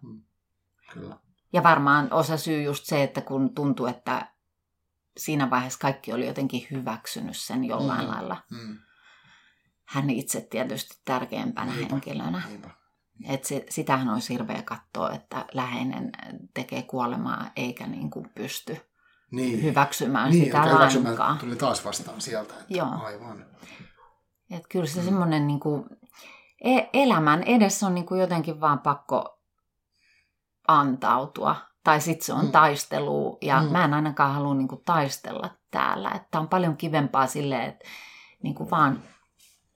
[0.94, 1.18] Kyllä.
[1.54, 4.32] Ja varmaan osa syy just se, että kun tuntui, että
[5.18, 8.12] siinä vaiheessa kaikki oli jotenkin hyväksynyt sen jollain Mm.
[8.12, 8.38] lailla.
[8.52, 8.78] Mm.
[9.86, 11.92] Hän itse tietysti tärkeimpänä Niinpä.
[11.96, 12.42] henkilönä.
[12.48, 12.70] Niinpä.
[13.28, 16.12] Et se, sitähän olisi hirveä katsoa, että läheinen
[16.54, 18.78] tekee kuolemaa eikä niin kuin pysty
[19.32, 19.64] Niin.
[19.64, 21.38] hyväksymään niin, sitä lainkaan.
[21.38, 22.54] tuli taas vastaan sieltä.
[22.54, 23.04] Että Joo.
[23.04, 23.46] Aivan.
[24.52, 25.02] Et kyllä se Mm.
[25.02, 25.06] mm.
[25.10, 25.86] semmoinen niin kuin,
[26.64, 29.39] e- elämän edessä on niin kuin jotenkin vaan pakko
[30.78, 31.56] antautua.
[31.84, 32.52] Tai sitten se on Mm.
[32.52, 33.72] taistelu, ja Mm.
[33.72, 36.12] mä en ainakaan halua niin kuin taistella täällä.
[36.16, 37.86] Että on paljon kivempaa silleen, että
[38.44, 39.04] niin kuin vaan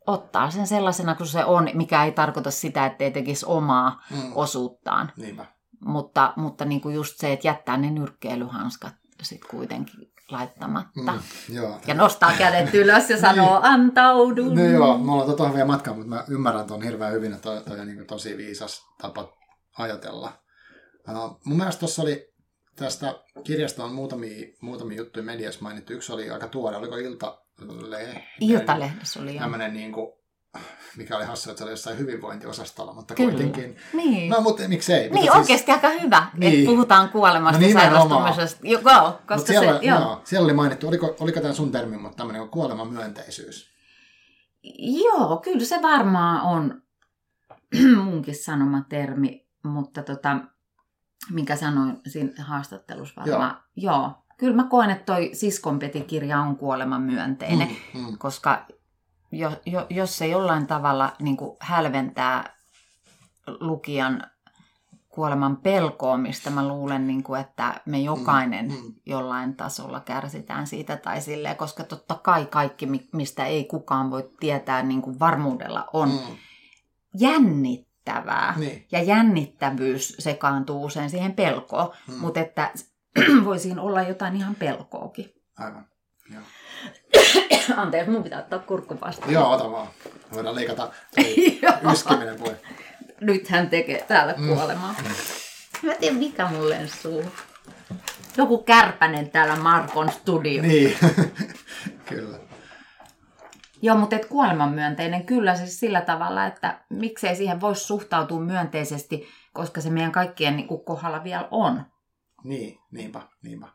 [0.07, 4.31] ottaa sen sellaisena kuin se on, mikä ei tarkoita sitä, että ei tekisi omaa mm.
[4.35, 5.11] osuuttaan.
[5.17, 5.45] Niinpä.
[5.85, 11.11] Mutta, mutta niin kuin just se, että jättää ne nyrkkeilyhanskat sitten kuitenkin laittamatta.
[11.11, 11.19] Mm,
[11.55, 11.79] joo.
[11.87, 13.65] Ja nostaa kädet ylös ja sanoo, Niin.
[13.73, 14.55] antaudun.
[14.55, 17.61] No joo, me ollaan tota vielä matkaa, mutta mä ymmärrän tuon hirveän hyvin, että toi,
[17.63, 19.27] toi on niin tosi viisas tapa
[19.77, 20.33] ajatella.
[21.09, 22.33] Uh, mun mielestä tuossa oli
[22.75, 25.93] tästä kirjasta on muutamia, muutamia juttuja mediassa mainittu.
[25.93, 28.23] Yksi oli aika tuore, oliko Iltalehden?
[28.39, 29.37] Iltalehdessä oli.
[29.39, 30.13] Tämmöinen niin kuin,
[30.97, 33.31] mikä oli hassu, että se oli jossain hyvinvointiosastolla, mutta Kyllä.
[33.31, 33.77] kuitenkin.
[33.93, 34.29] Niin.
[34.29, 35.09] No mutta miksei.
[35.09, 36.53] Niin, mutta oikeasti aika hyvä, Niin.
[36.53, 38.09] että puhutaan kuolemasta No nimenomaan.
[38.09, 38.67] sairastumisesta.
[38.67, 39.99] Joo, koska siellä, se, joo.
[39.99, 43.73] joo, siellä oli mainittu, oliko, oliko tämä sun termi, mutta tämmöinen kuin kuoleman myönteisyys.
[44.79, 46.81] Joo, kyllä se varmaan on
[48.05, 50.37] munkin sanoma termi, mutta tota,
[51.29, 53.57] minkä sanoin siinä haastattelussa varmaan.
[53.75, 53.91] Joo.
[53.93, 54.11] Joo.
[54.37, 58.65] Kyllä mä koen, että toi Siskonpeti-kirja on kuoleman myönteinen, Mm, mm, koska
[59.31, 62.55] jo, jo, jos se jollain tavalla niin hälventää
[63.59, 64.23] lukijan
[65.09, 68.93] kuoleman pelkoa, mistä mä luulen, niin kuin, että me jokainen Mm, mm.
[69.05, 74.31] jollain tasolla kärsitään siitä tai silleen, koska totta kai kaikki, mi- mistä ei kukaan voi
[74.39, 76.37] tietää niin kuin varmuudella, on mm.
[78.07, 78.53] Jännittävää.
[78.57, 78.85] Niin.
[78.91, 82.13] Ja jännittävyys sekaantuu usein siihen pelkoon, Mm.
[82.17, 82.71] mutta että
[83.45, 85.33] voi siinä olla jotain ihan pelkoakin.
[85.59, 85.87] Aivan.
[86.33, 86.43] Joo.
[87.81, 89.31] Anteeksi, mun pitää ottaa kurkku vastaan.
[89.33, 89.87] Joo, ota vaan.
[90.33, 90.91] Voidaan leikata
[91.93, 92.57] yskiminen pois.
[93.21, 94.47] Nyt hän tekee täällä Mm.
[94.47, 94.95] kuolemaa.
[95.83, 97.23] Mä en tiedä, mikä mulle suu.
[98.37, 100.61] Joku kärpänen täällä Markon studio.
[100.61, 100.97] Niin,
[102.09, 102.37] kyllä.
[103.83, 109.81] Joo, mutta et kuolemanmyönteinen kyllä siis sillä tavalla, että miksei siihen voisi suhtautua myönteisesti, koska
[109.81, 111.85] se meidän kaikkien niin kuin, kohdalla vielä on.
[112.43, 113.67] Niin, niinpä, niinpä.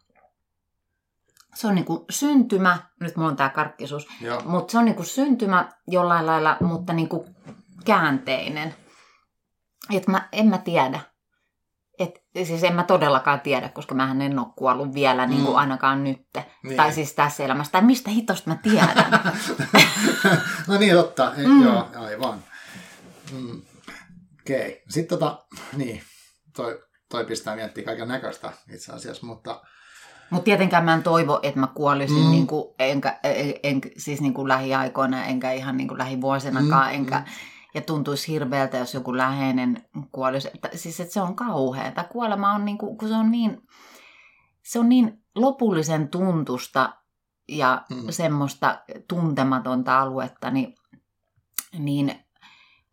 [1.54, 4.94] Se on niin kuin syntymä, nyt mulla on tämä karkkisuus, Joo, mutta se on niin
[4.94, 7.36] kuin syntymä jollain lailla, mutta niin kuin
[7.84, 8.74] käänteinen.
[9.94, 11.00] Et mä, en mä tiedä.
[11.98, 15.58] Et, siis en mä todellakaan tiedä, koska mä en ole kuollut vielä niin kuin Mm.
[15.58, 16.18] ainakaan nyt.
[16.64, 16.76] Niin.
[16.76, 17.72] Tai siis tässä elämässä.
[17.72, 19.32] Tai mistä hitosta mä tiedän?
[20.68, 21.34] no niin, totta.
[21.36, 21.62] E, Mm.
[21.64, 22.38] Joo, aivan.
[23.32, 23.62] Mm.
[24.40, 24.60] Okei.
[24.68, 24.80] Okay.
[24.88, 25.38] Sitten tota,
[25.76, 26.02] niin,
[26.56, 29.60] toi, toi pistää miettiä kaiken näköistä itse asiassa, mutta
[30.30, 32.24] Mutta tietenkään mä en toivo, että mä kuolisin Mm.
[32.24, 32.30] mm.
[32.30, 36.88] niin kuin, enkä, en, en, siis niin kuin lähiaikoina, enkä ihan niin kuin lähivuosinakaan.
[36.90, 37.24] Mm, enkä, mm.
[37.74, 40.48] Ja tuntuisi hirveältä, jos joku läheinen kuolisi.
[40.54, 42.04] Että, siis että se on kauheata.
[42.04, 43.62] Kuolema on, niin kuin, kun se on niin,
[44.62, 46.92] se on niin lopullisen tuntusta
[47.48, 47.96] ja Mm.
[47.96, 48.10] mm.
[48.10, 50.74] semmoista tuntematonta aluetta, niin,
[51.78, 52.24] niin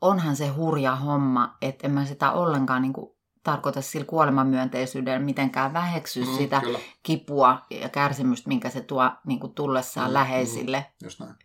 [0.02, 5.74] onhan se hurja homma, että en mä sitä ollenkaan niin kuin, tarkoita sillä kuolemanmyönteisyydellä mitenkään
[5.74, 10.14] väheksy mm, sitä kyllä, kipua ja kärsimystä, minkä se tuo niin kuin tullessaan Mm, mm,
[10.14, 11.36] läheisille just näin.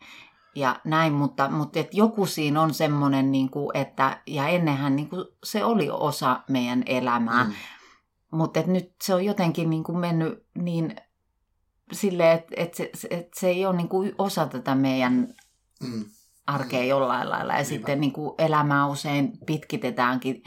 [0.54, 5.08] Ja näin, mutta, mutta et joku siinä on semmoinen, niin kuin, että, ja ennenhän niin
[5.08, 7.56] kuin, se oli osa meidän elämää, Mm, mm.
[8.38, 10.96] mutta et nyt se on jotenkin niin kuin mennyt niin
[11.92, 15.34] silleen, että et se, se, et se ei ole niin kuin osa tätä meidän
[15.82, 16.04] mm,
[16.46, 17.52] arkea jollain lailla.
[17.52, 17.68] Ja Niinpä.
[17.68, 20.42] sitten niin kuin elämää usein pitkitetäänkin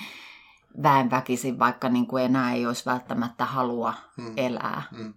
[0.84, 4.82] väenväkisin, vaikka niin kuin enää ei olisi välttämättä halua mm, elää.
[4.92, 5.14] mm.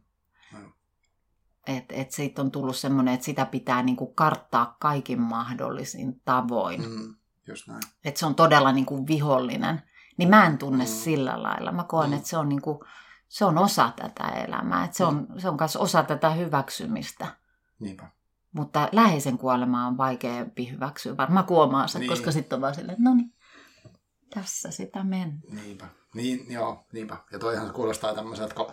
[1.67, 6.83] Että et siitä on tullut semmoinen, että sitä pitää niinku karttaa kaikin mahdollisin tavoin.
[6.83, 6.89] Mm.
[7.01, 7.15] Mm,
[7.49, 7.83] just näin.
[8.05, 9.83] Että se on todella niinku vihollinen.
[10.17, 10.91] Niin mä en tunne Mm.
[10.91, 10.95] mm.
[10.95, 11.73] sillä lailla.
[11.73, 12.13] Mä koen, Mm.
[12.13, 12.17] mm.
[12.17, 12.85] että se on, niinku,
[13.29, 14.85] se on osa tätä elämää.
[14.85, 17.27] Että se on, se on myös osa tätä hyväksymistä.
[17.81, 18.11] Niinpä.
[18.53, 22.09] Mutta läheisen kuolemaa on vaikeampi hyväksyä varmaan kuomaansa, Niin.
[22.09, 22.19] niin.
[22.19, 23.33] koska sitten on vaan silleen, että no niin,
[24.35, 25.41] tässä sitä mennään.
[25.65, 25.87] Niinpä.
[26.15, 27.17] Niin, joo, niinpä.
[27.33, 28.67] Ja toihan kuulostaa tämmöiseltä, kun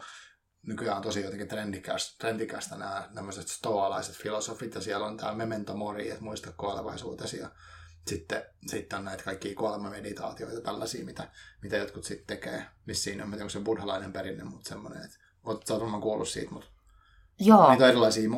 [0.68, 5.76] nykyään on tosi jotenkin trendikästä, trendikästä nämä tämmöiset stoalaiset filosofit, ja siellä on tämä memento
[5.76, 7.49] mori, että muista kuolevaisuutesi, ja
[8.07, 12.66] sitten, sitten on näitä kaikkia kuolemameditaatioita, tällaisia, mitä, mitä jotkut sitten tekee.
[12.88, 16.51] Vissiin on, onko se buddhalainen perinne, mutta semmoinen, että oot, sä oot varmaan kuullut siitä,
[16.51, 16.70] mutta
[17.39, 18.30] Joo, niitä on erilaisia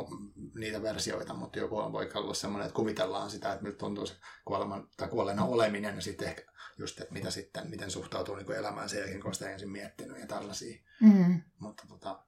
[0.55, 4.13] niitä versioita, mutta joku on voi olla semmoinen, että kuvitellaan sitä, että miltä tuntuu se
[4.45, 8.57] kuoleman, tai kuolleena oleminen, ja sitten ehkä just, että mitä sitten, miten suhtautuu niin kuin
[8.57, 10.81] elämään sen jälkeen, kun sitä ensin miettinyt ja tällaisia.
[11.01, 11.41] mm.
[11.59, 12.25] Mutta tota,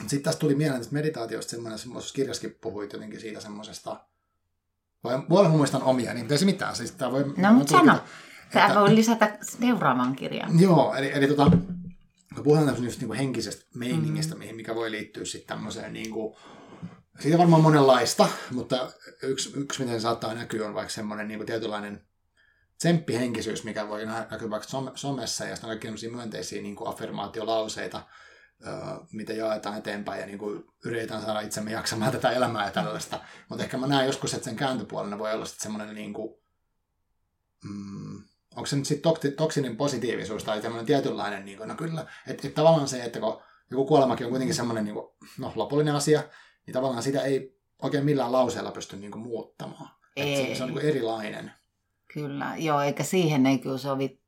[0.00, 4.06] sitten tästä tuli mieleen tästä meditaatiosta semmoinen, semmoisessa kirjassakin puhuit jotenkin siitä semmoisesta,
[5.04, 6.76] vai voi muistan omia, niin ei se mitään.
[6.76, 8.04] Siis tää voi, No, mut tulkita, sano.
[8.52, 10.60] Tämä voi lisätä seuraavan kirjan.
[10.60, 11.50] Joo, eli, eli tota,
[12.34, 14.38] kun puhutaan tämmöisestä just niinku henkisestä meiningistä, mm.
[14.38, 16.38] mihin, mikä voi liittyä sitten tämmöiseen niinku,
[17.20, 18.92] siitä varmaan monenlaista, mutta
[19.22, 22.06] yksi, yksi miten saattaa näkyä on vaikka semmoinen niinku tietynlainen
[22.78, 28.02] tsemppihenkisyys, mikä voi nä- näkyä vaikka some, somessa, ja sitten on kaikki myönteisiä niinku affirmaatiolauseita,
[29.12, 33.20] mitä jaetaan eteenpäin ja niin kuin yritetään saada itsemme jaksamaan tätä elämää ja tällaista.
[33.48, 36.34] Mutta ehkä mä näen joskus, että sen kääntöpuolena voi olla sitten semmoinen, niin kuin,
[37.64, 38.22] mm,
[38.56, 42.54] onko se nyt sitten toksinen positiivisuus tai semmoinen tietynlainen, niin kuin, no kyllä, että et
[42.54, 45.06] tavallaan se, että kun joku kuolemakin on kuitenkin semmoinen niin kuin,
[45.38, 46.22] no, lopullinen asia,
[46.66, 49.90] niin tavallaan sitä ei oikein millään lauseella pysty niin kuin, muuttamaan.
[50.16, 50.36] Ei.
[50.36, 51.52] Se, se on niin kuin erilainen.
[52.16, 54.20] Kyllä, joo, eikä siihen ei kyllä sovi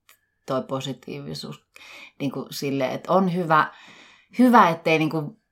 [0.47, 1.67] toi positiivisuus
[2.21, 3.73] niin kuin sille, että on hyvä,
[4.39, 5.43] hyvä ettei niin kuin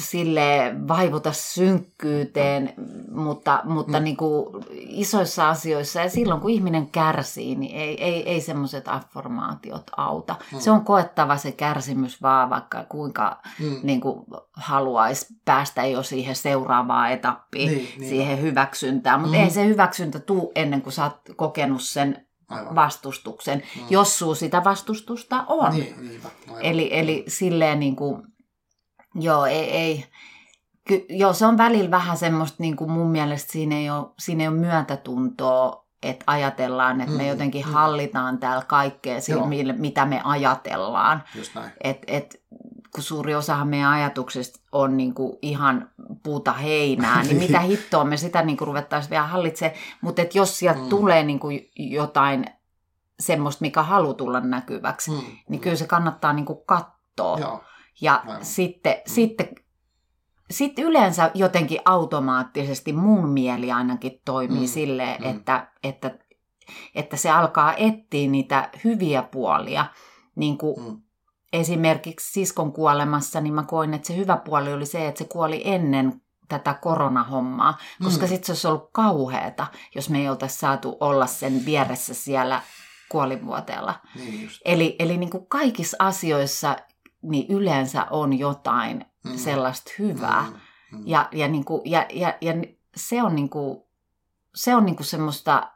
[0.00, 2.74] sille vaivuta synkkyyteen,
[3.10, 4.04] mutta, mutta mm.
[4.04, 9.90] niin kuin isoissa asioissa ja silloin kun ihminen kärsii, niin ei, ei, ei semmoiset affirmaatiot
[9.96, 10.36] auta.
[10.52, 10.58] Mm.
[10.58, 13.76] Se on koettava se kärsimys vaan, vaikka kuinka mm.
[13.82, 18.08] niin kuin haluaisi päästä jo siihen seuraavaan etappiin, niin, niin.
[18.08, 19.20] siihen hyväksyntään.
[19.20, 19.42] Mutta mm.
[19.42, 22.74] ei se hyväksyntä tuu ennen kuin sä oot kokenut sen Aivan.
[22.74, 23.82] vastustuksen, mm.
[23.90, 25.72] jos suu sitä vastustusta on.
[25.72, 26.28] Niin, niinpä,
[26.60, 28.22] eli, eli silleen niin kuin,
[29.14, 30.04] Joo, ei, ei.
[30.84, 34.42] Ky, joo, se on välillä vähän semmoista, niin kuin mun mielestä siinä ei ole, siinä
[34.44, 37.72] ei ole myötätuntoa, että ajatellaan, että mm, me jotenkin mm.
[37.72, 41.22] hallitaan täällä kaikkea sillä, mitä me ajatellaan.
[41.34, 41.72] Just näin.
[41.84, 42.42] Et, et,
[42.94, 45.90] kun suuri osahan meidän ajatuksista on niin kuin ihan
[46.22, 49.78] puuta heinää, niin mitä hittoa me sitä niin ruvettaisiin vielä hallitsemaan.
[50.00, 50.88] Mutta jos sieltä mm.
[50.88, 52.46] tulee niin kuin jotain
[53.20, 55.20] semmoista, mikä haluaa tulla näkyväksi, mm.
[55.48, 57.38] niin kyllä se kannattaa niin kuin katsoa.
[57.38, 57.62] Joo.
[58.00, 58.44] Ja Aivan.
[58.44, 59.02] sitten, mm.
[59.06, 59.48] sitten,
[60.50, 64.66] sitten yleensä jotenkin automaattisesti mun mieli ainakin toimii mm.
[64.66, 65.30] silleen, mm.
[65.30, 66.18] Että, että,
[66.94, 69.86] että se alkaa etsiä niitä hyviä puolia.
[70.36, 71.00] Niin kuin mm.
[71.52, 75.62] esimerkiksi siskon kuolemassa, niin mä koin, että se hyvä puoli oli se, että se kuoli
[75.64, 78.28] ennen tätä koronahommaa, koska mm.
[78.28, 82.62] sitten se olisi ollut kauheata, jos me ei oltaisi saatu olla sen vieressä siellä
[83.08, 83.94] kuolinvuoteella.
[84.14, 86.76] Niin eli eli niin kuin kaikissa asioissa
[87.22, 89.36] niin yleensä on jotain mm.
[89.36, 90.42] sellaista hyvää.
[90.42, 90.98] Mm.
[90.98, 91.02] Mm.
[91.06, 92.52] Ja, ja, niin kuin, ja, ja, ja
[92.96, 93.82] se on, niin kuin,
[94.54, 95.72] se on niin kuin semmoista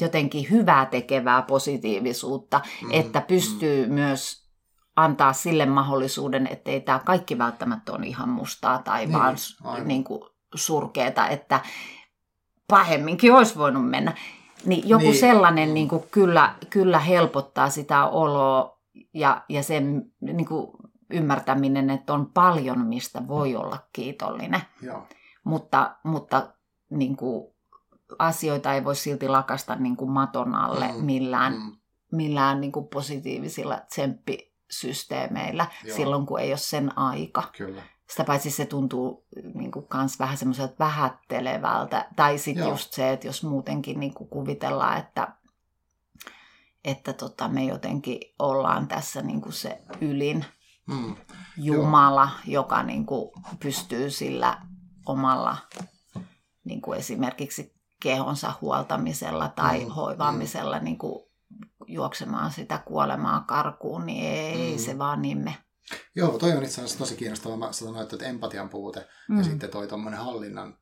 [0.00, 2.88] jotenkin hyvää tekevää positiivisuutta, mm.
[2.92, 3.92] että pystyy mm.
[3.92, 4.50] myös
[4.96, 9.36] antaa sille mahdollisuuden, että ei tämä kaikki välttämättä ole ihan mustaa tai niin, vaan
[9.84, 10.22] niin kuin
[10.54, 11.60] surkeeta, että
[12.68, 14.14] pahemminkin olisi voinut mennä.
[14.64, 15.20] Niin joku niin.
[15.20, 18.79] sellainen niin kuin kyllä, kyllä helpottaa sitä oloa
[19.14, 20.70] ja, ja sen niin kuin
[21.10, 24.60] ymmärtäminen, että on paljon, mistä voi olla kiitollinen.
[24.82, 25.06] Joo.
[25.44, 26.52] Mutta, mutta
[26.90, 27.54] niin kuin,
[28.18, 31.76] asioita ei voi silti lakasta niin kuin maton alle mm, millään, mm.
[32.12, 35.96] millään niin kuin positiivisilla tsemppisysteemeillä Joo.
[35.96, 37.42] silloin, kun ei ole sen aika.
[37.56, 37.82] Kyllä.
[38.10, 42.08] Sitä paitsi se tuntuu niin kuin, kans vähän semmoiselta vähättelevältä.
[42.16, 45.28] Tai sitten just se, että jos muutenkin niin kuin kuvitellaan, että
[46.84, 50.44] että tota, me jotenkin ollaan tässä niin kuin se ylin
[50.86, 51.16] mm.
[51.56, 52.62] Jumala, Joo.
[52.62, 54.62] joka niin kuin pystyy sillä
[55.06, 55.56] omalla
[56.64, 59.90] niin kuin esimerkiksi kehonsa huoltamisella tai mm.
[59.90, 60.84] hoivaamisella mm.
[60.84, 61.30] niin kuin
[61.86, 64.78] juoksemaan sitä kuolemaa karkuun, niin ei mm.
[64.78, 65.56] se vaan nimme.
[66.14, 67.56] Joo, toi on itse asiassa tosi kiinnostavaa.
[67.56, 69.38] Mä sanoin, että empatian puute mm.
[69.38, 70.78] ja sitten toi tuommoinen hallinnan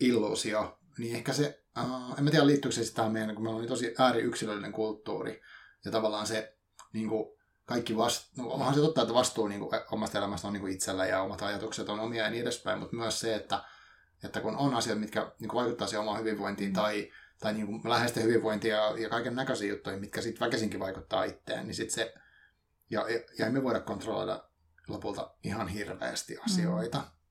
[0.00, 3.62] illuusio, niin ehkä se Uh, en mä tiedä, liittyykö se tähän meidän, kun meillä on
[3.62, 5.42] niin tosi ääriyksilöllinen kulttuuri.
[5.84, 6.56] Ja tavallaan se
[6.92, 10.52] niin kuin, kaikki vastuu, no, onhan se totta, että vastuu niin kuin, omasta elämästä on
[10.52, 13.64] niin kuin itsellä ja omat ajatukset on omia ja niin edespäin, mutta myös se, että,
[14.24, 17.80] että kun on asioita, mitkä niin kuin, vaikuttaa siihen omaan hyvinvointiin tai, tai niin kuin,
[17.84, 22.14] läheisten hyvinvointia ja, ja kaiken näköisiä juttuja, mitkä sitten väkisinkin vaikuttaa itteen, niin sitten se,
[22.90, 24.44] ja, ja, ja emme voida kontrolloida
[24.88, 26.98] lopulta ihan hirveästi asioita.
[26.98, 27.21] Mm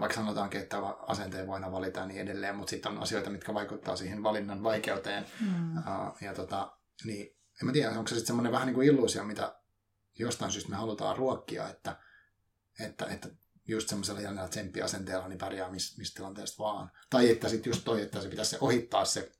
[0.00, 3.96] vaikka sanotaankin, että asenteen voina valita ja niin edelleen, mutta sitten on asioita, mitkä vaikuttaa
[3.96, 5.26] siihen valinnan vaikeuteen.
[5.40, 5.76] Mm.
[6.20, 9.56] Ja tota, niin, en mä tiedä, onko se sitten semmoinen vähän niin kuin illuusio, mitä
[10.18, 11.96] jostain syystä me halutaan ruokkia, että,
[12.80, 13.28] että, että
[13.68, 16.90] just semmoisella jännällä tsemppiasenteella niin pärjää missä mis tilanteesta vaan.
[17.10, 19.32] Tai että sitten just toi, että se pitäisi se ohittaa se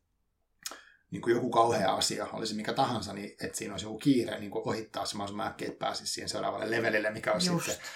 [1.11, 4.51] niin kuin joku kauhea asia, olisi mikä tahansa, niin että siinä olisi joku kiire niin
[4.51, 7.67] kuin ohittaa se mahdollisimman äkkiä, että pääsisi siihen seuraavalle levelille, mikä olisi just.
[7.67, 7.87] sitten...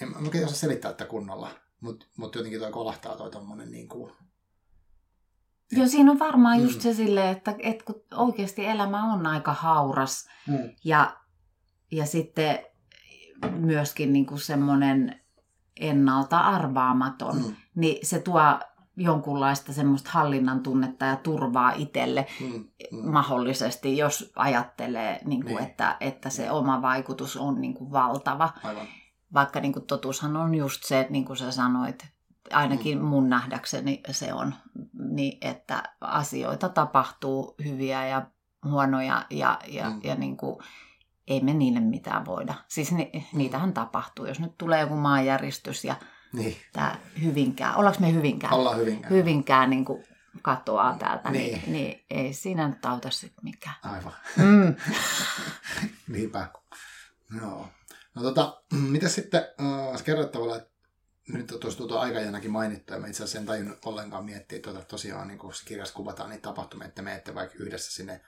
[0.00, 1.65] En mä oikein osaa selittää että kunnolla.
[1.80, 4.12] Mutta mut jotenkin toi kolahtaa toi tommonen niin kuin...
[5.72, 6.64] Joo, siinä on varmaan mm.
[6.64, 10.58] just se silleen, että, että kun oikeasti elämä on aika hauras mm.
[10.84, 11.16] ja,
[11.90, 12.58] ja sitten
[13.50, 15.20] myöskin niin kuin semmoinen
[15.80, 17.56] ennalta arvaamaton, mm.
[17.74, 18.40] niin se tuo
[18.96, 23.10] jonkunlaista semmoista hallinnan tunnetta ja turvaa itselle mm, mm.
[23.10, 25.66] mahdollisesti, jos ajattelee, niin kuin, niin.
[25.66, 28.52] Että, että se oma vaikutus on niin kuin valtava.
[28.62, 28.86] Aivan.
[29.34, 32.06] Vaikka niin kuin totuushan on just se, niin kuin sä sanoit,
[32.52, 33.04] ainakin mm.
[33.04, 34.54] mun nähdäkseni se on,
[34.98, 38.26] niin että asioita tapahtuu hyviä ja
[38.64, 40.00] huonoja ja, ja, mm.
[40.04, 40.58] ja niin kuin,
[41.28, 42.54] ei me niille mitään voida.
[42.68, 45.96] Siis ni, niitähän tapahtuu, jos nyt tulee joku maanjäristys ja
[46.32, 48.52] Niin, tämä Hyvinkään, ollaanko me Hyvinkään?
[48.52, 49.14] ollaan hyvinkään.
[49.14, 50.04] Hyvinkään niin kuin
[50.42, 51.52] katoaa täältä, niin.
[51.52, 51.62] Niin.
[51.62, 53.76] Niin, niin ei siinä nyt auta sitten mikään.
[53.82, 54.12] Aivan.
[54.36, 54.74] Mm.
[56.12, 56.48] Niinpä.
[57.40, 57.50] Joo.
[57.50, 57.68] No
[58.22, 58.62] tota,
[58.92, 60.76] mitä sitten, äh, sä kerroit tavallaan, että
[61.28, 64.70] nyt on tuossa tuota aikajanakin mainittu, ja mä itse asiassa en tajunnut ollenkaan miettiä, että
[64.70, 68.20] tuota, tosiaan niin kun se kirjassa kuvataan niitä tapahtumia, että menette vaikka yhdessä sinne,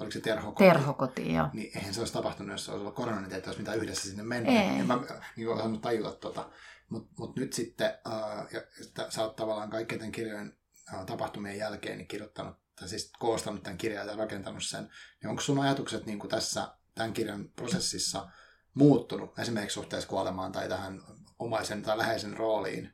[0.00, 0.72] oliko se terhokotiin?
[0.72, 1.48] Terhokotiin, joo.
[1.52, 3.78] Niin eihän se olisi tapahtunut, jos se olisi ollut korona, niin te ette olisi mitään
[3.78, 4.52] yhdessä sinne mennyt.
[4.52, 4.58] Ei.
[4.58, 5.00] En mä
[5.36, 6.50] niin kuin osannut tajuta tota.
[6.88, 10.56] Mutta mut nyt sitten, äh, ja, että sä oot tavallaan kaikkien tämän kirjojen
[10.94, 14.90] äh, tapahtumien jälkeen niin kirjoittanut, tai siis koostanut tämän kirjan ja rakentanut sen,
[15.22, 18.28] niin onko sun ajatukset niin kuin tässä tämän kirjan prosessissa
[18.76, 21.02] muuttunut esimerkiksi suhteessa kuolemaan tai tähän
[21.38, 22.92] omaisen tai läheisen rooliin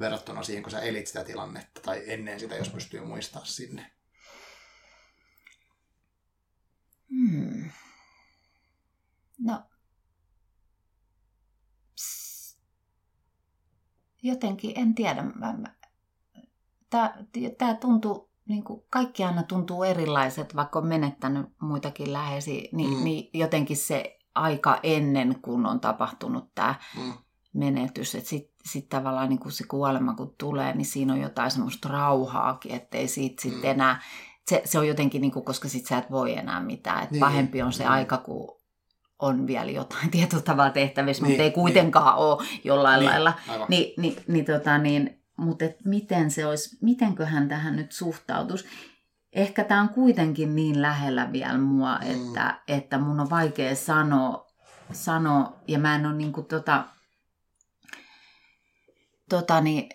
[0.00, 3.90] verrattuna siihen, kun sä elit sitä tilannetta tai ennen sitä, jos pystyy muistaa sinne?
[7.10, 7.70] Hmm.
[9.38, 9.62] No,
[11.94, 12.58] Psst.
[14.22, 15.24] jotenkin en tiedä.
[17.58, 22.96] Tämä tuntuu, niin kuin kaikki aina tuntuu erilaiset, vaikka on menettänyt muitakin läheisiä, niin, Mm.
[22.96, 23.04] mm.
[23.04, 27.12] niin jotenkin se aika ennen, kun on tapahtunut tämä Mm.
[27.54, 31.50] menetys, että sitten sit tavallaan niin kun se kuolema kun tulee, niin siinä on jotain
[31.50, 33.50] semmoista rauhaakin, ettei siitä Mm.
[33.52, 34.00] sitten enää,
[34.48, 37.12] se, se on jotenkin, niin kuin, koska sit sä et voi enää mitään, että Niin.
[37.12, 37.20] niin.
[37.20, 37.90] pahempi on se Mm.
[37.90, 38.58] aika, kun
[39.18, 42.24] on vielä jotain tietyllä tavalla tehtävissä, Niin, mutta ei kuitenkaan niin.
[42.26, 43.24] ole jollain Niin, niin.
[43.24, 43.32] lailla.
[43.48, 43.66] aivan.
[43.70, 48.64] Ni, ni, niin, tota, niin, mutta et miten se olisi, mitenköhän tähän nyt suhtautuisi?
[49.32, 52.04] Ehkä tämä on kuitenkin niin lähellä vielä mua, Mm.
[52.04, 52.10] mm.
[52.10, 54.46] että, että mun on vaikea sanoa,
[54.92, 56.84] sanoa ja mä en ole niinku tota,
[59.28, 59.88] tota niin,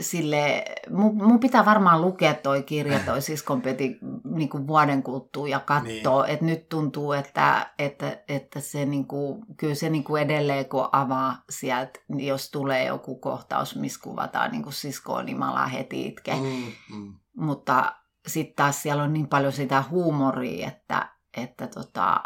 [0.00, 5.60] sille, mun, mun, pitää varmaan lukea toi kirja, toi Siskonpeti niin kuin vuoden kuluttua ja
[5.60, 6.32] katsoa, niin.
[6.34, 10.88] että nyt tuntuu, että, että, että se niin kuin, kyllä se niin kuin edelleen kun
[10.92, 15.70] avaa sieltä, niin jos tulee joku kohtaus, missä kuvataan niin kuin siskoa, niin mä alan
[15.70, 16.34] heti itke.
[16.34, 17.14] Mm, mm.
[17.36, 22.22] Mutta sitten taas siellä on niin paljon sitä huumoria, että, että tota,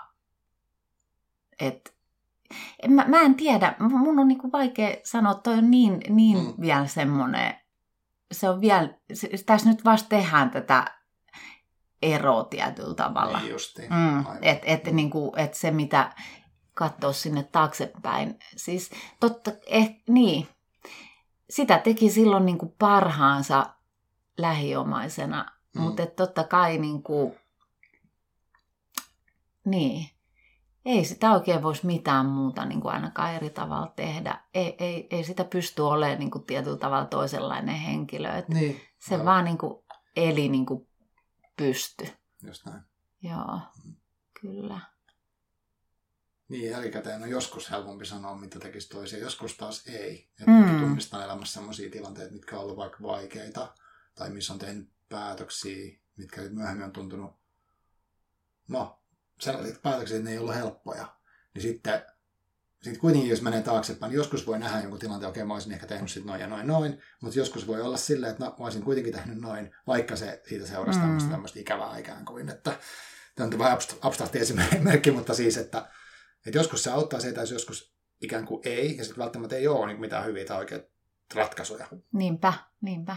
[1.61, 1.97] et,
[2.83, 6.45] en mä, mä en tiedä, mun on niinku vaikea sanoa, toi on niin, niin Mm.
[6.47, 6.55] mm.
[6.61, 7.55] vielä semmoinen,
[8.33, 10.97] se on vielä, se, tässä nyt vasta tehdään tätä
[12.03, 13.39] eroa tietyllä tavalla.
[13.39, 13.93] Niin justiin.
[13.93, 16.13] Mm, et, et, niinku, et se, mitä
[16.75, 18.39] katsoo sinne taaksepäin.
[18.57, 18.91] Siis
[19.21, 20.49] totta, eh, niin.
[21.51, 23.67] Sitä teki silloin niinku parhaansa
[24.39, 25.83] lähiomaisena, Mm.
[25.83, 25.87] mm.
[25.89, 27.37] mutta totta kai niinku,
[29.65, 30.11] niin.
[30.85, 34.41] Ei sitä oikein voisi mitään muuta niin kuin ainakaan eri tavalla tehdä.
[34.55, 38.31] Ei, ei, ei sitä pysty olemaan niin kuin tietyllä tavalla toisenlainen henkilö.
[38.31, 39.27] Et Niin, se aivan.
[39.27, 39.85] vaan niin kuin
[40.17, 40.89] eli niin kuin
[41.57, 42.09] pysty.
[42.47, 42.83] just näin.
[43.23, 43.61] Joo,
[44.41, 44.81] kyllä.
[46.49, 50.31] Niin, jälkikäteen on joskus helpompi sanoa, mitä tekisi toisia, joskus taas ei.
[50.41, 50.71] Että mm.
[50.71, 50.81] Mm.
[50.81, 53.75] tunnistaa elämässä sellaisia tilanteita, mitkä on ollut vaikka vaikeita,
[54.15, 57.33] tai missä on tehnyt päätöksiä, mitkä myöhemmin on tuntunut,
[58.69, 59.03] no,
[59.41, 61.17] sellaiset päätökset, että ne ei ollut helppoja.
[61.55, 62.03] Niin sitten,
[62.83, 65.87] sitten kuitenkin, jos menee taaksepäin, niin joskus voi nähdä jonkun tilanteen, okei, mä olisin ehkä
[65.87, 68.83] tehnyt sit noin ja noin noin, mutta joskus voi olla silleen, että no, mä olisin
[68.83, 71.05] kuitenkin tehnyt noin, vaikka se siitä seurasi Mm.
[71.05, 72.79] tämmöistä, tämmöistä ikävää ikään kuin, että
[73.37, 75.91] tämä on vähän abst- abstrakti esimerkki, mutta siis, että,
[76.47, 79.87] että joskus se auttaa se, jos joskus ikään kuin ei, ja sitten välttämättä ei ole
[79.87, 80.89] niin mitään hyviä tai oikeita
[81.35, 81.87] ratkaisuja.
[82.13, 83.17] Niinpä, niinpä.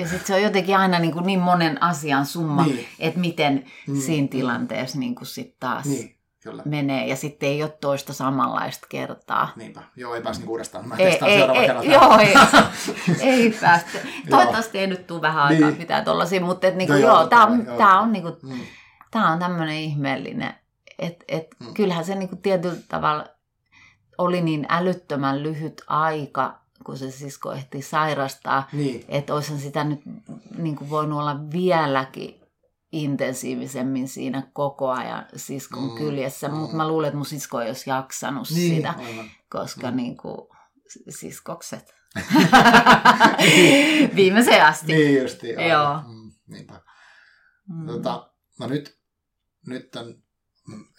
[0.00, 2.76] Ja sitten se on jotenkin aina niin, kuin niin monen asian summa, niin.
[2.76, 4.00] Niin, että miten Mm, mm.
[4.00, 4.28] siinä mm.
[4.28, 6.00] tilanteessa niin kuin sit taas niin.
[6.00, 6.62] niin, kyllä.
[6.66, 7.06] menee.
[7.06, 9.48] Ja sitten ei ole toista samanlaista kertaa.
[9.56, 9.82] Niinpä.
[9.96, 10.88] Joo, ei pääse niinku uudestaan.
[10.88, 11.90] Mä Ei, ei, ei, kerran.
[11.90, 12.34] joo, ei,
[13.30, 13.98] ei päästä.
[14.30, 15.78] Toivottavasti ei nyt tule vähän aikaa Niin.
[15.78, 18.00] mitään tollasia, mutta et niinku, No joo, joo, joo tämä on, kai, tää joo.
[18.02, 18.60] on, niinku, Mm,
[19.10, 20.54] tää on tämmöinen ihmeellinen,
[20.98, 21.24] et,
[21.60, 21.66] Mm.
[21.66, 21.74] mm.
[21.74, 23.26] kyllähän se niinku tietyllä tavalla
[24.18, 30.00] oli niin älyttömän lyhyt aika, kun se sisko ehti sairastaa, niin, että olisihan sitä nyt
[30.58, 32.40] niin kuin voinut olla vieläkin
[32.92, 36.54] intensiivisemmin siinä koko ajan siskon Mm, mm, kyljessä, mm.
[36.54, 39.30] mutta mä luulen, että mun sisko ei olisi jaksanut niin, sitä, aivan.
[39.50, 39.90] koska Mm.
[39.92, 39.96] mm.
[39.96, 40.36] niin kuin,
[41.08, 41.94] siskokset.
[44.16, 44.92] Viimeiseen asti.
[44.92, 45.68] Niin aivan.
[45.68, 46.00] Joo.
[46.08, 46.80] Mm, niinpä.
[47.68, 47.86] Mm.
[47.86, 48.98] Tota, no nyt,
[49.66, 50.14] nyt tämän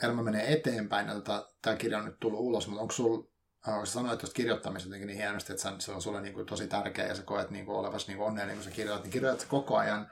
[0.04, 3.28] elämä menee eteenpäin ja tota, tämä kirja on nyt tullut ulos, mutta onko sulla
[3.68, 6.68] äh, sä sanoit tuosta kirjoittamisesta jotenkin niin hienosti, että se on sulle niin kuin tosi
[6.68, 9.48] tärkeä ja sä koet niin kuin olevasi niin kuin onnellinen, kun sä kirjoitat, niin kirjoitat
[9.50, 10.12] koko ajan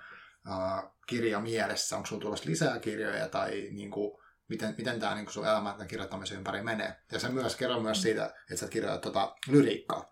[0.51, 1.95] äh, kirja mielessä?
[1.95, 4.11] Onko sulla tulossa lisää kirjoja tai niin kuin,
[4.47, 6.95] miten, miten tämä niin kuin sun elämä tämän kirjoittamisen ympäri menee?
[7.11, 10.11] Ja sä myös kerro myös siitä, että sä kirjoitat tota lyriikkaa.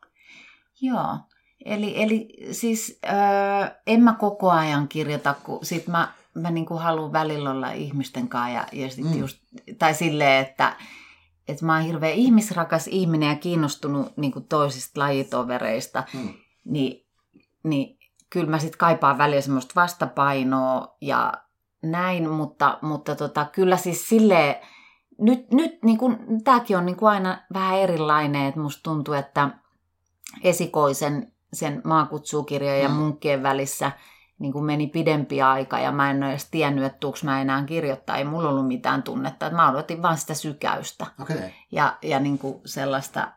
[0.82, 1.18] Joo.
[1.66, 7.14] Eli, eli siis öö, en mä koko ajan kirjoita, kun sit mä, mä niinku haluan
[7.14, 9.12] välillä olla ihmisten kanssa ja, ja sit Mm.
[9.12, 9.20] mm.
[9.20, 9.38] just
[9.78, 10.76] tai silleen, että,
[11.48, 16.34] että mä oon hirveän ihmisrakas ihminen ja kiinnostunut niin kuin toisista lajitovereista, Mm.
[16.66, 17.06] niin,
[17.64, 17.98] niin
[18.30, 21.34] kyllä mä sitten kaipaan välillä semmoista vastapainoa ja
[21.84, 24.56] näin, mutta, mutta tota, kyllä siis silleen,
[25.20, 29.50] nyt, nyt niin kun, tämäkin on niin kuin aina vähän erilainen, että musta tuntuu, että
[30.44, 32.96] esikoisen sen maakutsukirjan ja Mm.
[32.96, 33.92] munkkien välissä
[34.40, 37.64] niin kuin meni pidempi aika ja mä en ole edes tiennyt, että tuuks mä enää
[37.64, 38.18] kirjoittaa.
[38.18, 41.06] Ei mulla ollut mitään tunnetta, että mä odotin vaan sitä sykäystä.
[41.22, 41.38] Okay.
[41.72, 43.32] ja, ja niin kuin sellaista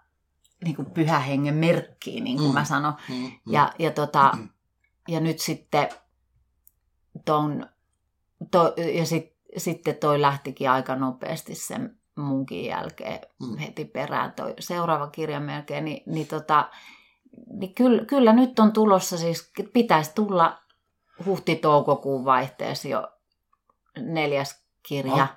[0.65, 2.55] niin kuin pyhähengen merkkiä, niin kuin Mm.
[2.55, 2.95] mä sanon.
[3.09, 3.15] Mm.
[3.15, 3.31] Mm.
[3.51, 4.49] Ja, ja, tota, Mm.
[5.09, 5.89] ja nyt sitten
[7.25, 7.67] ton,
[8.51, 13.57] to, ja sit, sitten toi lähtikin aika nopeasti sen munkin jälkeen Mm.
[13.57, 16.69] heti perään toi seuraava kirja melkein, niin, niin, tota,
[17.59, 20.59] niin kyllä, kyllä nyt on tulossa siis, pitäisi tulla
[21.27, 23.09] huhti-toukokuun vaihteessa jo
[23.99, 25.15] neljäs kirja.
[25.23, 25.37] Ah.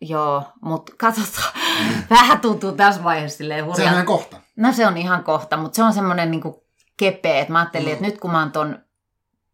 [0.00, 1.52] Joo, mutta katsotaan,
[2.10, 3.82] vähän tuntuu tässä vaiheessa silleen hurjalta.
[3.82, 4.36] Sehän on kohta.
[4.56, 6.64] No se on ihan kohta, mutta se on semmoinen niinku
[6.96, 7.92] kepeä, että mä ajattelin, Mm.
[7.92, 8.78] että nyt kun mä oon ton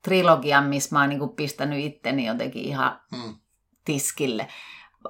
[0.02, 3.34] trilogian, missä mä oon niinku pistänyt itteni jotenkin ihan Mm.
[3.84, 4.48] tiskille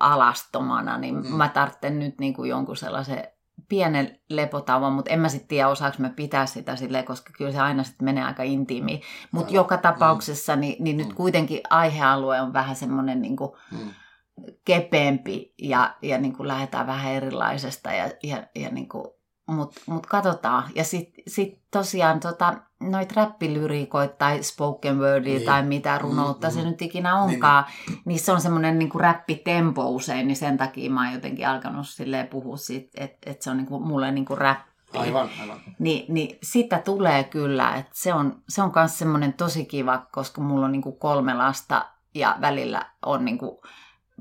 [0.01, 1.27] alastomana, niin Mm.
[1.27, 1.35] mm.
[1.37, 3.29] mä tarvitsen nyt niinku jonkun sellaisen
[3.69, 7.61] pienen lepotauon, mutta en mä sitten tiedä, osaanko mä pitää sitä silleen, koska kyllä se
[7.61, 9.03] aina sitten menee aika intiimiin.
[9.33, 11.15] Mutta joka tapauksessa, niin, niin nyt Mm.
[11.15, 13.79] kuitenkin aihealue on vähän semmoinen niinku Mm.
[14.65, 19.05] kepeämpi ja, ja niin kuin lähdetään vähän erilaisesta, ja, ja, ja niin kuin,
[19.53, 20.65] mutta mut katsotaan.
[20.75, 25.47] Ja sitten sit tosiaan tota, noit räppilyriikoita tai spoken wordia Niin.
[25.47, 26.67] tai mitä runoutta Mm, se mm.
[26.69, 30.91] nyt ikinä onkaan, niin, niin se on semmoinen niin kuin räppitempo usein, niin sen takia
[30.91, 34.25] mä oon jotenkin alkanut silleen puhua siitä, että et se on niin kuin, mulle niin
[34.25, 34.71] kuin räppi.
[34.99, 35.61] Aivan, aivan.
[35.79, 40.41] Niin, niin sitä tulee kyllä, että se on, se on myös semmoinen tosi kiva, koska
[40.41, 43.63] mulla on niinku kolme lasta ja välillä on niinku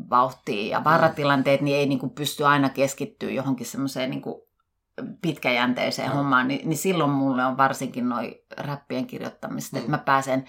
[0.10, 4.49] vauhtia ja varatilanteet, niin ei niinku pysty aina keskittyä johonkin semmoiseen niinku
[5.22, 6.16] pitkäjänteiseen Joo.
[6.18, 9.80] hommaan, niin, niin silloin mulle on varsinkin noi räppien kirjoittamista, Mm.
[9.80, 10.46] että mä pääsen,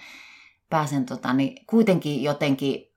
[0.69, 2.91] pääsen tota, niin kuitenkin jotenkin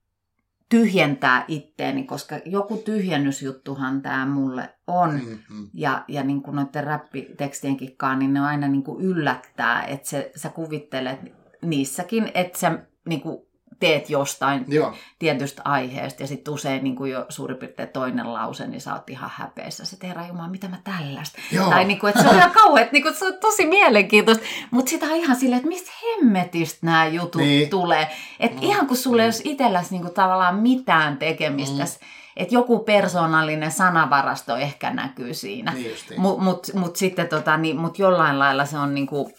[0.68, 5.11] tyhjentää itteeni, koska joku tyhjennysjuttuhan tämä mulle on.
[5.11, 5.38] Mm.
[5.57, 5.68] Mm.
[5.74, 10.32] Ja, ja niin kuin noiden räppitekstienkin kanssa, niin ne aina niin kuin yllättää, että se,
[10.36, 11.18] sä kuvittelet
[11.62, 12.78] niissäkin, että sä
[13.09, 13.43] niin kuin
[13.81, 14.93] teet jostain Joo.
[15.18, 19.11] tietystä aiheesta ja sitten usein niin kuin jo suurin piirtein toinen lause, niin sä oot
[19.11, 19.85] ihan häpeessä.
[19.85, 21.39] Se herra Jumala, mitä mä tällaista.
[21.53, 21.70] Joo.
[21.70, 24.45] Tai niin kuin, että se on ihan kauhean, niin kuin, se on tosi mielenkiintoista.
[24.70, 27.49] Mutta sitä on ihan silleen, että mistä hemmetistä nämä jutut Niin.
[27.59, 27.70] niin.
[27.70, 28.09] tulee.
[28.41, 28.64] Että Mm.
[28.64, 28.70] mm.
[28.70, 31.91] ihan kun sulle ei olisi itselläsi niin kuin, tavallaan mitään tekemistä, Mm.
[31.91, 32.07] mm.
[32.37, 35.72] että joku persoonallinen sanavarasto ehkä näkyy siinä.
[35.72, 35.95] Niin.
[36.16, 39.33] Mutta mut, mut sitten tota, niin, mut jollain lailla se on niinku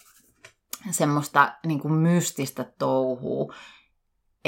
[0.90, 3.54] semmoista niinku mystistä touhua,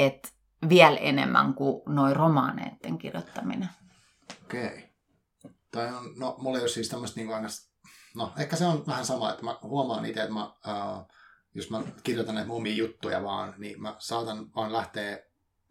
[0.05, 0.29] että
[0.69, 3.69] vielä enemmän kuin noin romaaneiden kirjoittaminen.
[4.45, 4.89] Okei.
[5.71, 7.47] Tai on, no, mulla ei ole siis tämmöistä niinku aina,
[8.15, 11.07] no ehkä se on vähän sama, että mä huomaan itse, että mä, uh,
[11.55, 15.19] jos mä kirjoitan näitä omia juttuja vaan, niin mä saatan vaan lähteä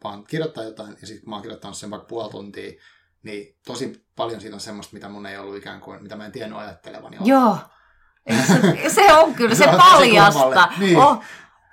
[0.05, 2.73] vaan kirjoittaa jotain, ja sitten mä oon kirjoittanut sen vaikka puoli tuntia,
[3.23, 6.33] niin tosi paljon siitä on semmoista, mitä mun ei ollut ikään kuin, mitä mä en
[6.33, 7.17] tiennyt ajattelevani.
[7.25, 7.59] Joo,
[8.47, 10.69] se, se on kyllä, se Se paljasta.
[10.79, 10.99] Niin.
[10.99, 11.23] Oh,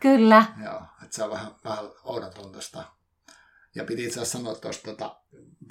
[0.01, 0.45] kyllä.
[0.63, 0.81] Joo,
[1.15, 2.83] se on vähän, vähän oudotuntoista.
[3.75, 5.15] Ja piti itse asiassa sanoa tuosta, tota,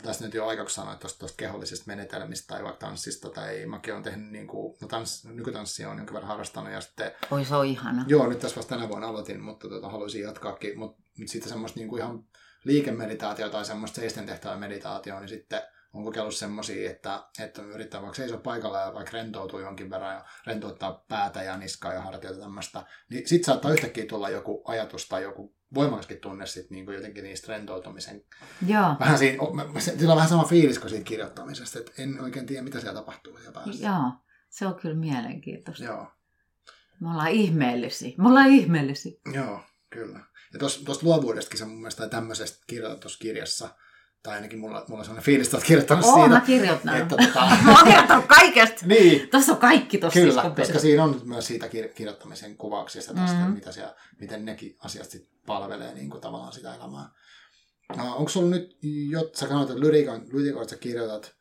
[0.02, 4.02] tässä nyt jo aikaksi sanoa tuosta, tuosta kehollisesta menetelmistä tai vaikka tanssista, tai mäkin olen
[4.02, 7.66] tehnyt, niin kuin, no tans, nykytanssia on jonkin verran harrastanut, ja sitten, Oi se on
[7.66, 8.04] ihana.
[8.08, 11.88] joo, nyt tässä vasta tänä vuonna aloitin, mutta tota, haluaisin jatkaakin, mutta sitten semmoista niin
[11.88, 12.24] kuin ihan
[12.64, 15.62] liikemeditaatio tai semmoista seisten tehtävää meditaatio, niin sitten
[15.94, 20.24] on kokeillut semmoisia, että, että yrittää vaikka seisoa paikalla ja vaikka rentoutuu jonkin verran ja
[20.46, 25.22] rentouttaa päätä ja niskaa ja hartioita tämmöistä, niin sitten saattaa yhtäkkiä tulla joku ajatus tai
[25.22, 28.24] joku voimakaskin tunne sit niinku jotenkin niistä rentoutumisen.
[28.66, 29.38] Joo, Vähän siinä,
[29.80, 33.36] sillä on vähän sama fiilis kuin siitä kirjoittamisesta, että en oikein tiedä, mitä siellä tapahtuu
[33.36, 33.86] siellä päässä.
[33.86, 34.12] joo.
[34.50, 35.84] Se on kyllä mielenkiintoista.
[35.84, 36.06] Joo,
[37.00, 38.12] Me ollaan ihmeellisiä.
[38.18, 39.12] Me ollaan ihmeellisiä.
[39.34, 40.20] joo, kyllä.
[40.52, 43.68] Ja tuosta luovuudestakin se mun mielestä tai tämmöisestä kirjoitetussa kirjassa,
[44.24, 46.96] tai ainakin mulla, mulla on sellainen fiilis, että olet kirjoittanut Oo, mä siitä, kirjoitan.
[46.96, 48.86] että tota, Mä oon kirjoittanut kaikesta.
[48.86, 53.14] niin, Tuossa on kaikki tuossa Kyllä, siskon koska siinä on myös siitä kir- kirjoittamisen kuvauksista
[53.14, 53.44] tästä, mm-hmm.
[53.44, 53.54] Mhm.
[53.54, 57.08] mitä siellä, miten nekin asiat sit palvelee niin kuin tavallaan sitä elämää.
[57.94, 58.78] Uh, onko sulla nyt,
[59.10, 61.34] jot, sä sanoit, että lyriikan, lyriikoista sä kirjoitat,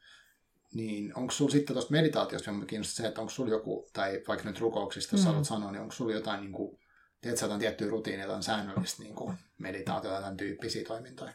[0.74, 4.50] niin onko sulla sitten tuosta meditaatiosta, jonka kiinnostaa se, että onko sulla joku, tai vaikka
[4.50, 5.28] nyt rukouksista, jos mm.
[5.28, 6.80] Haluat sanoa, niin onko sulla jotain, niin kuin,
[7.22, 11.34] tiedätkö jotain tiettyä rutiinia, jotain säännöllistä niin kuin meditaatiota, tämän tyyppisiä toimintoja?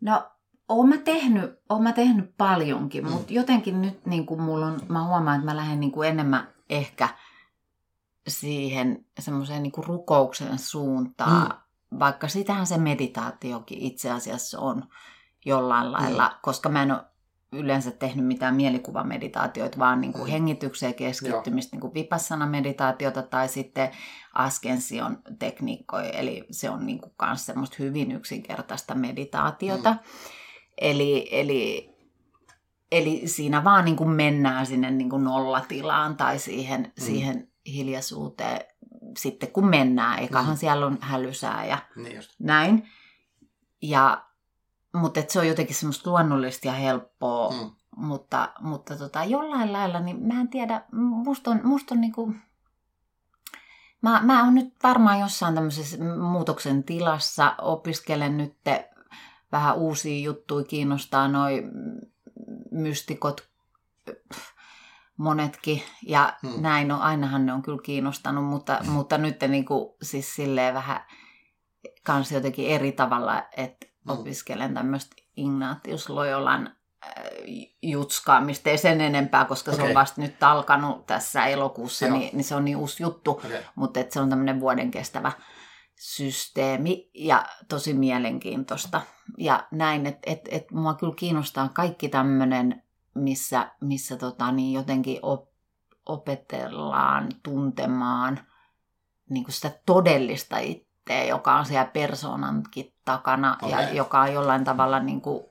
[0.00, 0.30] No,
[0.68, 3.10] oon mä tehnyt, oon mä tehnyt paljonkin, Mm.
[3.10, 6.48] mutta jotenkin nyt niin kuin mulla on, mä huomaan, että mä lähden niin kuin enemmän
[6.70, 7.08] ehkä
[8.28, 11.48] siihen semmoiseen niin rukouksen suuntaan,
[11.90, 11.98] mm.
[11.98, 14.84] vaikka sitähän se meditaatiokin itse asiassa on
[15.46, 16.34] jollain lailla, mm.
[16.42, 17.00] koska mä en ole
[17.52, 20.30] yleensä tehnyt mitään mielikuvameditaatioita, vaan niin kuin mm.
[20.30, 23.90] hengitykseen keskittymistä, niin kuin vipassana-meditaatiota tai sitten
[24.34, 29.90] askension tekniikkoja, eli se on niin kuin myös semmoista hyvin yksinkertaista meditaatiota.
[29.90, 29.98] Mm.
[30.80, 31.94] Eli, eli,
[32.92, 37.04] eli siinä vaan niin kuin mennään sinne niin kuin nollatilaan tai siihen, mm.
[37.04, 38.60] siihen hiljaisuuteen
[39.18, 40.22] sitten kun mennään.
[40.22, 40.58] Ekahan mm.
[40.58, 42.88] siellä on hälysää ja niin näin.
[43.82, 44.24] Ja
[44.92, 47.70] mutta se on jotenkin semmoista luonnollista ja helppoa, mm.
[47.96, 52.34] mutta, mutta tota, jollain lailla, niin mä en tiedä, musta on, musta on niinku,
[54.02, 55.96] mä, mä oon nyt varmaan jossain tämmöisessä
[56.30, 58.56] muutoksen tilassa, opiskelen nyt
[59.52, 61.62] vähän uusia juttuja, kiinnostaa noi
[62.70, 63.48] mystikot,
[65.16, 66.62] monetkin, ja hmm.
[66.62, 68.92] näin, no ainahan ne on kyllä kiinnostanut, mutta, hmm.
[68.92, 71.04] mutta nyt niin kuin, siis silleen vähän
[72.02, 74.12] kans jotenkin eri tavalla, että mm.
[74.12, 76.70] opiskelen tämmöistä Ignatius Loyolan
[77.06, 77.12] äh,
[77.82, 79.84] jutskaamista, ei sen enempää, koska okay.
[79.84, 83.50] se on vasta nyt alkanut tässä elokuussa, niin, niin se on niin uusi juttu, okay.
[83.74, 85.32] mutta että se on tämmöinen vuoden kestävä
[85.98, 89.00] systeemi ja tosi mielenkiintoista.
[89.38, 92.82] Ja näin, että et, et mua kyllä kiinnostaa kaikki tämmöinen,
[93.14, 95.48] missä, missä tota, niin jotenkin op,
[96.06, 98.40] opetellaan tuntemaan
[99.30, 103.70] niin kuin sitä todellista itseä, joka on siellä persoonankin takana okay.
[103.70, 105.44] ja joka on jollain tavalla niin kuin,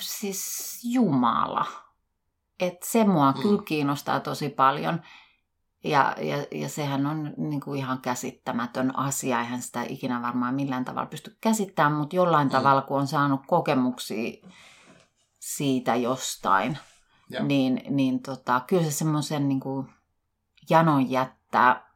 [0.00, 1.66] siis Jumala.
[2.60, 3.42] Et se mua mm.
[3.42, 5.02] kyllä kiinnostaa tosi paljon.
[5.86, 9.40] Ja, ja, ja sehän on niin kuin ihan käsittämätön asia.
[9.40, 12.52] Eihän sitä ikinä varmaan millään tavalla pysty käsittämään, mutta jollain mm.
[12.52, 14.48] tavalla, kun on saanut kokemuksia
[15.40, 16.78] siitä jostain,
[17.30, 17.42] ja.
[17.42, 19.60] niin, niin tota, kyllä se semmoisen niin
[20.70, 21.86] janon jättää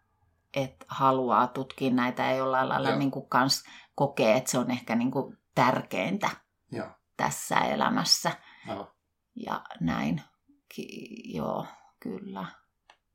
[0.55, 3.65] että haluaa tutkia näitä ja jollain lailla niin kuin kans
[3.95, 6.31] kokee, että se on ehkä niin kuin tärkeintä
[6.73, 6.89] Joo.
[7.17, 8.33] tässä elämässä.
[8.67, 8.95] Joo.
[9.37, 10.23] Ja näin.
[10.75, 11.67] Ki- joo,
[12.01, 12.47] kyllä.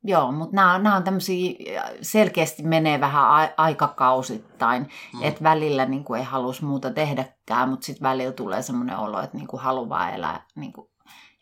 [0.07, 1.53] Joo, mutta nämä, nämä on tämmöisiä,
[2.01, 5.23] selkeästi menee vähän a- aikakausittain, mm.
[5.23, 9.37] että välillä niin kuin ei halus muuta tehdäkään, mutta sitten välillä tulee semmoinen olo, että
[9.37, 10.89] niin kuin haluaa elää niin kuin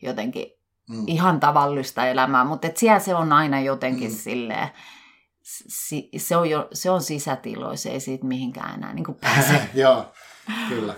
[0.02, 0.46] jotenkin
[0.90, 1.04] mm.
[1.08, 4.18] ihan tavallista elämää, mutta siellä se on aina jotenkin mm.
[4.18, 4.70] silleen,
[5.44, 9.62] si, se, on jo, se on sisätiloissa, ei siitä mihinkään enää niin pääse.
[9.74, 10.14] Joo,
[10.70, 10.96] kyllä.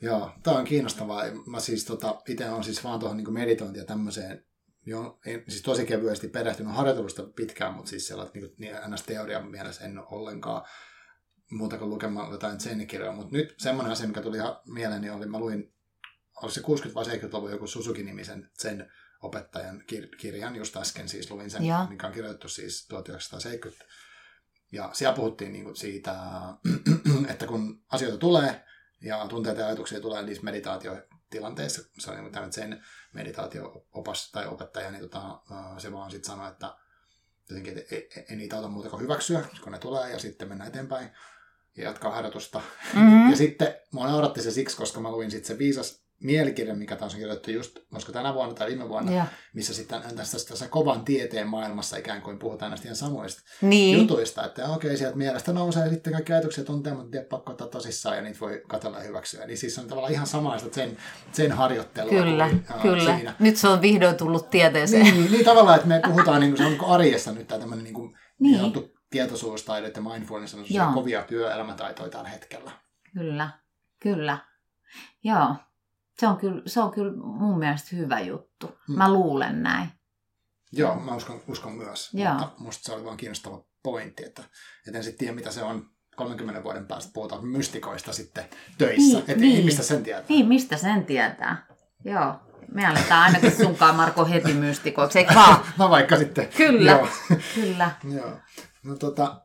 [0.00, 1.22] Joo, tämä on kiinnostavaa.
[1.46, 4.44] Mä siis tota, itse olen siis vaan tuohon niin meditointia tämmöiseen,
[4.88, 9.02] jo, siis tosi kevyesti perehtynyt harjoitelusta pitkään, mutta siis sellainen niin, niin ns.
[9.02, 10.64] teorian mielessä en ole ollenkaan
[11.50, 13.12] muuta kuin lukemaan jotain zen-kirjoja.
[13.12, 15.74] Mutta nyt semmoinen asia, mikä tuli ihan mieleeni, oli, mä luin,
[16.42, 21.50] oli se 60- vai 70-luvun joku Suzuki-nimisen zen opettajan kir- kirjan, just äsken siis luin
[21.50, 21.86] sen, ja.
[21.90, 23.84] mikä on kirjoitettu siis 1970.
[24.72, 26.14] Ja siellä puhuttiin niin siitä,
[27.32, 28.64] että kun asioita tulee
[29.00, 35.00] ja tunteita ja ajatuksia tulee niissä meditaatiotilanteissa, se on niin sen meditaatio-opas tai opettaja, niin
[35.00, 35.40] tota,
[35.78, 36.76] se vaan sitten sanoi, että
[37.50, 40.64] jotenkin, että ei, ei niitä auta muuta kuin hyväksyä, kun ne tulee ja sitten mennä
[40.64, 41.10] eteenpäin
[41.76, 42.60] ja jatkaa harjoitusta.
[42.94, 43.30] Mm-hmm.
[43.30, 47.12] Ja sitten mua nauratti se siksi, koska mä luin sitten se viisas mielikirja, mikä taas
[47.12, 49.26] on kirjoitettu just, olisiko tänä vuonna tai viime vuonna, ja.
[49.54, 53.98] missä sitten tässä, tässä kovan tieteen maailmassa ikään kuin puhutaan näistä ihan samoista niin.
[53.98, 58.16] jutuista, että okei, okay, sieltä mielestä nousee sitten kaikki ajatuksia tunteja, mutta pakko ottaa tosissaan
[58.16, 59.46] ja niitä voi katsella ja hyväksyä.
[59.46, 60.96] Niin siis on tavallaan ihan samaista sen,
[61.32, 62.10] sen harjoittelua.
[62.10, 63.16] Kyllä, kuin, kyllä.
[63.16, 63.34] Siinä.
[63.38, 65.02] Nyt se on vihdoin tullut tieteeseen.
[65.02, 67.60] Niin, niin, niin tavallaan, että me puhutaan niin kuin, se on niin arjessa nyt tämä
[67.60, 68.62] tämmöinen niin kuin, niin.
[68.62, 72.70] niin tietoisuustaide ja mindfulness on kovia työelämätaitoja tällä hetkellä.
[73.14, 73.50] Kyllä,
[74.00, 74.38] kyllä.
[75.24, 75.54] Joo,
[76.20, 78.66] se on kyllä, se on kyllä mun mielestä hyvä juttu.
[78.66, 78.98] Hmm.
[78.98, 79.88] Mä luulen näin.
[80.72, 82.10] Joo, mä uskon, uskon myös.
[82.14, 82.32] Joo.
[82.32, 84.42] Mutta musta se oli vaan kiinnostava pointti, että,
[84.86, 88.44] että en sitten tiedä, mitä se on 30 vuoden päästä puhutaan mystikoista sitten
[88.78, 89.18] töissä.
[89.18, 89.64] Niin, että niin.
[89.64, 90.24] mistä sen tietää.
[90.28, 91.66] Niin, mistä sen tietää.
[92.04, 92.34] Joo.
[92.72, 95.64] Me aletaan ainakin sunkaan Marko heti mystikoiksi, eikö vaan?
[95.78, 96.48] mä vaikka sitten.
[96.56, 97.08] Kyllä, Joo.
[97.54, 97.90] kyllä.
[98.14, 98.40] Joo.
[98.84, 99.40] No tota,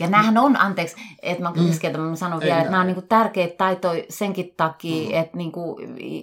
[0.00, 2.06] ja näähän on, anteeksi, että mä keskeytän, mm.
[2.06, 5.14] mä sanon vielä, että nämä on niinku tärkeitä taitoja senkin takia, mm.
[5.14, 5.80] että niinku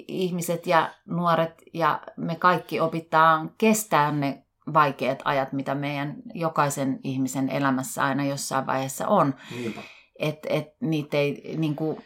[0.08, 4.44] ihmiset ja nuoret ja me kaikki opitaan kestää ne
[4.74, 9.36] vaikeat ajat, mitä meidän jokaisen ihmisen elämässä aina jossain vaiheessa on.
[10.20, 12.02] Että et niitä ei niinku,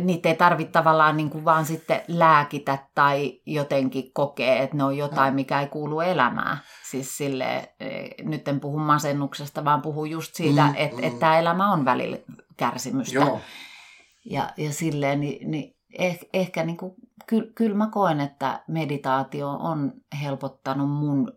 [0.00, 4.96] niitä ei tarvitse tavallaan niin kuin vaan sitten lääkitä tai jotenkin kokea, että ne on
[4.96, 6.58] jotain, mikä ei kuulu elämään.
[6.90, 11.04] Siis sille, e, nyt en puhu masennuksesta, vaan puhu just siitä, mm, että, mm.
[11.04, 12.18] että tämä elämä on välillä
[12.56, 13.14] kärsimystä.
[13.14, 13.40] Joo.
[14.24, 16.94] Ja, ja silleen, niin, niin eh, ehkä niin kuin,
[17.26, 19.92] kyllä, kyllä mä koen, että meditaatio on
[20.22, 21.32] helpottanut mun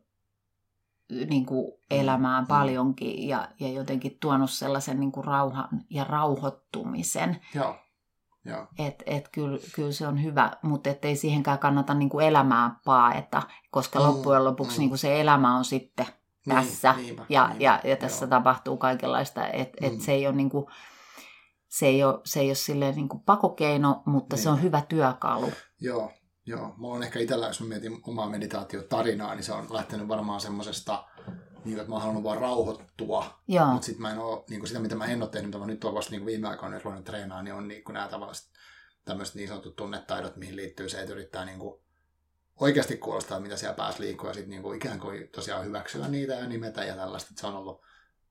[1.30, 2.48] niin kuin elämään mm.
[2.48, 7.38] paljonkin ja, ja jotenkin tuonut sellaisen niin kuin rauhan ja rauhoittumisen.
[7.56, 7.76] Joo
[8.46, 8.68] joo.
[8.80, 14.00] Et, et kyllä, kyllä se on hyvä, mutta ei siihenkään kannata niinku elämää paeta, koska
[14.00, 14.80] Mm, loppujen lopuksi mm.
[14.80, 16.06] niinku se elämä on sitten
[16.46, 18.30] Niin, tässä niinpä, ja, niinpä, ja, ja tässä joo.
[18.30, 20.00] tapahtuu kaikenlaista, että et Mm.
[20.00, 20.70] se ei ole niinku,
[21.68, 24.54] se ei ole, se ei ole silleen niinku pakokeino, mutta se Niin.
[24.54, 25.52] on hyvä työkalu.
[25.82, 26.12] Joo,
[26.46, 26.74] joo.
[26.78, 31.04] Mulla on ehkä itsellä, jos mietin omaa meditaatiotarinaa, niin se on lähtenyt varmaan semmosesta,
[31.70, 33.40] niin että mä oon halunnut vaan rauhoittua.
[33.48, 35.66] Joo, Mutta sitten mä en oo, niin sitä mitä mä en ole tehnyt, mitä mä
[35.66, 38.50] nyt olen vasta niin viime aikoina ruvennut treenaamaan, niin on niin nämä tavalliset
[39.06, 41.82] tämmöiset niin sanotut tunnetaidot, mihin liittyy se, että yrittää niin kuin
[42.60, 46.34] oikeasti kuulostaa, mitä siellä päässä liikkuu, ja sitten niin kuin ikään kuin tosiaan hyväksyä niitä
[46.34, 47.28] ja nimetä ja tällaista.
[47.32, 47.82] Että se on ollut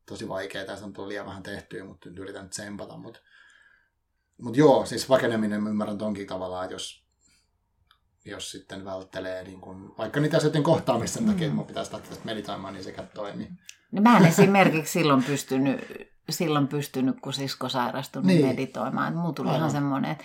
[0.07, 2.97] tosi vaikeaa, tästä on tullut liian vähän tehtyä, mutta nyt yritän nyt tsempata.
[2.97, 3.21] Mutta
[4.39, 7.08] mut joo, siis vakeneminen mä ymmärrän tonkin tavallaan, että jos,
[8.25, 12.11] jos sitten välttelee niin kun, vaikka niitä asioiden kohtaamista sen takia, että mun pitäisi lähteä
[12.11, 13.49] tästä meditoimaan, niin sekä toimii.
[13.93, 15.81] No mä en esimerkiksi silloin pystynyt,
[16.31, 18.47] silloin pystynyt kun sisko sairastui, niin, Niin.
[18.49, 19.17] meditoimaan.
[19.17, 19.59] Mulla tuli Aivan.
[19.59, 20.25] ihan semmoinen, että,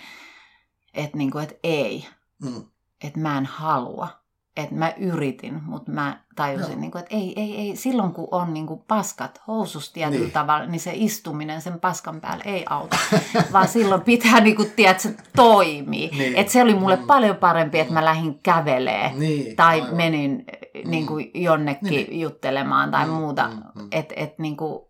[0.94, 2.06] että, niinku, että ei,
[2.42, 2.64] Mm.
[3.04, 4.23] että mä en halua.
[4.56, 6.80] Että mä yritin, mutta mä tajusin, Joo.
[6.80, 7.76] niin kuin, että ei, ei, ei.
[7.76, 10.30] Silloin kun on niin kuin paskat housus tietyllä Niin.
[10.32, 12.96] tavalla, niin se istuminen sen paskan päällä ei auta.
[13.52, 16.10] vaan silloin pitää, niin kuin, tiedät, se toimii.
[16.18, 16.36] Niin.
[16.36, 17.06] Että se oli mulle Mm.
[17.06, 19.12] paljon parempi, että mä lähdin kävelee.
[19.14, 19.96] Niin, Tai aivan.
[19.96, 20.44] menin
[20.84, 22.20] niin kuin jonnekin Niin.
[22.20, 23.48] juttelemaan tai Mm, muuta.
[23.48, 23.88] mm, mm.
[23.92, 24.80] Että et, niin kuin,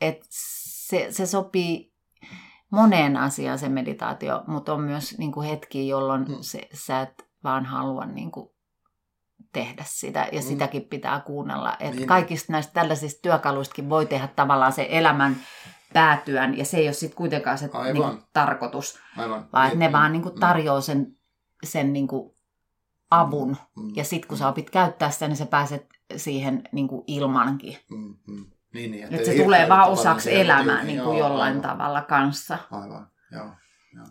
[0.00, 1.92] et se, se sopii
[2.70, 6.36] moneen asiaan se meditaatio, mutta on myös niin kuin hetki, jolloin Mm.
[6.40, 8.48] se, sä et vaan halua niin kuin
[9.52, 10.46] tehdä sitä ja Mm.
[10.46, 11.76] sitäkin pitää kuunnella.
[11.80, 12.06] Et Niin.
[12.06, 15.36] kaikista näistä tällaisista työkaluistakin voi tehdä tavallaan se elämän
[15.92, 17.84] päätyön ja se ei ole sitten kuitenkaan se Aivan.
[17.94, 19.46] niin kuin, tarkoitus, Aivan.
[19.52, 21.16] vaan että ne vaan niin kuin, mm, tarjoaa sen,
[21.64, 22.34] sen niin kuin,
[23.10, 25.86] avun mm, ja sitten kun sä opit käyttää sitä, niin sä pääset
[26.16, 27.76] siihen niin kuin ilmankin.
[27.90, 28.46] Mm, mm.
[28.74, 32.58] Niin, niin, Että se tulee vaan osaksi elämää niin kuin Joo, jollain aivan, tavalla kanssa.
[32.70, 33.46] Aivan, joo.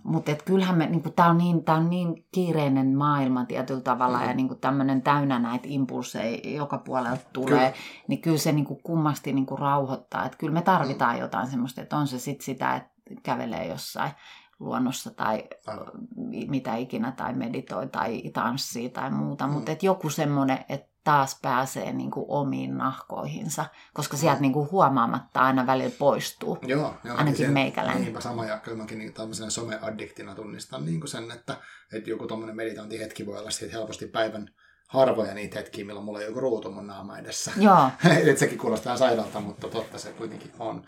[0.04, 4.26] Mutta kyllähän me, niin tämä on, niin, tää on niin kiireinen maailma tietyllä tavalla Mm.
[4.28, 7.72] ja niin tämmöinen täynnä näitä impulseja joka puolelta tulee, Kyllä.
[8.08, 10.26] niin kyllä se niin kuin kummasti niin kuin rauhoittaa.
[10.26, 12.92] Että kyllä me tarvitaan jotain semmoista, että on se sitten sitä, että
[13.24, 14.12] kävelee jossain
[14.60, 15.86] luonnossa tai Aivan.
[16.16, 19.54] mi- mitä ikinä tai meditoi tai tanssii tai muuta, Mm.
[19.54, 24.42] mutta joku semmoinen, että taas pääsee niin kuin omiin nahkoihinsa, koska sieltä Mm.
[24.42, 26.58] niin kuin huomaamatta aina välillä poistuu.
[26.68, 28.02] Joo, joo, Ainakin niin meikäläinen.
[28.04, 31.58] Niinpä sama, ja kyllä mäkin niin, tämmöisenä someaddiktina tunnistan niin kuin sen, että,
[31.94, 34.50] että joku tuommoinen meditointihetki voi olla siitä helposti päivän
[34.88, 37.52] harvoja niitä hetkiä, milloin mulla on joku ruutu mun naama edessä.
[37.58, 37.90] Joo,
[38.30, 40.86] Et sekin kuulostaa sairaalta, mutta totta se kuitenkin on.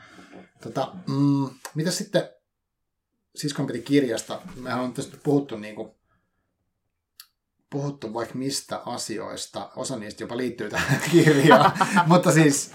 [0.64, 2.30] Tota, mm, mitä sitten
[3.36, 4.40] siskon piti kirjasta?
[4.56, 5.92] Mehän on tästä puhuttu niin kuin,
[7.74, 9.70] puhuttu vaikka mistä asioista.
[9.76, 11.72] Osa niistä jopa liittyy tähän kirjaan.
[12.08, 12.72] mutta siis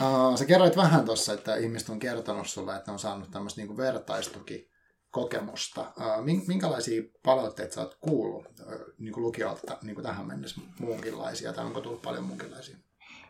[0.00, 3.76] uh, sä kerroit vähän tuossa, että ihmiset on kertonut sulle, että on saanut tämmöistä niin
[3.76, 4.70] vertaistuki
[5.10, 5.80] kokemusta.
[5.80, 11.52] Uh, minkälaisia palautteita sä oot kuullut uh, niin kuin lukijoilta niin kuin tähän mennessä muunkinlaisia,
[11.52, 12.76] tai onko tullut paljon muunkinlaisia?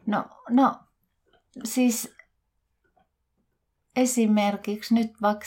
[0.06, 0.74] no, no
[1.64, 2.14] siis
[3.96, 5.46] esimerkiksi nyt vaikka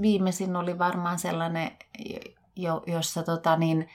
[0.00, 1.70] viimeisin oli varmaan sellainen,
[2.56, 3.88] jo, jossa tota niin,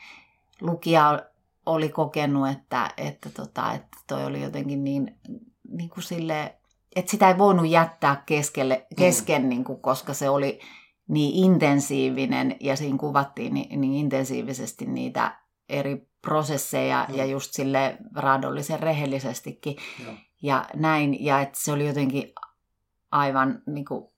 [0.62, 1.20] lukija
[1.66, 5.18] oli kokenut, että, että, tota, että toi oli jotenkin niin,
[5.70, 6.56] niin kuin sille,
[6.96, 9.50] että sitä ei voinut jättää keskelle, kesken, mm.
[9.50, 10.60] niin kuin, koska se oli
[11.08, 15.40] niin intensiivinen ja siinä kuvattiin niin, niin intensiivisesti niitä
[15.70, 17.16] eri prosesseja mm.
[17.16, 20.14] ja just sille raadollisen rehellisestikin Joo.
[20.42, 21.26] ja näin.
[21.26, 22.34] Ja että se oli jotenkin
[23.12, 24.11] aivan niin kuin,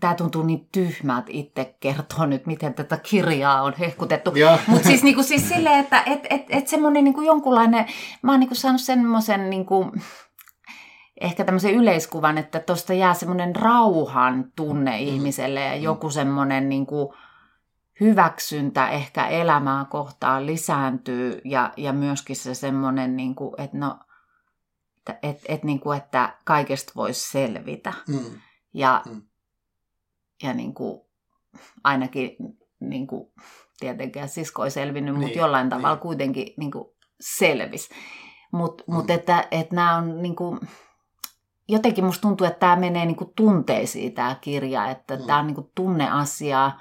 [0.00, 4.32] tämä tuntuu niin tyhmältä itse kertoa nyt, miten tätä kirjaa on hehkutettu.
[4.66, 7.86] Mutta siis, niinku, siis silleen, että et, et, et semmoinen niinku jonkunlainen,
[8.22, 9.92] mä oon niinku saanut semmoisen niinku,
[11.20, 15.06] ehkä tämmöisen yleiskuvan, että tuosta jää semmoinen rauhan tunne mm.
[15.06, 17.14] ihmiselle ja joku semmoinen niinku,
[18.00, 23.98] hyväksyntä ehkä elämää kohtaan lisääntyy ja, ja myöskin se semmoinen, niinku, että no,
[25.22, 27.92] et, et, niinku, että kaikesta voisi selvitä.
[28.08, 28.40] Mm.
[28.74, 29.22] Ja, Mm.
[30.42, 31.00] Ja niin kuin,
[31.84, 32.36] ainakin
[32.80, 33.32] niin kuin,
[33.80, 35.70] tietenkään sisko ei selvinnyt, Niin, mutta jollain niin.
[35.70, 36.84] tavalla kuitenkin niin kuin,
[37.20, 37.88] selvisi.
[38.52, 38.94] Mutta Mm.
[38.94, 40.60] mut että, että nämä on niin kuin,
[41.68, 45.26] jotenkin musta tuntuu, että tämä menee niin kuin tunteisiin tämä kirja, että Mm.
[45.26, 46.80] tämä on niin kuin tunneasiaa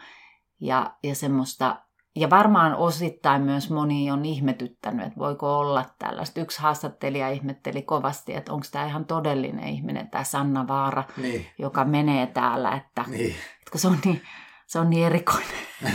[0.59, 1.81] ja, ja semmoista,
[2.15, 6.41] ja varmaan osittain myös moni on ihmetyttänyt, että voiko olla tällaista.
[6.41, 11.85] Yksi haastattelija ihmetteli kovasti, että onko tämä ihan todellinen ihminen, tämä Sanna Vaara, Niin, joka
[11.85, 13.35] menee täällä, että, niin.
[13.59, 14.21] että kun se on niin,
[14.67, 15.49] se on niin erikoinen.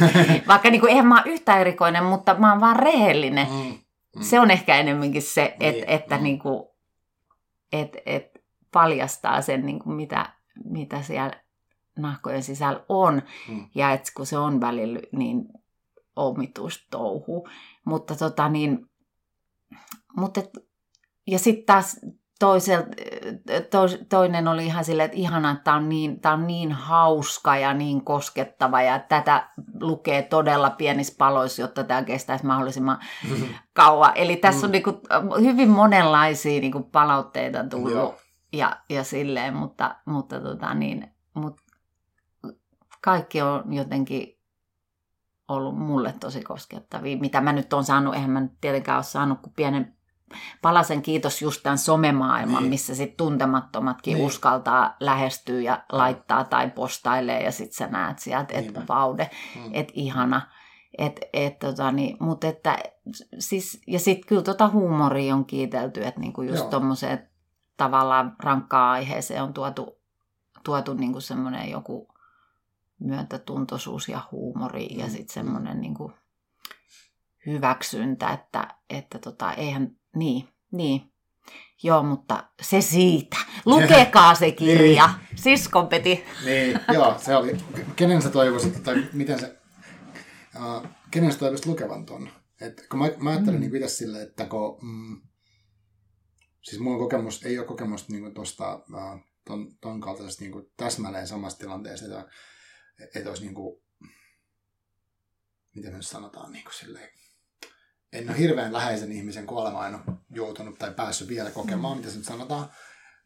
[0.48, 3.46] Vaikka niin kuin, eihän mä ole yhtä erikoinen, mutta mä oon vaan rehellinen.
[3.50, 3.78] Mm.
[4.16, 4.22] Mm.
[4.22, 6.22] Se on ehkä enemmänkin se, et, Niin, että mm.
[6.22, 6.64] niin kuin,
[7.72, 10.32] et, et paljastaa sen, niin kuin mitä,
[10.64, 11.32] mitä siellä
[11.98, 13.22] nahkojen sisällä on.
[13.48, 13.66] Mm.
[13.74, 15.44] Ja että kun se on välillä niin
[16.16, 17.48] omituista touhu.
[17.84, 18.90] Mutta tota niin,
[20.16, 20.50] mutta et,
[21.26, 22.00] ja sitten taas
[22.38, 22.82] toisel,
[23.70, 27.74] tois, toinen oli ihan silleen, että ihana, että tämä on, niin, on niin hauska ja
[27.74, 32.98] niin koskettava ja tätä lukee todella pienissä paloissa, jotta tämä kestäisi mahdollisimman
[33.72, 34.12] kauan.
[34.14, 34.72] Eli tässä on Mm.
[34.72, 35.00] niinku
[35.40, 38.14] hyvin monenlaisia niinku palautteita tullut Joo.
[38.52, 41.60] ja, ja silleen, mutta, mutta tota niin, mut
[43.02, 44.35] kaikki on jotenkin
[45.48, 47.16] ollut mulle tosi koskettavia.
[47.18, 49.96] Mitä mä nyt on saanut, eihän mä nyt tietenkään ole saanut kuin pienen
[50.62, 52.70] palasen kiitos just tämän somemaailman, Niin.
[52.70, 54.26] missä sitten tuntemattomatkin Niin.
[54.26, 59.70] uskaltaa lähestyä ja laittaa tai postailee ja sitten sä näet sieltä, että vaude, Mm.
[59.72, 60.40] että ihana.
[60.98, 62.78] Et, et, tota, niin, mut että,
[63.38, 66.70] siis, ja sitten kyllä tota huumoria on kiitelty, että niinku just Joo.
[66.70, 67.28] tommoseen
[67.76, 69.98] tavallaan rankkaan aiheeseen on tuotu,
[70.64, 72.08] tuotu niinku semmoinen joku
[73.00, 75.46] myötätuntoisuus ja huumori ja Mm, sitten mm.
[75.46, 76.12] semmoinen niinku
[77.46, 81.12] hyväksyntä, että, että tota, eihän, niin, niin.
[81.82, 83.36] Joo, mutta se siitä.
[83.64, 85.10] Lukekaa se kirja.
[85.34, 86.24] Siskon peti.
[86.44, 87.56] Niin, joo, se oli.
[87.96, 89.58] Kenen sä toivoisit, tai miten se,
[90.56, 92.28] uh, kenen sä toivoisit lukevan ton?
[92.60, 93.60] Et, kun mä, mä ajattelen Mm.
[93.60, 95.20] niin itse silleen, että kun, mm,
[96.62, 101.26] siis mulla on kokemus, ei ole kokemusta niin tuosta uh, ton, ton kaltaisesta niin täsmälleen
[101.26, 102.30] samasta tilanteesta, että,
[103.00, 103.82] että olisi niin kuin,
[105.74, 107.08] miten me nyt sanotaan niin kuin silleen,
[108.12, 112.16] en ole hirveän läheisen ihmisen kuolemaa en ole joutunut tai päässyt vielä kokemaan, mitä se
[112.16, 112.70] nyt sanotaan.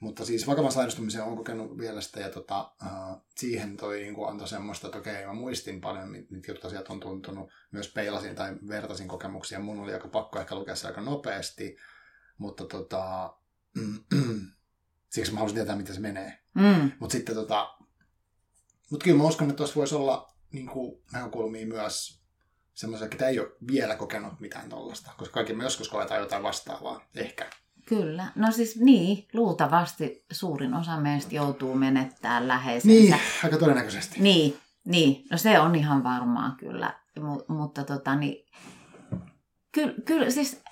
[0.01, 4.49] Mutta siis vakavan sairastumisen on kokenut vielä sitä, ja tota, uh, siihen toi niin antoi
[4.49, 8.57] semmoista, että okei, mä muistin paljon, mit- mitkä jotkut asiat on tuntunut, myös peilasin tai
[8.69, 9.61] vertasin kokemuksia.
[9.61, 11.77] Mun oli aika pakko ehkä lukea se aika nopeasti,
[12.39, 13.35] mutta tota,
[15.15, 16.39] siksi mä halusin tietää, miten se menee.
[16.55, 16.93] Mm.
[17.01, 17.77] Mutta sitten tota,
[18.91, 22.21] mut kyllä mä uskon, että tuossa voisi olla niin kuin, näkökulmia myös
[22.75, 27.01] semmoisia, ketä ei ole vielä kokenut mitään tollasta, koska kaikki me joskus koetaan jotain vastaavaa,
[27.17, 27.51] ehkä.
[27.87, 28.33] Kyllä.
[28.35, 33.01] No siis niin, luultavasti suurin osa meistä joutuu menettämään läheisensä.
[33.01, 34.21] Niin, aika todennäköisesti.
[34.21, 35.25] Niin, niin.
[35.31, 37.01] No se on ihan varmaa kyllä.
[37.21, 38.47] M- mutta tota niin,
[39.73, 40.63] kyllä, kyllä siis,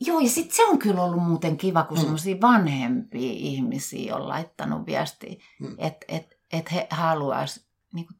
[0.00, 2.00] joo ja sitten se on kyllä ollut muuten kiva, kun Mm.
[2.00, 2.02] mm.
[2.02, 5.74] semmoisia vanhempia ihmisiä on laittanut viestiä, mm.
[5.78, 8.12] että et, et he haluaisivat niinku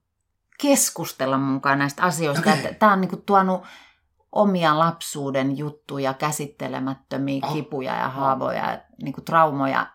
[0.63, 2.51] keskustella mukaan näistä asioista.
[2.51, 2.75] Okay.
[2.75, 3.63] Tämä on niinku tuonut
[4.33, 7.53] omia lapsuuden juttuja, käsittelemättömiä Ah.
[7.53, 9.87] kipuja ja haavoja, ja niinku traumoja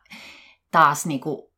[0.71, 1.51] taas niinku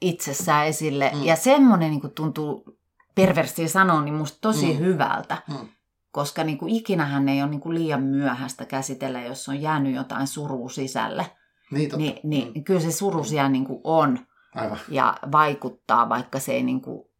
[0.00, 1.10] itsessään esille.
[1.14, 1.18] Mm.
[1.18, 1.24] Mm.
[1.24, 2.78] Ja semmoinen niinku tuntuu
[3.14, 4.72] perversiä sanoa, niin musta tosi Mm.
[4.72, 4.78] mm.
[4.78, 5.42] hyvältä.
[5.48, 5.68] Mm.
[6.10, 11.30] Koska niinku ikinähän ei ole niinku liian myöhäistä käsitellä, jos on jäänyt jotain surua sisälle.
[11.70, 11.96] Niin, totta.
[11.96, 14.18] Niin, niin kyllä se suru siellä niinku on
[14.56, 14.78] Aivan.
[14.88, 17.10] ja vaikuttaa, vaikka se ei niinku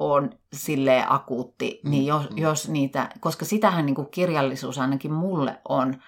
[0.00, 2.38] on silleen akuutti, Mm, niin jos, mm.
[2.38, 6.02] jos niitä, koska sitähän niinku kirjallisuus ainakin mulle on,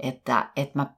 [0.00, 0.94] että, että mä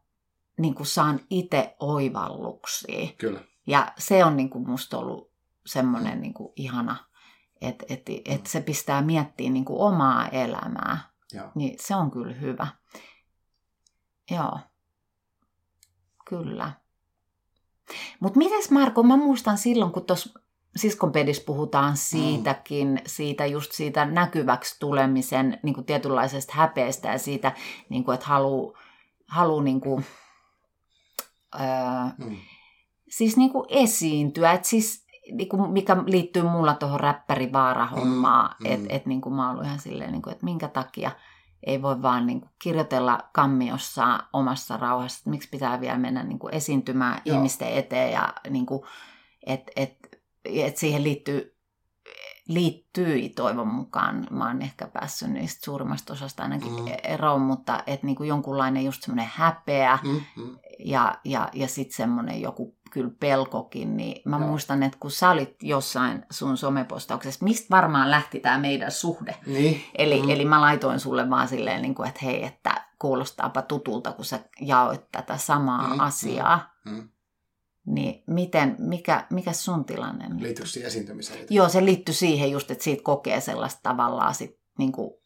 [0.58, 3.08] niinku saan itse oivalluksia.
[3.18, 3.40] Kyllä.
[3.66, 5.30] Ja se on niinku musta ollut
[5.66, 6.96] semmoinen niinku ihana,
[7.60, 10.98] että et, et se pistää miettimään niinku omaa elämää.
[11.32, 11.52] Joo.
[11.54, 12.66] Niin se on kyllä hyvä.
[14.30, 14.58] Joo.
[16.28, 16.72] Kyllä.
[18.20, 20.40] Mutta mites Marko, mä muistan silloin, kun tuossa
[20.76, 27.52] siskonpedissä puhutaan siitäkin, siitä just siitä näkyväksi tulemisen niin kuin tietynlaisesta häpeästä ja siitä,
[27.88, 28.78] niin kuin, että haluaa
[29.28, 30.04] haluu, niin kuin,
[31.54, 32.36] öö, Mm.
[33.08, 38.68] siis niin kuin esiintyä, että siis niin kuin mikä liittyy mulla tuohon räppärivaara-hommaan, Mm, mm,
[38.70, 38.74] mm.
[38.74, 41.10] että et, niin kuin mä oon ihan silleen, niin kuin, että minkä takia
[41.66, 46.38] ei voi vaan niin kuin kirjoitella kammiossa omassa rauhassa, että miksi pitää vielä mennä niin
[46.38, 47.36] kuin esiintymään Joo.
[47.36, 48.82] Ihmisten eteen ja niin kuin,
[49.46, 51.59] että et, et siihen liittyy
[52.54, 56.78] liittyi toivon mukaan, mä oon ehkä päässyt niistä suurimmasta osasta ainakin Mm.
[56.78, 56.86] mm.
[57.02, 60.20] eroon, mutta että niin kuin jonkunlainen just semmoinen häpeä, Mm.
[60.36, 60.56] Mm.
[60.78, 64.36] ja, ja, ja sitten semmoinen joku kyllä pelkokin, niin mä.
[64.38, 64.46] Joo.
[64.48, 69.36] muistan, että kun sä olit jossain sun somepostauksessa, mistä varmaan lähti tämä meidän suhde.
[69.46, 69.82] Niin.
[69.98, 70.30] Eli, Mm.
[70.30, 74.40] eli mä laitoin sulle vaan silleen, niin kuin, että hei, että kuulostaapa tutulta, kun sä
[74.60, 76.00] jaoit tätä samaa mm.
[76.00, 76.74] asiaa.
[76.84, 77.08] Mm.
[77.86, 80.42] Niin miten, mikä, mikä sun tilanne on?
[80.42, 81.46] Liittyykö siihen esiintymiseen?
[81.50, 85.20] Joo, se liittyy siihen just, että siitä kokee sellaista tavallaan sit, niin kuin,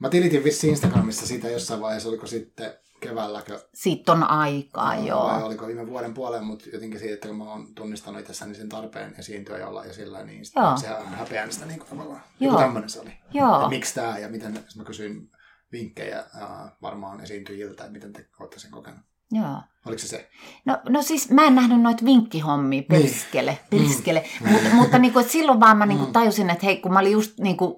[0.00, 5.46] Mä tilitin vissi Instagramissa siitä jossain vaiheessa, oliko sitten keväälläkö siitä on aikaa, vai joo.
[5.46, 9.14] oliko viime vuoden puoleen, mutta jotenkin siitä, että kun mä oon tunnistanut itsessäni sen tarpeen
[9.18, 10.76] esiintyä ja olla ja sillä, niin Joo.
[10.76, 12.22] se on häpeän sitä niin kuin tavallaan.
[12.40, 12.52] Joo.
[12.52, 13.12] Joku tämmöinen se oli.
[13.34, 13.62] Joo.
[13.62, 15.30] Ja miksi tää ja miten, jos mä kysyin
[15.72, 19.00] vinkkejä ää, varmaan esiintyjiltä, että miten te olette sen kokenut.
[19.32, 19.62] Joo.
[19.86, 20.30] Oliko se se?
[20.64, 23.82] No, no siis mä en nähnyt noita vinkkihommia, perskele, Niin.
[23.84, 24.24] perskele.
[24.40, 24.52] Mm.
[24.52, 26.12] Mutta, mutta niin kuin, että silloin vaan mä niin kuin Mm.
[26.12, 27.74] tajusin, että hei, kun mä olin just niin kuin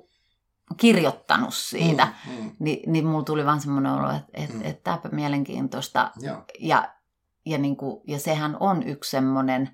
[0.76, 2.32] kirjoittanut siitä, mm.
[2.36, 4.62] Mm, mm, niin, niin mulla tuli vaan semmoinen olo, että, että, Mm.
[4.64, 6.10] että tämäpä mielenkiintoista.
[6.20, 6.44] joo.
[6.60, 6.88] Ja,
[7.46, 9.70] ja, niin kuin, ja sehän on yksi semmoinen,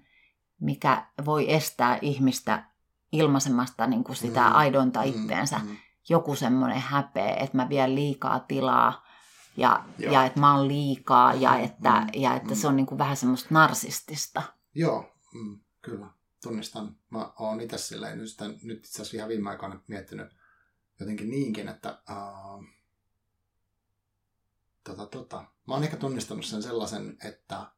[0.60, 2.64] mikä voi estää ihmistä
[3.12, 5.58] ilmaisemasta niin kuin sitä Mm, aidointa Mm, itteensä.
[5.58, 5.76] mm,
[6.08, 9.05] Joku semmoinen häpeä, että mä vien liikaa tilaa
[9.56, 10.12] ja, Joo.
[10.12, 12.56] ja että mä oon liikaa ja Mm, että, mm, ja että mm.
[12.56, 14.42] se on niin kuin vähän semmoista narsistista.
[14.74, 16.06] Joo, mm, kyllä.
[16.42, 16.96] Tunnistan.
[17.10, 20.36] Mä oon itse silleen, nyt, sitä, nyt itse asiassa ihan viime aikoina miettinyt
[21.00, 22.64] jotenkin niinkin, että uh,
[24.84, 25.44] tota, tota.
[25.66, 27.72] mä oon ehkä tunnistanut sen sellaisen, että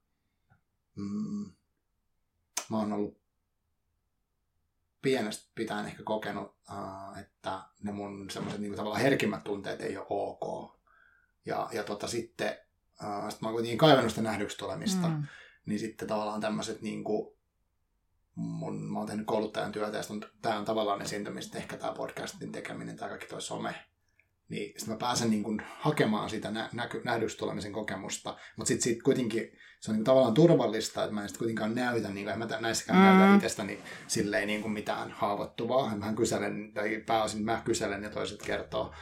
[0.97, 1.53] mm,
[2.71, 3.21] mä oon ollut
[5.03, 10.07] pienestä pitäen ehkä kokenut, uh, että ne mun semmoiset niin tavallaan herkimmät tunteet ei ole
[10.11, 10.78] ok.
[11.49, 12.57] Ja, ja tota, sitten
[13.03, 15.23] uh, sit mä oon kuitenkin kaivannut sitä nähdyksi tulemista Mm.
[15.67, 17.37] niin sitten tavallaan tämmöiset niin kuin,
[18.35, 20.03] mun, mä oon tehnyt kouluttajan työtä ja
[20.43, 23.75] tämä on tavallaan esiintymistä, ehkä tämä podcastin tekeminen tai kaikki toi some.
[24.49, 28.83] Niin sitten mä pääsen niin kuin hakemaan sitä nä- näky- nähdyksi tulemisen kokemusta, mutta sitten
[28.85, 32.33] sit kuitenkin se on niin tavallaan turvallista, että mä en sitten kuitenkaan näytä, niin kuin,
[32.33, 33.05] en mä näissäkään Mm.
[33.13, 33.19] mm.
[33.19, 35.97] näytä itsestäni silleen niin kuin mitään haavoittuvaa.
[35.97, 38.95] Mä kyselen, tai pääosin mä kyselen ja toiset kertoo.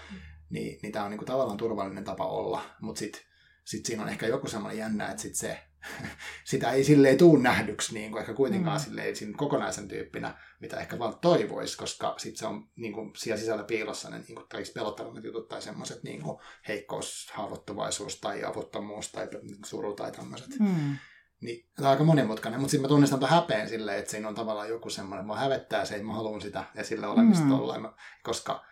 [0.51, 3.23] Niin, niin tämä on niin kuin tavallaan turvallinen tapa olla, mutta sitten
[3.65, 5.59] sit siinä on ehkä joku semmoinen jännä, että sit se,
[6.45, 8.85] sitä ei silleen tuu nähdyksi niin kuin ehkä kuitenkaan Mm.
[8.85, 13.41] silleen siinä kokonaisen tyyppinä, mitä ehkä vaan toivoisi, koska sitten se on niin kuin, siellä
[13.41, 18.45] sisällä piilossa ne niin kuin, kaikista pelottavimmat jutut tai semmoiset niin kuin, heikkous, haavoittuvaisuus tai
[18.45, 19.29] avuttomuus tai
[19.67, 20.59] suru tai tämmöiset.
[20.61, 20.97] Mm.
[21.41, 24.35] Niin, tämä on aika monimutkainen, mutta sitten mä tunnistan tuon häpeen silleen, että siinä on
[24.35, 27.53] tavallaan joku semmoinen, mä hävettää se, että mä haluan sitä ja sillä olemista Mm.
[27.53, 28.65] olla, koska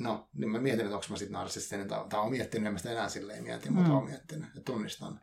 [0.00, 2.78] no, niin mä mietin, että onko mä sitten narsistinen, tai, tai oon miettinyt, en mä
[2.78, 3.94] sitä enää silleen mieti, mutta Mm.
[3.94, 5.20] oon miettinyt ja tunnistan.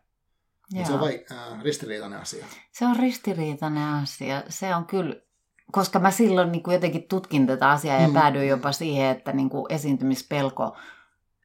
[0.73, 2.45] Mutta se on vai, äh, ristiriitainen asia.
[2.71, 4.43] Se on ristiriitainen asia.
[4.49, 5.15] Se on kyllä,
[5.71, 8.13] koska mä silloin niin kuin jotenkin tutkin tätä asiaa ja Mm.
[8.13, 10.77] päädyin jopa siihen, että niin kuin esiintymispelko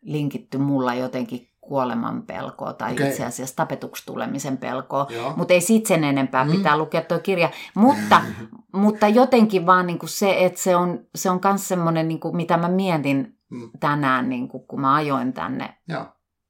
[0.03, 3.09] linkitty mulla jotenkin kuoleman pelkoa tai Okei.
[3.09, 5.07] itse asiassa tapetuksi tulemisen pelkoa.
[5.37, 6.51] Mutta ei sit sen enempää, Mm.
[6.53, 7.51] pitää lukea tuo kirja.
[7.75, 8.23] Mutta,
[8.83, 12.37] mutta jotenkin vaan niin kuin se, että se on, se on myös semmoinen, niin kuin,
[12.37, 13.71] mitä mä mietin Mm.
[13.81, 16.05] tänään, niin kuin, kun mä ajoin tänne Joo.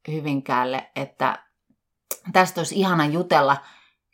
[0.08, 1.38] Hyvinkäälle, että
[2.32, 3.56] tästä olisi ihana jutella,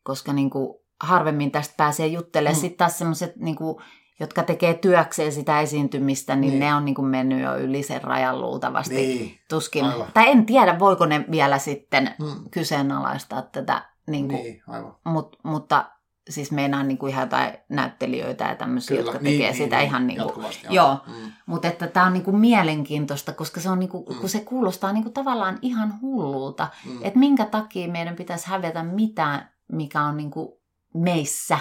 [0.05, 2.55] koska niin kuin harvemmin tästä pääsee juttelemaan.
[2.57, 2.59] Mm.
[2.59, 2.61] Mm.
[2.61, 3.77] Sitten taas semmoiset, niin kuin,
[4.23, 6.51] jotka tekee työkseen sitä esiintymistä, niin, Niin.
[6.51, 6.61] niin.
[6.61, 8.95] ne on niin kuin mennyt jo yli sen rajan luultavasti.
[8.95, 9.39] Niin.
[9.49, 9.85] Tuskin.
[9.85, 10.07] Aivan.
[10.15, 12.51] Tai en tiedä, voiko ne vielä sitten Mm.
[12.51, 14.95] kyseenalaistaa tätä, niin kuin, Niin, aivan.
[15.05, 15.85] mut, mutta
[16.31, 19.77] siis meinaan niin kuin ihan jotain näyttelijöitä ja tämmöisiä, Kyllä, jotka niin, tekee niin, sitä
[19.77, 20.99] niin, ihan niin kuin, joo.
[21.07, 21.33] Mm.
[21.47, 24.17] mutta että tämä on niinku mielenkiintoista, koska se, on niinku, Mm.
[24.21, 26.99] kun se kuulostaa niinku tavallaan ihan hullulta, Mm.
[27.03, 30.61] että minkä takia meidän pitäisi hävetä mitään, mikä on niinku
[30.95, 31.59] meissä.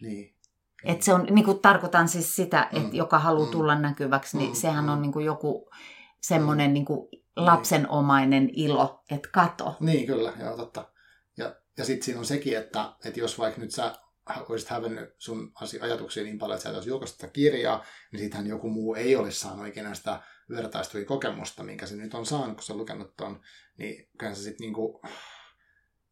[0.00, 0.31] Niin.
[0.84, 2.78] Et se on, niinku, tarkoitan siis sitä, Mm.
[2.84, 3.52] että joka haluaa Mm.
[3.52, 4.90] tulla näkyväksi, niin Mm, sehän mm.
[4.90, 5.70] on niinku joku
[6.20, 9.76] semmoinen niinku lapsenomainen ilo, että kato.
[9.80, 10.88] Niin, kyllä, joo, totta.
[11.36, 13.94] Ja, ja sitten siinä on sekin, että, että jos vaikka nyt sä
[14.48, 18.46] olisit hävennyt sun ajatuksia niin paljon, että sä et olisi julkaista sitä kirjaa, niin sittenhän
[18.46, 22.62] joku muu ei olisi saanut ikinä sitä vertaistuvia kokemusta, minkä se nyt on saanut, kun
[22.62, 23.40] sä on lukenut ton,
[23.78, 25.02] niin kyllä se sitten niinku,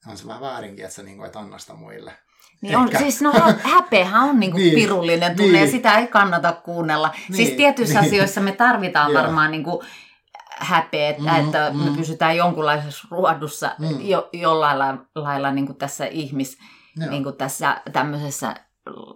[0.06, 2.12] on se vähän väärinkin, että sä niinku et anna sitä muille.
[2.60, 3.32] Niin on, siis no
[3.62, 5.60] häpeähän on niinku Niin, pirullinen tunne niin.
[5.64, 7.10] ja sitä ei kannata kuunnella.
[7.28, 8.08] Niin, siis tietyissä niin.
[8.08, 9.82] asioissa me tarvitaan varmaan niinku
[10.58, 11.96] häpeä, että, Mm, että me mm.
[11.96, 14.00] pysytään jonkunlaisessa ruodussa Mm.
[14.00, 16.58] jo, jollain lailla, lailla niinku tässä ihmis,
[16.96, 17.10] Joo.
[17.10, 18.54] niinku tässä tämmöisessä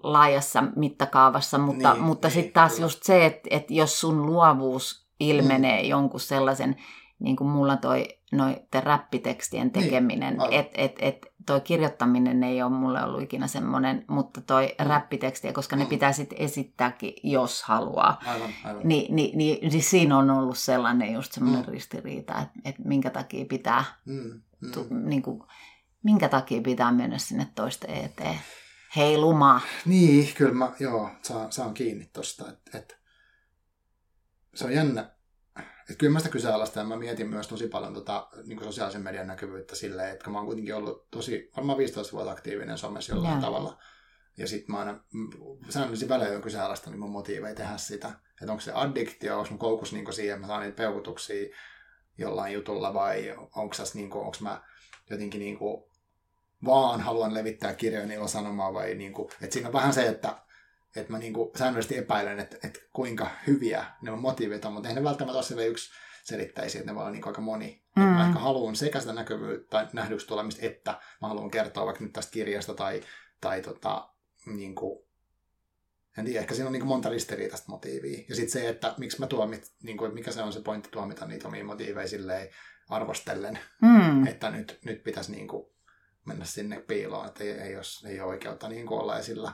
[0.03, 2.85] laajassa mittakaavassa, mutta, Niin, mutta niin, sitten taas kyllä.
[2.85, 5.89] just se, että, että jos sun luovuus ilmenee mm.
[5.89, 6.77] jonkun sellaisen,
[7.25, 10.53] niin kuin mulla toi noiden räppitekstien Niin, tekeminen, aivan.
[10.61, 14.87] että et, et, toi kirjoittaminen ei ole mulle ollut ikinä semmoinen, mutta toi Mm.
[14.87, 15.89] räppitekstiä, koska ne Mm.
[15.89, 18.21] pitää sitten esittääkin, jos haluaa.
[18.27, 18.89] Aivan, aivan.
[18.89, 21.73] Niin, niin, niin, niin siinä on ollut sellainen just semmoinen Mm.
[21.73, 24.71] ristiriita, että, että minkä takia pitää, Mm, mm.
[24.73, 25.43] tu, niin kuin,
[26.03, 28.39] minkä takia pitää mennä sinne toisten eteen
[28.97, 29.61] heilumaan.
[29.87, 32.99] Niin, kyllä mä, joo, saan, saan kiinni tosta, että et,
[34.55, 35.11] se on jännä.
[35.91, 39.27] Että kyllä mä sitä kyseenalaistan ja mä mietin myös tosi paljon tota, niin sosiaalisen median
[39.27, 43.43] näkyvyyttä silleen, että mä oon kuitenkin ollut tosi, varmaan 15 vuotta aktiivinen somessa jollain Joo.
[43.43, 43.79] tavalla.
[44.37, 45.01] Ja sitten mä aina
[45.69, 48.13] säännöllisin välein oon kyseenalaistanut mun motiiveja tehdä sitä.
[48.41, 51.57] Että onko se addiktio, onko mun koukus niin siihen, että mä saan niitä peukutuksia
[52.19, 54.63] jollain jutulla vai onko se niin onko mä
[55.11, 55.85] jotenkin niin kuin,
[56.65, 60.44] vaan haluan levittää kirjojen ilosanomaa vai niin kuin, että siinä on vähän se, että,
[60.97, 64.89] että mä niin kuin säännöllisesti epäilen, että, että kuinka hyviä ne on motiivit on, mutta
[64.89, 65.91] eihän ne välttämättä ole sille yksi
[66.25, 67.85] selittäisin, että ne voi olla niin aika moni.
[67.97, 68.03] Mm.
[68.03, 72.13] Mä ehkä haluan sekä sitä näkyvyyttä tai nähdyksi tulemista, että mä haluan kertoa vaikka nyt
[72.13, 73.03] tästä kirjasta tai,
[73.41, 74.09] tai tota,
[74.47, 75.05] niin kuin,
[76.19, 78.25] en tiedä, ehkä siinä on niin monta ristiriitaista motiivia.
[78.29, 81.27] Ja sitten se, että miksi mä tuomit, niin kuin, mikä se on se pointti tuomita
[81.27, 82.49] niitä omia motiiveja silleen
[82.89, 84.27] arvostellen, Mm.
[84.27, 85.67] että nyt, nyt pitäisi niin kuin
[86.25, 89.53] mennä sinne piiloon, että ei, ei, ole, ei ole oikeutta niin kuin olla esillä.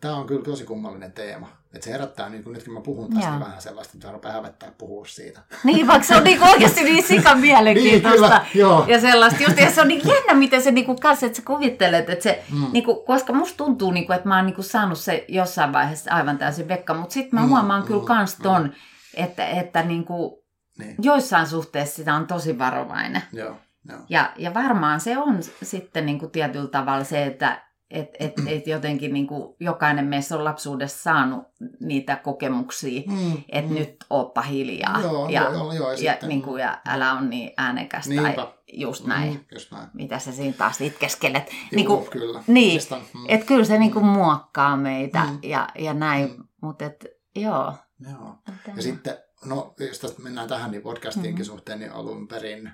[0.00, 1.48] Tämä on kyllä tosi kummallinen teema.
[1.74, 4.70] Että se herättää, niin kuin nytkin mä puhun tästä, niin vähän sellaista, että rupeaa hävettää
[4.78, 5.40] puhua siitä.
[5.64, 8.18] Niin, vaikka se on niinku oikeasti niin sika Niin, mielenkiintoista.
[8.26, 8.84] kyllä, joo.
[8.88, 12.10] Ja sellaista, just, ja se on niin jännä, miten se niinku kanssa, että sä kuvittelet,
[12.10, 12.66] että se, Mm.
[12.72, 16.68] niinku, koska musta tuntuu, niinku, että mä oon niinku saanut se jossain vaiheessa aivan täysin
[16.68, 18.42] vekka, mutta sitten mä Mm, huomaan mm, kyllä kans mm.
[18.42, 18.72] ton,
[19.14, 20.44] että, että niinku,
[20.78, 23.22] Niin, joissain suhteissa sitä on tosi varovainen.
[23.32, 23.56] joo,
[23.88, 23.98] joo.
[24.08, 28.66] Ja, ja varmaan se on sitten niin kuin tietyllä tavalla se, että et, et, et
[28.66, 31.42] jotenkin niin kuin jokainen meissä on lapsuudessa saanut
[31.80, 33.78] niitä kokemuksia, Mm, että mm.
[33.78, 37.50] nyt ooppa hiljaa Joo, ja, joo, joo, ja ja, niin kuin, ja älä on niin
[37.56, 38.52] äänekäs tai Niinpä.
[38.72, 39.32] just näin.
[39.32, 39.88] Mm, just näin.
[39.94, 41.50] Mitä sä siinä taas itkeskelet.
[41.50, 42.42] Joo, niin kuin, kyllä.
[42.46, 43.24] niin, mm.
[43.28, 45.38] että kyllä se niin kuin muokkaa meitä Mm.
[45.42, 46.44] ja, ja näin, Mm.
[46.62, 47.06] mutta et,
[47.36, 47.72] joo.
[48.10, 48.34] Joo.
[48.76, 51.42] Ja sitten, no jos tästä mennään tähän niin podcastinkin Mhm.
[51.42, 52.70] suhteen, niin alun perin,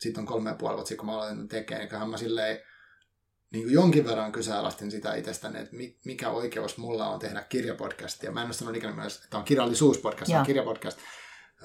[0.00, 2.58] siitä on kolme ja puoli vuotta kun mä aloitin tekemään, niin mä silleen
[3.50, 8.32] niin kuin jonkin verran kyseenalaistin sitä itsestäni, että mi- mikä oikeus mulla on tehdä kirjapodcastia.
[8.32, 10.98] Mä en ole sanonut ikinä myös, että on kirjallisuuspodcast, on kirjapodcast,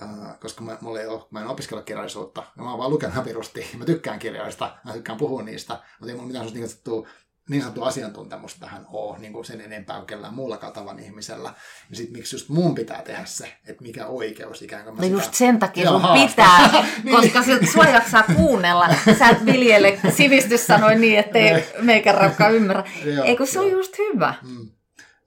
[0.01, 2.43] äh, koska mä, mulla ei ole, mä en opiskella kirjallisuutta.
[2.57, 3.67] Ja mä oon vaan lukenut pirusti.
[3.77, 7.07] Mä tykkään kirjoista, mä tykkään puhua niistä, mutta ei mulla mitään sellaista niin
[7.49, 11.53] niin sanottua asiantuntemusta tähän ole, niin kuin sen enempää kuin kellään muullakaan tavan ihmisellä.
[11.89, 15.03] Ja sitten miksi just mun pitää tehdä se, että mikä oikeus ikään kuin mä No
[15.07, 15.15] sitä...
[15.17, 16.69] just sen takia sun pitää,
[17.03, 17.15] Niin.
[17.21, 18.89] koska siltä sua jaksaa kuunnella.
[19.19, 22.83] Sä et viljele sivistys sanoi niin, ettei meikän rakka ymmärrä.
[23.15, 23.65] Joo, Eikö se joo.
[23.65, 24.33] on just hyvä?
[24.41, 24.69] Mm,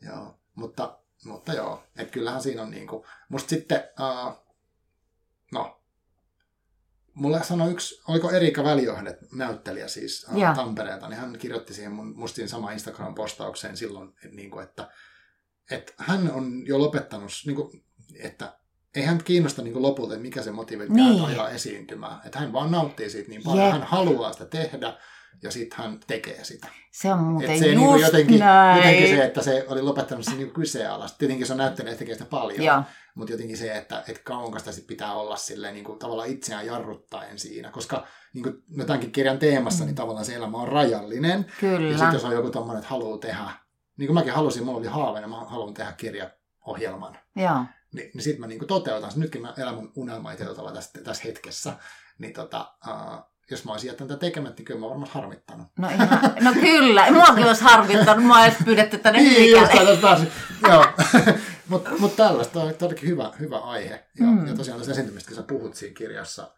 [0.02, 4.44] joo, mutta, mutta joo, että kyllähän siinä on niinku, musta sitten, uh,
[5.52, 5.80] no,
[7.16, 12.16] mulle sanoi yksi, oliko Erika Väliohdet, näyttelijä siis uh, Tampereelta, niin hän kirjoitti siihen mun,
[12.16, 14.88] musta siinä sama Instagram-postaukseen silloin, että, niinku, että,
[15.70, 17.72] että hän on jo lopettanut, niinku,
[18.22, 18.59] että
[18.94, 21.12] ei hän kiinnosta niinku lopulta, mikä se motiivi Niin.
[21.12, 21.24] niin.
[21.24, 22.20] ajaa esiintymään.
[22.26, 23.72] Että hän vaan nauttii siitä niin paljon, Jep.
[23.72, 24.98] hän haluaa sitä tehdä
[25.42, 26.68] ja sitten hän tekee sitä.
[26.90, 28.76] Se on muuten Et se just niinku jotenkin, näin.
[28.76, 31.18] jotenkin se, että se oli lopettanut sen niinku kyseenalaista.
[31.18, 32.82] Tietenkin se on näyttänyt, että tekee sitä paljon, Joo.
[33.14, 37.38] mutta jotenkin se, että, että kauanko sitä sit pitää olla silleen, niinku, tavallaan itseään jarruttaen
[37.38, 37.70] siinä.
[37.70, 41.38] Koska niinku, no tämänkin kirjan teemassa, niin tavallaan se elämä on rajallinen.
[41.48, 41.90] Ja Kyllä.
[41.90, 43.44] sitten jos on joku tommonen, että haluaa tehdä,
[43.96, 47.18] niin kuin mäkin halusin, mulla oli haaveena, mä haluan tehdä kirjaohjelman.
[47.36, 47.64] Joo.
[47.92, 49.20] Niin, niin sitten mä niinku toteutan sen.
[49.20, 50.34] Nytkin mä elän mun unelmaa
[50.74, 51.72] tässä, tässä hetkessä.
[52.18, 55.66] Niin tota, uh, jos mä olisin jättänyt tätä tekemättä, niin kyllä mä varmaan harmittanut.
[55.78, 56.09] No, ihan,
[56.40, 60.20] no kyllä, muakin olisi harvittanut, mua ei olisi pyydetty tänne Niin, just taas.
[60.68, 60.86] Joo.
[61.68, 64.06] Mutta mut tällaista on todellakin hyvä, hyvä aihe.
[64.20, 64.47] Ja, Mm.
[64.47, 66.55] ja tosiaan tässä esiintymistä, kun sä puhut siinä kirjassa,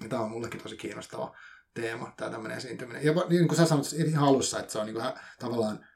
[0.00, 1.36] niin tämä on mullekin tosi kiinnostava
[1.74, 3.04] teema, tämä tämmöinen esiintyminen.
[3.04, 5.04] Ja niin kuin sä sanoit ihan alussa, että se on niin kuin,
[5.38, 5.86] tavallaan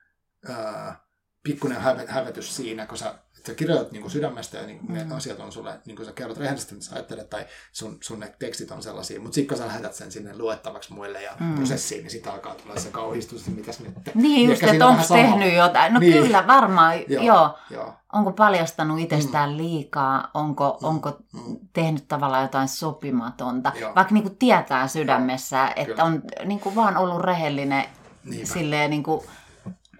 [0.48, 1.00] ää,
[1.42, 3.14] pikkuinen häve, hävetys siinä, kun sä,
[3.46, 5.08] sä kirjoitat niin kuin sydämestä ja niin kuin Mm.
[5.08, 8.20] ne asiat on sulle, niin kuin sä kerrot rehellisesti, mitä sä ajattelet, tai sun, sun
[8.20, 11.46] ne tekstit on sellaisia, mutta sitten kun sä lähetät sen sinne luettavaksi muille ja Mm.
[11.46, 11.54] mm.
[11.54, 13.94] prosessiin, niin sitten alkaa tulla se kauhistus, että mitäs nyt.
[14.14, 15.94] Niin just, että on onko tehnyt jotain.
[15.94, 16.22] No Niin.
[16.22, 17.06] kyllä, varmaan, joo.
[17.08, 17.22] Joo.
[17.24, 17.58] joo.
[17.70, 17.94] Joo.
[18.12, 20.88] Onko paljastanut itsestään liikaa, onko, Mm.
[20.88, 21.56] onko Mm.
[21.72, 23.94] tehnyt tavallaan jotain sopimatonta, Joo.
[23.94, 26.04] vaikka niinku tietää sydämessä, että Kyllä.
[26.04, 27.84] on niinku vaan ollut rehellinen
[28.24, 28.52] Niinpä.
[28.52, 29.24] silleen niinku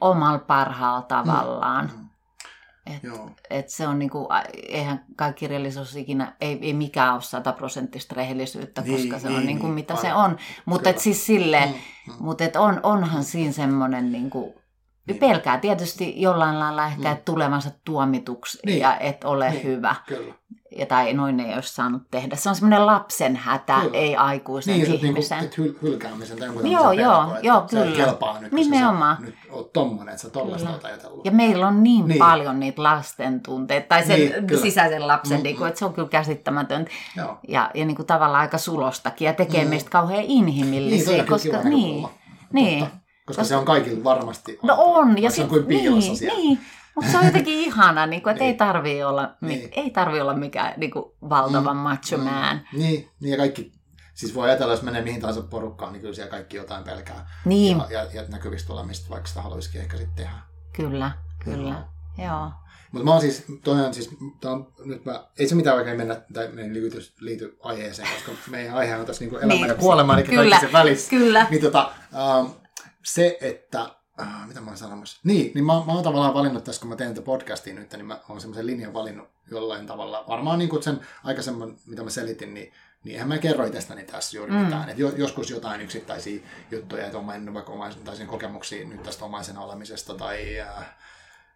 [0.01, 1.91] omalla parhaalla tavallaan.
[1.97, 2.06] Mm.
[2.87, 3.31] Et, Joo.
[3.51, 4.29] et se on niinku,
[4.69, 9.47] eihän kai kirjallisuus ikinä, ei, ei mikään ole sataprosenttista rehellisyyttä, Niin, koska se on niin,
[9.47, 10.07] niinku niin, mitä aivan.
[10.11, 10.37] se on.
[10.65, 11.69] Mutta siis silleen,
[12.07, 12.31] Mm, mm.
[12.41, 14.55] et on, onhan siinä semmoinen, niinku,
[15.07, 15.19] Niin.
[15.19, 17.13] pelkää tietysti jollain lailla ehkä, Mm.
[17.13, 18.81] että tulevansa tuomituksi Niin.
[18.81, 19.65] ja et ole Niin.
[19.65, 19.95] hyvä.
[20.07, 20.35] Kyllä.
[20.79, 22.37] Ja, tai noin ei olisi saanut tehdä.
[22.37, 23.97] Se on semmoinen lapsen hätä, Kyllä.
[23.99, 25.39] ei aikuisen Niin, niin, se niinku, ihmisen.
[25.45, 28.05] et hyl- hylkäämisen tai jonkun Joo, joo, pelko, että joo, sä et kyllä.
[28.07, 29.17] kelpaa nyt, Nimenomaan.
[29.17, 31.25] sä nyt oot tommonen, että sä tollaista oot ajatellut.
[31.25, 32.09] Ja meillä on niin, Niin.
[32.09, 32.19] niin.
[32.19, 34.63] paljon niitä lasten tunteita, tai sen Niin, niin, kyllä.
[34.63, 35.67] sisäisen lapsen, Mm, mm, mm.
[35.67, 36.91] että se on kyllä käsittämätöntä.
[37.17, 37.39] Joo.
[37.49, 39.71] Ja, ja niin kuin tavallaan aika sulostakin, ja tekee Mm.
[39.71, 42.09] meistä kauhean Niin, inhimillisiä, kyllä koska niin,
[42.53, 42.81] niin.
[42.81, 42.97] Totta.
[43.27, 44.59] Koska se on kaikilla varmasti.
[44.63, 46.39] No on, ja Vaikka se on kuin piilossa niin, siellä.
[46.39, 46.59] niin.
[46.95, 48.53] Mutta se on jotenkin ihana, niin kuin, että Niin.
[48.53, 49.59] ei tarvii olla, Niin.
[49.61, 49.71] niin.
[49.73, 52.57] ei tarvii olla mikään niin kuin, valtava Mm, mm, macho man.
[52.73, 53.73] Mm, niin, niin, ja kaikki,
[54.15, 57.31] siis voi ajatella, jos menee mihin tahansa porukkaan, niin kyllä siellä kaikki jotain pelkää.
[57.45, 60.39] Niin, Ja, ja, ja näkyvistä olemista, vaikka sitä haluaisikin ehkä sitten tehdä.
[60.73, 61.11] kyllä,
[61.45, 61.85] kyllä.
[62.19, 62.51] Joo.
[62.93, 64.11] Mutta mä oon siis, toi on siis,
[64.45, 68.51] on, nyt mä, ei se mitään oikein mennä, tai me ei liity, liity aiheeseen, koska
[68.51, 71.11] meidän aihe on tässä niinku elämä Niin, ja kuolema, eli kyllä, kaikki se välissä.
[71.11, 71.47] Kyllä.
[71.51, 72.47] Niin tota, ähm,
[73.07, 75.21] se, että äh, mitä mä olen sanomassa?
[75.25, 78.07] Niin, niin mä, mä oon tavallaan valinnut tässä, kun mä teen tätä podcastia nyt, niin
[78.07, 80.25] mä oon semmoisen linjan valinnut jollain tavalla.
[80.29, 82.73] Varmaan niin kuin sen aikaisemman, mitä mä selitin, niin,
[83.05, 84.59] niin eihän mä kerro itsestäni tässä juuri mm.
[84.59, 84.89] mitään.
[84.89, 90.61] Et joskus jotain yksittäisiä juttuja, että oman, vaikka omaisen kokemuksia nyt tästä omaisena olemisesta tai
[90.61, 90.97] äh,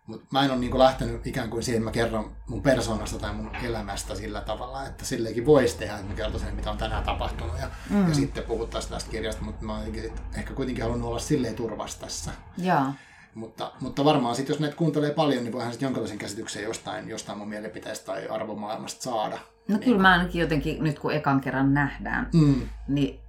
[0.07, 3.35] mutta mä en ole niinku lähtenyt ikään kuin siihen, että mä kerron mun persoonasta tai
[3.35, 7.59] mun elämästä sillä tavalla, että silleenkin voisi tehdä, että mä kertoisin, mitä on tänään tapahtunut
[7.61, 8.09] ja, mm.
[8.09, 9.87] ja sitten puhuttaisiin tästä kirjasta, mutta mä oon
[10.35, 12.31] ehkä kuitenkin halunnut olla silleen turvassa tässä.
[12.59, 12.95] Jaa.
[13.35, 17.39] Mutta, mutta varmaan sitten, jos näitä kuuntelee paljon, niin voihan sitten jonkinlaisen käsityksen jostain, jostain
[17.39, 19.39] mun mielipiteestä tai arvomaailmasta saada.
[19.69, 19.81] No niin.
[19.81, 22.69] kyllä mä ainakin jotenkin, nyt kun ekan kerran nähdään, mm.
[22.89, 23.21] niin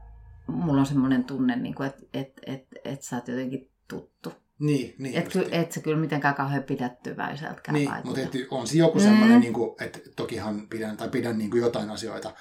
[0.48, 4.34] mulla on semmoinen tunne, niin että et, et, et sä oot jotenkin tuttu.
[4.62, 8.22] Niin, niin et, ky, et se kyllä mitenkään kauhean pidättyväiseltäkään Niin, vaikuta.
[8.22, 9.04] mutta et, on se joku mm.
[9.04, 12.34] sellainen, niin kuin, että tokihan pidän, tai pidän niin kuin jotain asioita,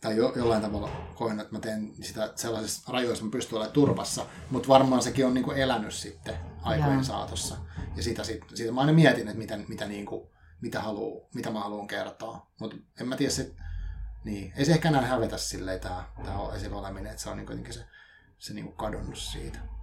[0.00, 4.26] tai jo, jollain tavalla koen, että mä teen sitä sellaisessa rajoissa, mä pystyn olemaan turvassa,
[4.50, 7.02] mutta varmaan sekin on niin kuin elänyt sitten aikojen Jaa.
[7.02, 7.56] saatossa.
[7.96, 10.28] Ja siitä, siitä, siitä mä aina mietin, että miten, mitä, niin kuin,
[10.60, 12.46] mitä, haluu, mitä mä haluan kertoa.
[12.60, 13.50] Mutta en mä tiedä, se,
[14.24, 17.46] niin, ei se ehkä enää hävetä silleen tämä, tämä esillä oleminen, että se on niin
[17.46, 17.84] kuitenkin se,
[18.38, 19.75] se niin kuin kadonnut siitä.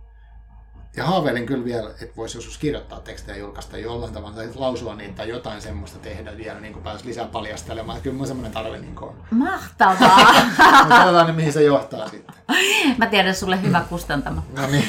[0.95, 5.15] Ja haaveilin kyllä vielä, että voisi joskus kirjoittaa tekstejä julkaista jollain tavalla, tai lausua niitä
[5.15, 8.01] tai jotain semmoista tehdä vielä, niin kuin pääsi lisää paljastelemaan.
[8.01, 9.23] Kyllä mun semmoinen tarve niin on.
[9.31, 10.33] Mahtavaa!
[10.79, 12.35] Mutta katsotaan, niin mihin se johtaa sitten.
[12.97, 14.45] Mä tiedän sulle hyvä kustantama.
[14.57, 14.85] no niin,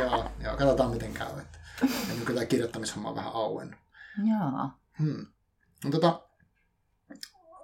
[0.00, 1.28] joo, joo, katsotaan miten käy.
[1.38, 1.58] Että.
[1.82, 3.80] Ja nyt tämä kirjoittamishomma on vähän auennut.
[4.18, 4.70] Joo.
[4.98, 5.26] Hmm.
[5.84, 6.22] No, tota,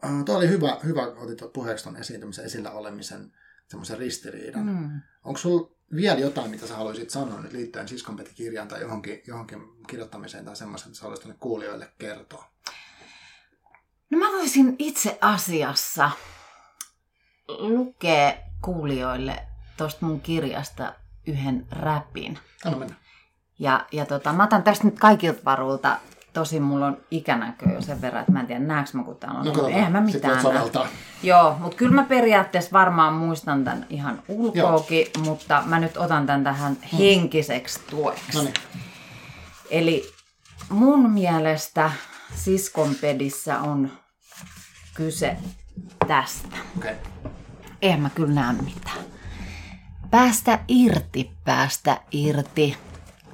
[0.04, 3.32] äh, Tuo oli hyvä, hyvä otit puheeksi tuon esiintymisen esillä olemisen
[3.68, 4.66] semmoisen ristiriidan.
[4.66, 5.00] Mm.
[5.24, 10.44] Onko sulla vielä jotain, mitä sä haluaisit sanoa nyt liittyen Siskonpeti-kirjaan tai johonkin, johonkin kirjoittamiseen
[10.44, 12.44] tai semmoisen, että sä haluaisit kuulijoille kertoa?
[14.10, 16.10] No mä voisin itse asiassa
[17.48, 19.46] lukea kuulijoille
[19.76, 20.94] tuosta mun kirjasta
[21.26, 22.38] yhden räpin.
[22.64, 22.94] Anna mennä.
[23.58, 25.98] Ja, ja tota, mä otan tästä nyt kaikilta varulta
[26.32, 29.40] Tosin mulla on ikänäkö jo sen verran, että mä en tiedä näekö mä kun täällä
[29.40, 29.46] on.
[29.46, 30.42] No Eihän mä mitään
[31.22, 36.44] Joo, mutta kyllä mä periaatteessa varmaan muistan tämän ihan ulkoakin, mutta mä nyt otan tämän
[36.44, 36.98] tähän hmm.
[36.98, 38.36] henkiseksi tueksi.
[38.36, 38.54] Noniin.
[39.70, 40.12] Eli
[40.68, 41.90] mun mielestä
[42.34, 43.92] siskonpedissä on
[44.94, 45.36] kyse
[46.08, 46.56] tästä.
[46.78, 46.94] Okay.
[47.82, 48.98] Eihän mä kyllä näe mitään.
[50.10, 52.76] Päästä irti, päästä irti.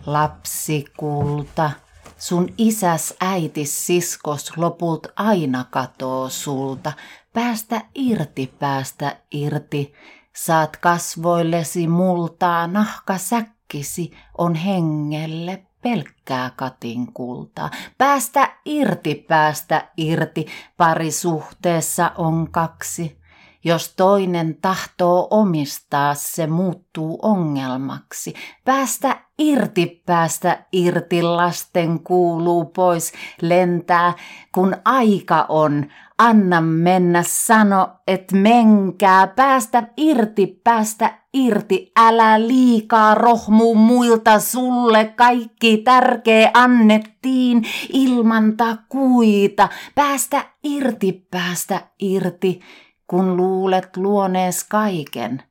[0.06, 1.70] Lapsikulta
[2.18, 6.92] Sun isäs, äitis, siskos lopult aina katoo sulta.
[7.32, 9.92] Päästä irti, päästä irti.
[10.36, 17.70] Saat kasvoillesi multaa, nahka säkkisi on hengelle pelkkää katin kultaa.
[17.98, 20.46] Päästä irti, päästä irti,
[20.76, 23.18] parisuhteessa on kaksi.
[23.64, 28.34] Jos toinen tahtoo omistaa, se muuttuu ongelmaksi.
[28.64, 33.12] Päästä irti, päästä irti, lasten kuuluu pois
[33.42, 34.12] lentää,
[34.54, 35.86] kun aika on.
[36.18, 45.76] Anna mennä, sano, et menkää, päästä irti, päästä irti, älä liikaa rohmu muilta, sulle kaikki
[45.76, 49.68] tärkeä annettiin ilman takuita.
[49.94, 52.60] Päästä irti, päästä irti
[53.08, 55.42] kun luulet luonees kaiken,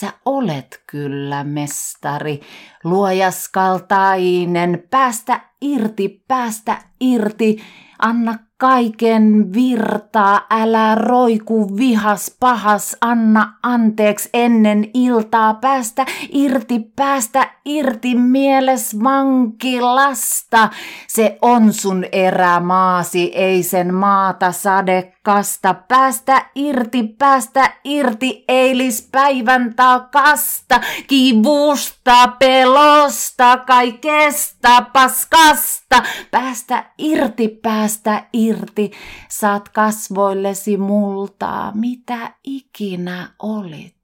[0.00, 2.40] sä olet kyllä mestari,
[2.84, 7.56] luojaskaltainen, päästä irti, päästä irti,
[7.98, 18.14] anna kaiken virtaa, älä roiku vihas pahas, anna anteeksi ennen iltaa, päästä irti, päästä irti
[18.14, 20.68] mieles vankilasta.
[21.08, 32.28] Se on sun erämaasi, ei sen maata sadekasta, päästä irti, päästä irti eilispäivän takasta, kivusta,
[32.38, 38.90] pelosta, kaikesta paskasta, päästä irti, päästä irti irti,
[39.28, 43.96] saat kasvoillesi multaa, mitä ikinä olit.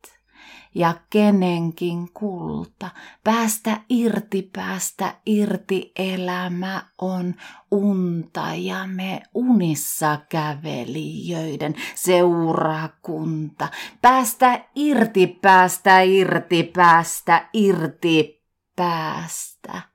[0.74, 2.90] Ja kenenkin kulta,
[3.24, 7.34] päästä irti, päästä irti, elämä on
[7.70, 13.68] unta ja me unissa kävelijöiden seurakunta.
[14.02, 18.42] Päästä irti, päästä irti, päästä irti,
[18.76, 19.91] päästä.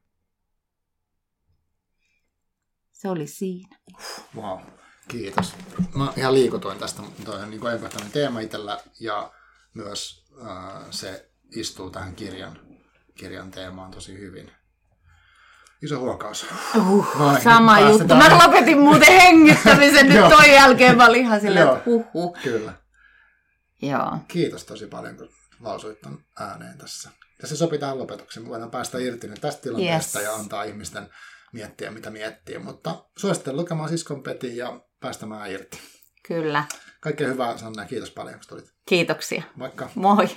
[3.07, 3.77] Se oli siinä.
[4.35, 4.59] Wow,
[5.07, 5.53] kiitos.
[5.95, 9.31] Mä ihan liikutoin tästä, toi on niin ajankohtainen teema itsellä ja
[9.73, 12.59] myös äh, se istuu tähän kirjan,
[13.15, 14.51] kirjan teemaan tosi hyvin.
[15.81, 16.45] Iso huokaus.
[16.75, 18.15] Uh, Vai, sama juttu.
[18.15, 20.97] Mä lopetin muuten hengittämisen nyt toi jälkeen.
[20.97, 22.37] Mä olin ihan silleen, että huh, huh.
[22.43, 22.73] Kyllä.
[23.81, 24.17] Joo.
[24.27, 25.29] Kiitos tosi paljon, kun
[25.59, 27.09] lausuit ton ääneen tässä.
[27.41, 28.43] Ja se sopii tähän lopetukseen.
[28.45, 30.25] Me voidaan päästä irti nyt tästä tilanteesta Yes.
[30.27, 31.09] ja antaa ihmisten
[31.53, 32.59] miettiä, mitä miettiä.
[32.59, 35.79] Mutta suosittelen lukemaan Siskon Peti ja päästämään irti.
[36.27, 36.63] Kyllä.
[37.01, 38.73] Kaikkea hyvää, Sanna, kiitos paljon, kun tulit.
[38.85, 39.43] Kiitoksia.
[39.59, 40.27] Vaikka Moi.